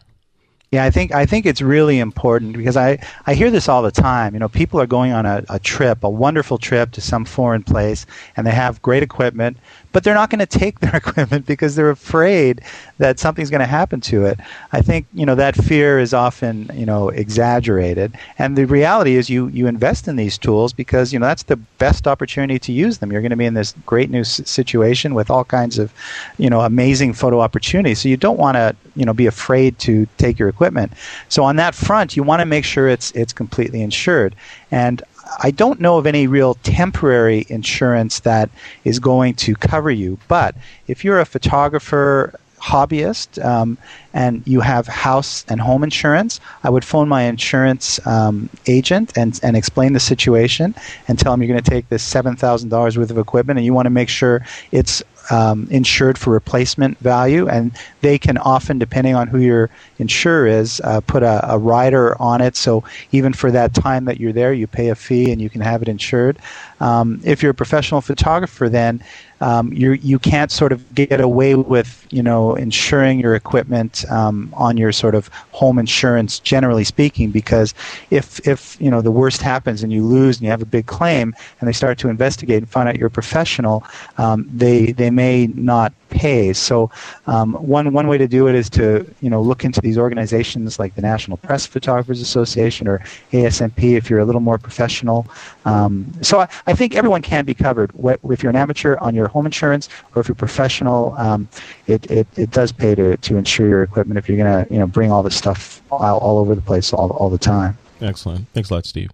[0.76, 3.90] Yeah, I think I think it's really important because I, I hear this all the
[3.90, 4.34] time.
[4.34, 7.62] You know, people are going on a, a trip, a wonderful trip to some foreign
[7.62, 8.04] place,
[8.36, 9.56] and they have great equipment,
[9.96, 12.60] but they're not going to take their equipment because they're afraid
[12.98, 14.38] that something's going to happen to it.
[14.70, 19.30] I think you know that fear is often you know exaggerated, and the reality is
[19.30, 22.98] you you invest in these tools because you know that's the best opportunity to use
[22.98, 23.10] them.
[23.10, 25.94] You're going to be in this great new situation with all kinds of
[26.36, 30.06] you know amazing photo opportunities, so you don't want to you know be afraid to
[30.18, 30.92] take your equipment.
[31.30, 34.36] So on that front, you want to make sure it's it's completely insured.
[34.70, 35.02] And
[35.42, 38.50] I don't know of any real temporary insurance that
[38.84, 40.18] is going to cover you.
[40.28, 40.54] But
[40.86, 43.78] if you're a photographer, hobbyist, um,
[44.14, 49.38] and you have house and home insurance, I would phone my insurance um, agent and,
[49.42, 50.74] and explain the situation
[51.06, 53.86] and tell them you're going to take this $7,000 worth of equipment and you want
[53.86, 59.26] to make sure it's um, insured for replacement value, and they can often, depending on
[59.26, 62.56] who your insurer is, uh, put a, a, rider on it.
[62.56, 65.60] So even for that time that you're there, you pay a fee and you can
[65.60, 66.38] have it insured.
[66.80, 69.02] Um, if you're a professional photographer, then
[69.40, 74.52] um, you you can't sort of get away with you know insuring your equipment um,
[74.54, 77.74] on your sort of home insurance, generally speaking, because
[78.10, 80.86] if if you know the worst happens and you lose and you have a big
[80.86, 83.84] claim and they start to investigate and find out you're a professional,
[84.16, 86.52] um, they they may not pay.
[86.52, 86.90] So
[87.26, 90.80] um, one one way to do it is to you know look into these organizations
[90.80, 92.98] like the National Press Photographers Association or
[93.32, 95.28] ASMP if you're a little more professional.
[95.64, 97.92] Um, so I, I, think everyone can be covered.
[98.28, 101.48] If you're an amateur on your home insurance or if you're professional, um,
[101.86, 104.80] it, it, it does pay to, to insure your equipment if you're going to you
[104.80, 107.78] know bring all this stuff all, all over the place all, all the time.
[108.00, 108.48] Excellent.
[108.54, 109.10] Thanks a lot, Steve.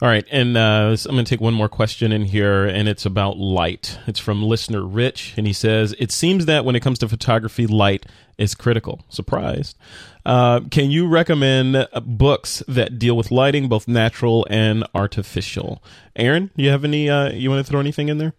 [0.00, 3.04] All right, and uh, I'm going to take one more question in here, and it's
[3.04, 3.98] about light.
[4.06, 7.66] It's from listener Rich, and he says, It seems that when it comes to photography,
[7.66, 8.06] light
[8.38, 9.04] is critical.
[9.08, 9.76] Surprised.
[10.24, 15.82] Uh, can you recommend books that deal with lighting, both natural and artificial?
[16.14, 18.34] Aaron, you have any, uh, you want to throw anything in there?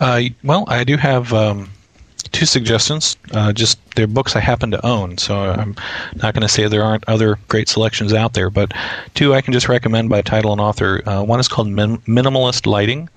[0.00, 1.70] Uh, well, I do have um,
[2.32, 3.16] two suggestions.
[3.32, 5.74] Uh, just they're books I happen to own, so I'm
[6.16, 8.50] not going to say there aren't other great selections out there.
[8.50, 8.72] But
[9.14, 11.06] two I can just recommend by title and author.
[11.08, 13.08] Uh, one is called Min- Minimalist Lighting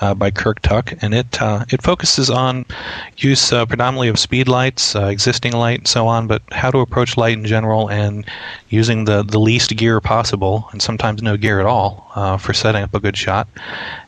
[0.00, 2.66] uh, by Kirk Tuck, and it uh, it focuses on
[3.16, 6.78] use uh, predominantly of speed lights, uh, existing light, and so on, but how to
[6.78, 8.26] approach light in general and
[8.68, 12.82] using the, the least gear possible, and sometimes no gear at all, uh, for setting
[12.82, 13.48] up a good shot.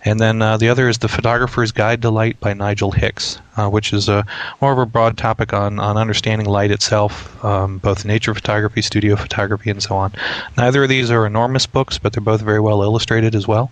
[0.05, 3.93] And then uh, the other is The Photographer's Guide to Light by Nigel Hicks, which
[3.93, 4.25] is a
[4.61, 9.17] more of a broad topic on, on understanding light itself, um, both nature photography, studio
[9.17, 10.13] photography, and so on.
[10.57, 13.71] Neither of these are enormous books, but they're both very well illustrated as well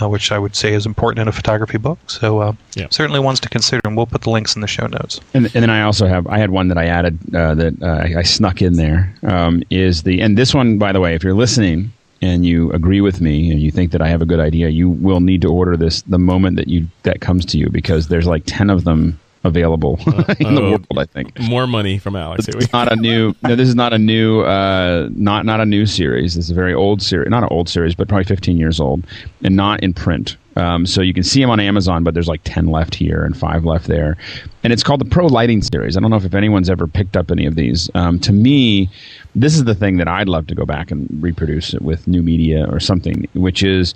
[0.00, 1.98] uh, which I would say is important in a photography book.
[2.06, 2.86] So uh, yeah.
[2.90, 5.20] certainly ones to consider, and we'll put the links in the show notes.
[5.34, 8.18] And, and then I also have I had one that I added uh, that uh,
[8.18, 11.34] I snuck in there um, is the and this one by the way, if you're
[11.34, 11.92] listening
[12.22, 14.88] and you agree with me and you think that I have a good idea, you
[14.88, 18.26] will need to order this the moment that you that comes to you because there's
[18.26, 20.86] like ten of them available uh, in the world.
[20.96, 22.48] I think more money from Alex.
[22.48, 23.34] It's not a new.
[23.42, 24.40] No, this is not a new.
[24.40, 26.34] Uh, not not a new series.
[26.34, 27.30] This is a very old series.
[27.30, 29.04] Not an old series, but probably 15 years old,
[29.42, 30.36] and not in print.
[30.56, 33.36] Um, so you can see them on Amazon, but there's like 10 left here and
[33.36, 34.16] five left there,
[34.62, 35.96] and it's called the Pro Lighting Series.
[35.96, 37.90] I don't know if, if anyone's ever picked up any of these.
[37.94, 38.88] Um, to me,
[39.34, 42.22] this is the thing that I'd love to go back and reproduce it with new
[42.22, 43.94] media or something, which is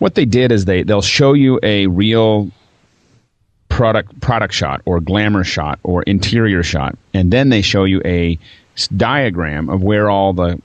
[0.00, 2.50] what they did is they they'll show you a real
[3.72, 8.38] product product shot or glamour shot or interior shot, and then they show you a
[8.96, 10.60] diagram of where all the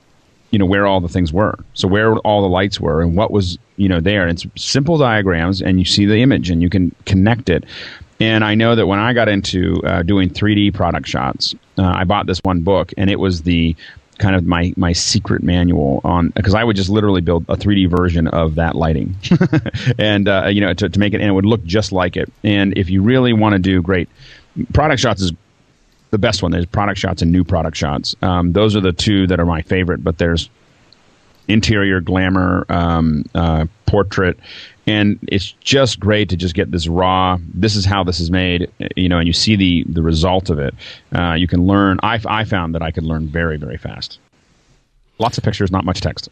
[0.50, 1.58] you know where all the things were.
[1.74, 4.26] So where all the lights were and what was you know there.
[4.26, 7.64] And it's simple diagrams and you see the image and you can connect it.
[8.20, 12.02] And i know that when i got into uh, doing 3d product shots uh, i
[12.02, 13.76] bought this one book and it was the
[14.18, 17.88] kind of my my secret manual on because I would just literally build a 3D
[17.88, 19.16] version of that lighting,
[19.98, 22.32] and uh, you know to, to make it and it would look just like it.
[22.44, 24.08] And if you really want to do great,
[24.72, 25.32] product shots is
[26.10, 26.50] the best one.
[26.50, 28.16] There's product shots and new product shots.
[28.22, 30.02] Um, those are the two that are my favorite.
[30.02, 30.48] But there's
[31.46, 34.38] interior glamour, um, uh, portrait,
[34.88, 37.38] and it's just great to just get this raw.
[37.52, 40.58] This is how this is made, you know, and you see the the result of
[40.58, 40.74] it.
[41.14, 42.00] Uh, you can learn.
[42.02, 44.18] I I found that I could learn very very fast.
[45.18, 46.28] Lots of pictures, not much text.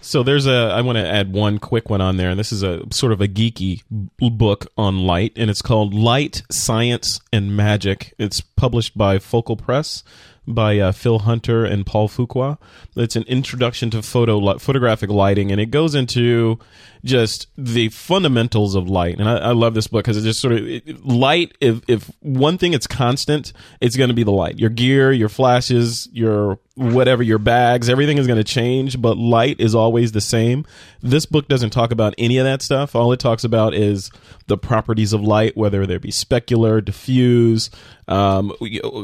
[0.00, 0.72] So there's a.
[0.74, 3.20] I want to add one quick one on there, and this is a sort of
[3.20, 3.82] a geeky
[4.18, 8.14] book on light, and it's called Light, Science, and Magic.
[8.18, 10.02] It's published by Focal Press
[10.46, 12.58] by uh, Fil Hunter and Paul Fuqua.
[12.96, 16.58] It's an introduction to photo photographic lighting, and it goes into
[17.04, 19.18] just the fundamentals of light.
[19.18, 21.56] And I, I love this book because it just sort of it, light.
[21.60, 24.58] If if one thing it's constant, it's going to be the light.
[24.58, 29.60] Your gear, your flashes, your whatever, your bags, everything is going to change, but light
[29.60, 30.64] is always the same.
[31.02, 32.94] This book doesn't talk about any of that stuff.
[32.94, 34.10] All it talks about is
[34.46, 37.70] the properties of light, whether they be specular, diffuse,
[38.08, 38.52] um,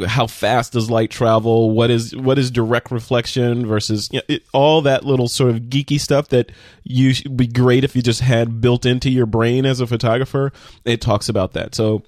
[0.07, 4.43] how fast does light travel, what is what is direct reflection versus you know, it,
[4.53, 6.51] all that little sort of geeky stuff that
[6.85, 10.53] you would be great if you just had built into your brain as a photographer.
[10.85, 11.75] It talks about that.
[11.75, 12.03] So,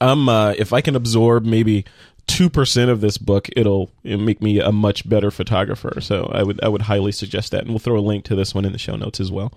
[0.00, 1.84] um, uh, if I can absorb maybe
[2.26, 6.00] two percent of this book, it'll, it'll, make me a much better photographer.
[6.00, 8.52] So I would I would highly suggest that, and we'll throw a link to this
[8.52, 9.52] one in the show notes as well.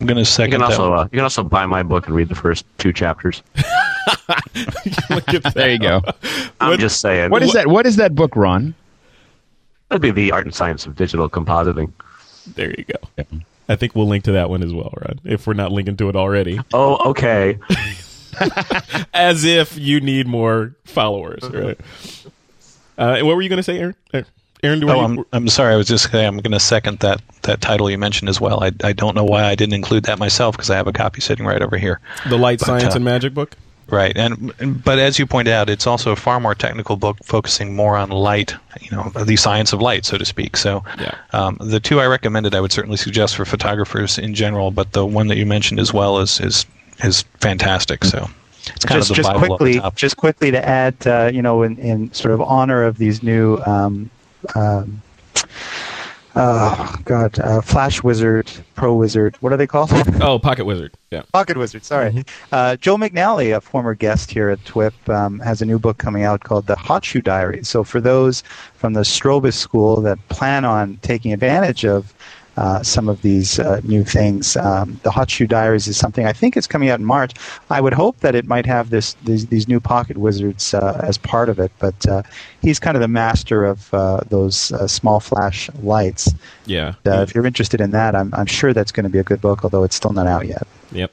[0.00, 0.52] I'm going to second.
[0.52, 2.92] You can also uh, you can also buy my book and read the first two
[2.92, 3.42] chapters.
[5.54, 6.00] there you go.
[6.60, 7.32] I'm what, just saying.
[7.32, 7.66] What is that?
[7.66, 8.76] What is that book, Ron?
[9.88, 11.90] That'd be the art and science of digital compositing.
[12.54, 13.24] There you go.
[13.68, 13.74] Yeah.
[13.74, 15.20] I think we'll link to that one as well, Ron.
[15.24, 16.60] If we're not linking to it already.
[16.72, 17.58] Oh, okay.
[19.14, 21.78] As if you need more followers, right?
[22.96, 23.94] Uh, what were you going to say, Aaron?
[24.62, 25.74] Aaron, do oh, I'm, I'm sorry.
[25.74, 28.62] I was just saying I'm going to second that that title you mentioned as well.
[28.62, 31.20] I, I don't know why I didn't include that myself because I have a copy
[31.20, 32.00] sitting right over here.
[32.28, 33.54] The Light but, Science uh, and Magic book.
[33.90, 37.16] Right, and, and, but as you point out, it's also a far more technical book,
[37.24, 40.58] focusing more on light, you know, the science of light, so to speak.
[40.58, 41.14] So, yeah.
[41.32, 45.06] um, the two I recommended, I would certainly suggest for photographers in general, but the
[45.06, 46.66] one that you mentioned as well is is
[47.02, 48.04] is fantastic.
[48.04, 48.28] So.
[48.76, 51.62] It's kind just, of the just Bible quickly, just quickly to add, uh, you know,
[51.62, 54.10] in, in sort of honor of these new um,
[54.54, 55.00] um,
[56.38, 59.36] uh, God, uh, Flash Wizard, Pro Wizard.
[59.40, 59.90] What are they called?
[60.22, 60.94] oh, Pocket Wizard.
[61.10, 61.22] Yeah.
[61.32, 61.84] Pocket Wizard.
[61.84, 62.10] Sorry.
[62.10, 62.54] Mm-hmm.
[62.54, 66.22] Uh, Joe McNally, a former guest here at TWIP, um, has a new book coming
[66.22, 67.64] out called The Hot Shoe Diary.
[67.64, 68.42] So for those
[68.74, 72.14] from the Strobist School that plan on taking advantage of
[72.58, 74.56] uh, some of these uh, new things.
[74.56, 77.32] Um, the Hot Shoe Diaries is something I think it's coming out in March.
[77.70, 81.16] I would hope that it might have this these, these new Pocket Wizards uh, as
[81.18, 82.22] part of it, but uh,
[82.60, 86.34] he's kind of the master of uh, those uh, small flash lights.
[86.66, 86.94] Yeah.
[87.04, 89.62] If you're interested in that, I'm, I'm sure that's going to be a good book,
[89.64, 90.66] although it's still not out yet.
[90.92, 91.12] Yep.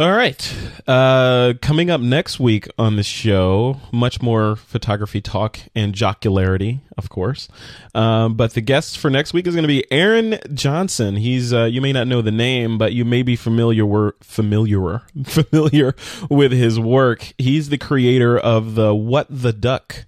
[0.00, 0.56] All right.
[0.86, 7.10] Uh, coming up next week on the show, much more photography talk and jocularity, of
[7.10, 7.48] course.
[7.94, 11.16] Um, but the guest for next week is going to be Aaron Johnson.
[11.16, 15.02] He's uh, you may not know the name, but you may be familiar were familiar
[15.24, 15.94] familiar
[16.30, 17.34] with his work.
[17.36, 20.06] He's the creator of the What the Duck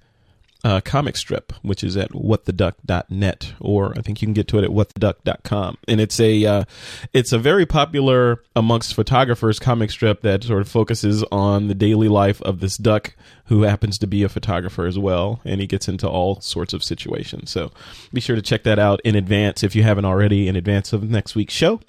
[0.64, 4.64] uh, comic strip, which is at whattheduck.net, or I think you can get to it
[4.64, 5.78] at whattheduck.com.
[5.89, 6.64] And it's a uh,
[7.12, 12.09] it's a very popular amongst photographers comic strip that sort of focuses on the daily
[12.09, 13.14] life of this duck
[13.47, 16.84] who happens to be a photographer as well, and he gets into all sorts of
[16.84, 17.51] situations.
[17.51, 17.72] So
[18.12, 21.02] be sure to check that out in advance if you haven't already in advance of
[21.10, 21.80] next week's show,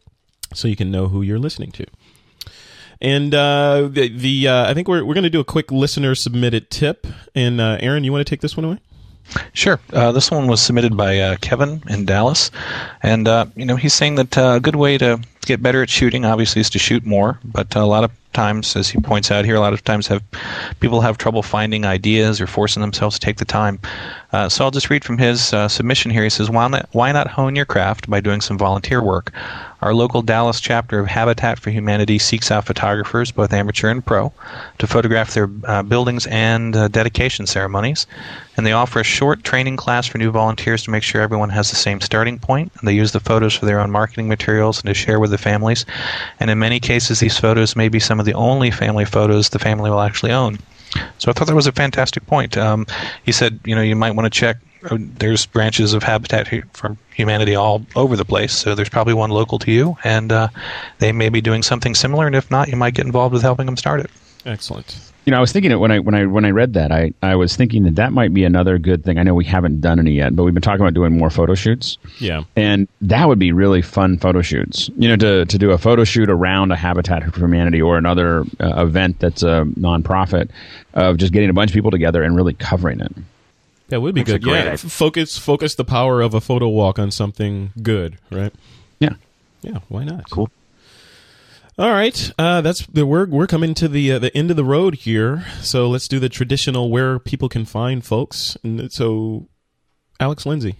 [0.53, 1.85] so you can know who you're listening to.
[3.03, 6.15] And uh, the, the uh, I think we're we're going to do a quick listener
[6.15, 7.05] submitted tip.
[7.35, 8.80] And uh, Aaron, you want to take this one away?
[9.53, 9.80] Sure.
[9.91, 12.49] Uh, this one was submitted by uh, Kevin in Dallas,
[13.01, 15.89] and uh, you know he's saying that uh, a good way to get better at
[15.89, 17.39] shooting, obviously, is to shoot more.
[17.43, 20.23] But a lot of times, as he points out here, a lot of times have
[20.79, 23.79] people have trouble finding ideas or forcing themselves to take the time.
[24.31, 26.23] Uh, so I'll just read from his uh, submission here.
[26.23, 26.89] He says, "Why not?
[26.91, 29.31] Why not hone your craft by doing some volunteer work?
[29.83, 34.31] Our local Dallas chapter of Habitat for Humanity seeks out photographers, both amateur and pro,
[34.79, 38.07] to photograph their uh, buildings and uh, dedication ceremonies.
[38.55, 41.69] And they offer a short training class for new volunteers to make sure everyone has
[41.69, 42.71] the same starting point.
[42.79, 45.38] And they use the photos for their own marketing materials and to share with the
[45.49, 45.85] families.
[46.39, 49.60] And in many cases, these photos may be some of the only family photos the
[49.60, 50.57] family will actually own.
[51.18, 52.55] So I thought that was a fantastic point.
[52.55, 52.85] Um,
[53.23, 54.57] he said, you know, you might want to check.
[54.89, 59.31] uh, There's branches of Habitat for Humanity all over the place, so there's probably one
[59.31, 60.47] local to you, and uh,
[60.99, 62.27] they may be doing something similar.
[62.27, 64.11] And if not, you might get involved with helping them start it.
[64.45, 65.12] Excellent.
[65.25, 66.91] You know, I was thinking it when I when I when I read that.
[66.91, 69.17] I I was thinking that that might be another good thing.
[69.17, 71.55] I know we haven't done any yet, but we've been talking about doing more photo
[71.55, 71.97] shoots.
[72.19, 72.43] Yeah.
[72.57, 74.89] and that would be really fun photo shoots.
[74.97, 78.43] You know, to to do a photo shoot around a Habitat for Humanity or another
[78.59, 80.49] uh, event that's a nonprofit
[80.93, 83.13] of just getting a bunch of people together and really covering it.
[83.89, 84.41] That would be That's good.
[84.43, 84.71] great Yeah.
[84.73, 84.89] idea.
[84.89, 88.53] Focus focus the power of a photo walk on something good, right?
[88.99, 89.13] Yeah.
[89.61, 89.77] Yeah.
[89.87, 90.29] Why not?
[90.29, 90.49] Cool.
[91.77, 92.31] All right.
[92.37, 95.45] Uh, that's the we're we're coming to the uh, the end of the road here.
[95.61, 98.55] So let's do the traditional where people can find folks.
[98.63, 99.47] And so,
[100.19, 100.75] Alex Lindsay,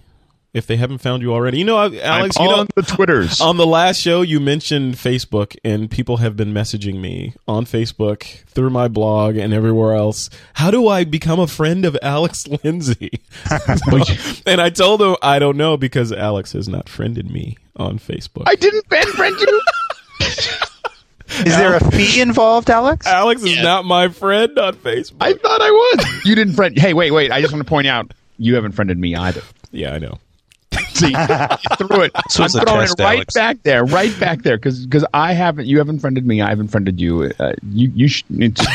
[0.54, 3.42] if they haven't found you already, you know, Alex, I'm you know, on the Twitters.
[3.42, 8.24] On the last show, you mentioned Facebook, and people have been messaging me on Facebook,
[8.46, 10.30] through my blog, and everywhere else.
[10.54, 13.24] How do I become a friend of Alex Lindsay?
[14.46, 18.44] and I told them I don't know because Alex has not friended me on Facebook.
[18.46, 19.62] I didn't friend you.
[21.40, 23.06] Is there a fee involved, Alex?
[23.08, 25.18] Alex is not my friend on Facebook.
[25.22, 26.26] I thought I was.
[26.26, 26.78] You didn't friend.
[26.78, 27.32] Hey, wait, wait.
[27.32, 29.42] I just want to point out you haven't friended me either.
[29.72, 30.20] yeah, I know.
[30.94, 31.18] See, you
[31.78, 32.12] threw it.
[32.30, 33.34] So I'm it's a throwing test, it right Alex.
[33.34, 35.68] back there, right back there, because I haven't.
[35.68, 36.42] You haven't friended me.
[36.42, 37.32] I haven't friended you.
[37.40, 38.66] Uh, you you should it's,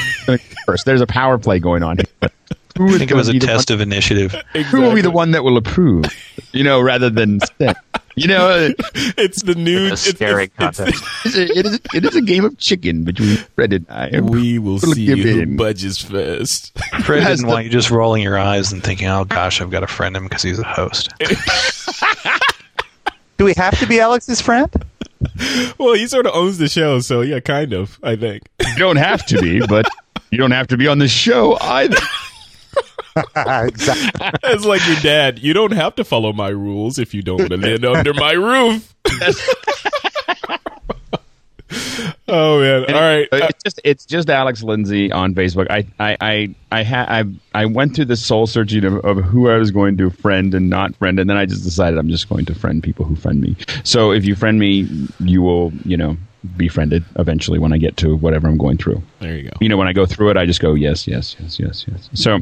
[0.65, 0.85] first.
[0.85, 1.99] There's a power play going on.
[1.99, 2.31] Here.
[2.79, 4.33] Who I think it was a test of initiative.
[4.55, 6.07] One, who will be the one that will approve?
[6.53, 7.77] You know, rather than sit.
[8.17, 8.71] You know, uh,
[9.19, 11.05] It's the new A it's- scary it's- it's- contest.
[11.27, 14.21] it's a, it is it is a game of chicken between Fred and I.
[14.21, 15.57] we will We'll see give who in.
[15.57, 16.77] budges first.
[17.03, 19.71] Fred Has didn't the- want you just rolling your eyes and thinking, "Oh gosh, I've
[19.71, 21.11] got to friend him because he's a host."
[23.39, 24.69] Do we have to be Alex's friend?
[25.79, 27.99] well, he sort of owns the show, so yeah, kind of.
[28.03, 28.43] I think.
[28.67, 29.89] You don't have to be, but
[30.33, 31.97] you don't have to be on the show either.
[33.37, 34.31] exactly.
[34.45, 35.39] It's like your dad.
[35.39, 38.33] You don't have to follow my rules if you don't want to live under my
[38.33, 38.95] roof.
[42.29, 42.95] oh man!
[42.95, 43.29] All right.
[43.33, 45.67] Uh, it's just it's just Alex Lindsay on Facebook.
[45.71, 47.25] I I I I ha- I,
[47.55, 50.71] I went through the soul searching of, of who I was going to friend and
[50.71, 53.41] not friend, and then I just decided I'm just going to friend people who friend
[53.41, 53.57] me.
[53.85, 54.89] So if you friend me,
[55.21, 56.17] you will you know
[56.56, 59.02] be friended eventually when I get to whatever I'm going through.
[59.20, 59.56] there you go.
[59.60, 62.09] You know, when I go through it, I just go yes, yes, yes, yes, yes.
[62.15, 62.39] So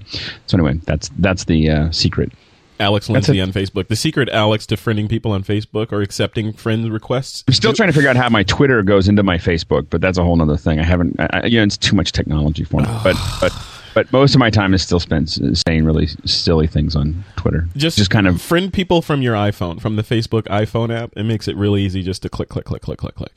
[0.47, 2.33] so anyway, that's that's the uh, secret.
[2.79, 3.89] Alex Lindsay on Facebook.
[3.89, 7.43] The secret Alex to friending people on Facebook or accepting friend requests.
[7.49, 10.19] I'm still trying to figure out how my Twitter goes into my Facebook, but that's
[10.19, 10.79] a whole other thing.
[10.79, 12.89] I haven't, I, I- you know, it's too much technology for me.
[13.03, 13.51] but but
[13.95, 15.31] but most of my time is still spent
[15.67, 17.67] saying really silly things on Twitter.
[17.77, 21.13] Just, just kind of friend people from your iPhone, from the Facebook iPhone app.
[21.17, 23.33] It makes it really easy just to click, click, click, click, click, click.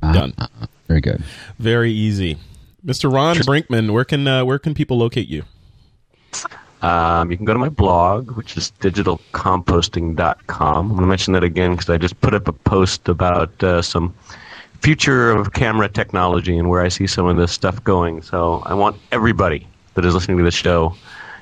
[0.00, 0.34] Done.
[0.88, 1.22] very good.
[1.58, 2.38] Very easy.
[2.84, 3.12] Mr.
[3.12, 5.42] Ron Brinkmann, where can uh, where can people locate you?
[6.82, 10.76] Um, you can go to my blog, which is digitalcompositing.com.
[10.76, 13.82] I'm going to mention that again because I just put up a post about uh,
[13.82, 14.14] some
[14.82, 18.22] future of camera technology and where I see some of this stuff going.
[18.22, 20.94] So I want everybody that is listening to this show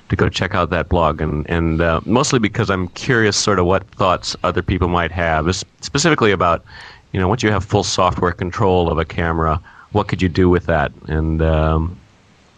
[0.09, 3.67] to go check out that blog, and and uh, mostly because I'm curious, sort of
[3.67, 6.65] what thoughts other people might have, specifically about,
[7.15, 9.61] you know, once you have full software control of a camera,
[9.93, 10.91] what could you do with that?
[11.07, 11.97] And um,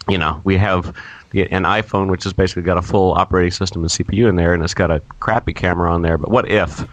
[0.08, 0.96] you know, we have
[1.30, 4.54] the, an iPhone which has basically got a full operating system and CPU in there,
[4.54, 6.16] and it's got a crappy camera on there.
[6.16, 6.88] But what if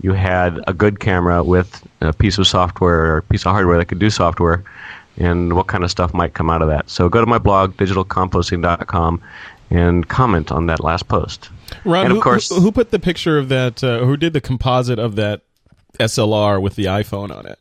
[0.00, 3.78] you had a good camera with a piece of software or a piece of hardware
[3.78, 4.64] that could do software?
[5.16, 6.90] And what kind of stuff might come out of that?
[6.90, 9.22] So go to my blog, digitalcompositing.com,
[9.70, 11.48] and comment on that last post.
[11.84, 13.84] Ron, and of who, course, who, who put the picture of that?
[13.84, 15.42] Uh, who did the composite of that
[15.98, 17.58] SLR with the iPhone on it?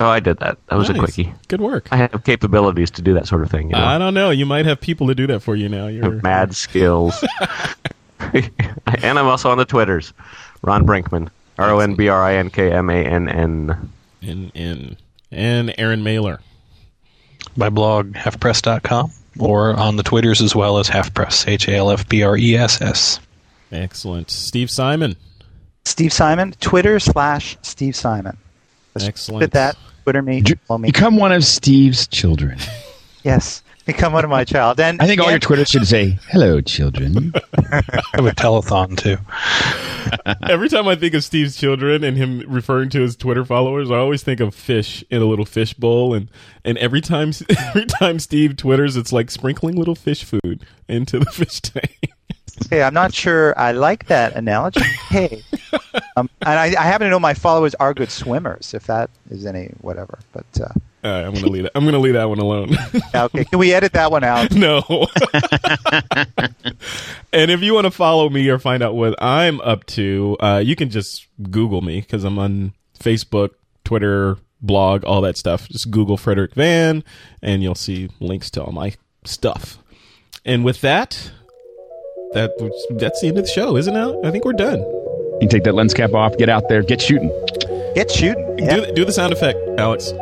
[0.00, 0.58] oh, I did that.
[0.68, 1.32] That was a quickie.
[1.48, 1.88] Good work.
[1.90, 3.70] I have capabilities to do that sort of thing.
[3.70, 3.84] You know?
[3.84, 4.30] I don't know.
[4.30, 5.88] You might have people to do that for you now.
[5.88, 7.22] You're mad skills.
[8.20, 10.12] and I'm also on the Twitters.
[10.62, 11.28] Ron Brinkmann.
[11.58, 13.90] R O N B R I N K M A N N.
[14.22, 14.96] in in
[15.30, 16.40] and Aaron Mahler.
[17.56, 22.08] My blog, halfpress.com, or on the Twitters as well as halfpress, H A L F
[22.08, 23.20] P R E S S.
[23.70, 24.30] Excellent.
[24.30, 25.16] Steve Simon.
[25.84, 28.36] Steve Simon, Twitter slash Steve Simon.
[28.94, 29.42] Let's Excellent.
[29.42, 29.76] Fit that.
[30.04, 30.42] Twitter me.
[30.66, 30.88] Follow me.
[30.88, 32.58] Become one of Steve's children.
[33.22, 34.80] Yes, become one of my child.
[34.80, 37.82] And I think all your Twitter should say, "Hello, children." I
[38.14, 39.18] have a telethon too.
[40.50, 43.96] Every time I think of Steve's children and him referring to his Twitter followers, I
[43.96, 46.30] always think of fish in a little fish bowl, and
[46.64, 51.26] and every time every time Steve twitters, it's like sprinkling little fish food into the
[51.26, 52.10] fish tank.
[52.68, 54.82] Hey, I'm not sure I like that analogy.
[55.08, 55.42] Hey,
[56.16, 58.74] um, and I, I happen to know my followers are good swimmers.
[58.74, 60.68] If that is any whatever, but uh,
[61.04, 61.72] All right, I'm gonna leave it.
[61.74, 62.76] I'm gonna leave that one alone.
[63.14, 63.44] okay.
[63.44, 64.52] Can we edit that one out?
[64.52, 64.82] no.
[67.32, 70.62] and if you want to follow me or find out what I'm up to, uh,
[70.64, 73.50] you can just Google me because I'm on Facebook,
[73.84, 75.68] Twitter, blog, all that stuff.
[75.68, 77.02] Just Google Frederick Van,
[77.42, 79.78] and you'll see links to all my stuff.
[80.44, 81.32] And with that,
[82.32, 82.52] that
[82.98, 84.16] that's the end of the show, isn't it?
[84.24, 84.78] I think we're done.
[84.80, 87.30] You can take that lens cap off, get out there, get shooting.
[87.94, 88.58] Get shooting.
[88.58, 88.76] Yeah.
[88.76, 90.12] Do, do the sound effect, Alex.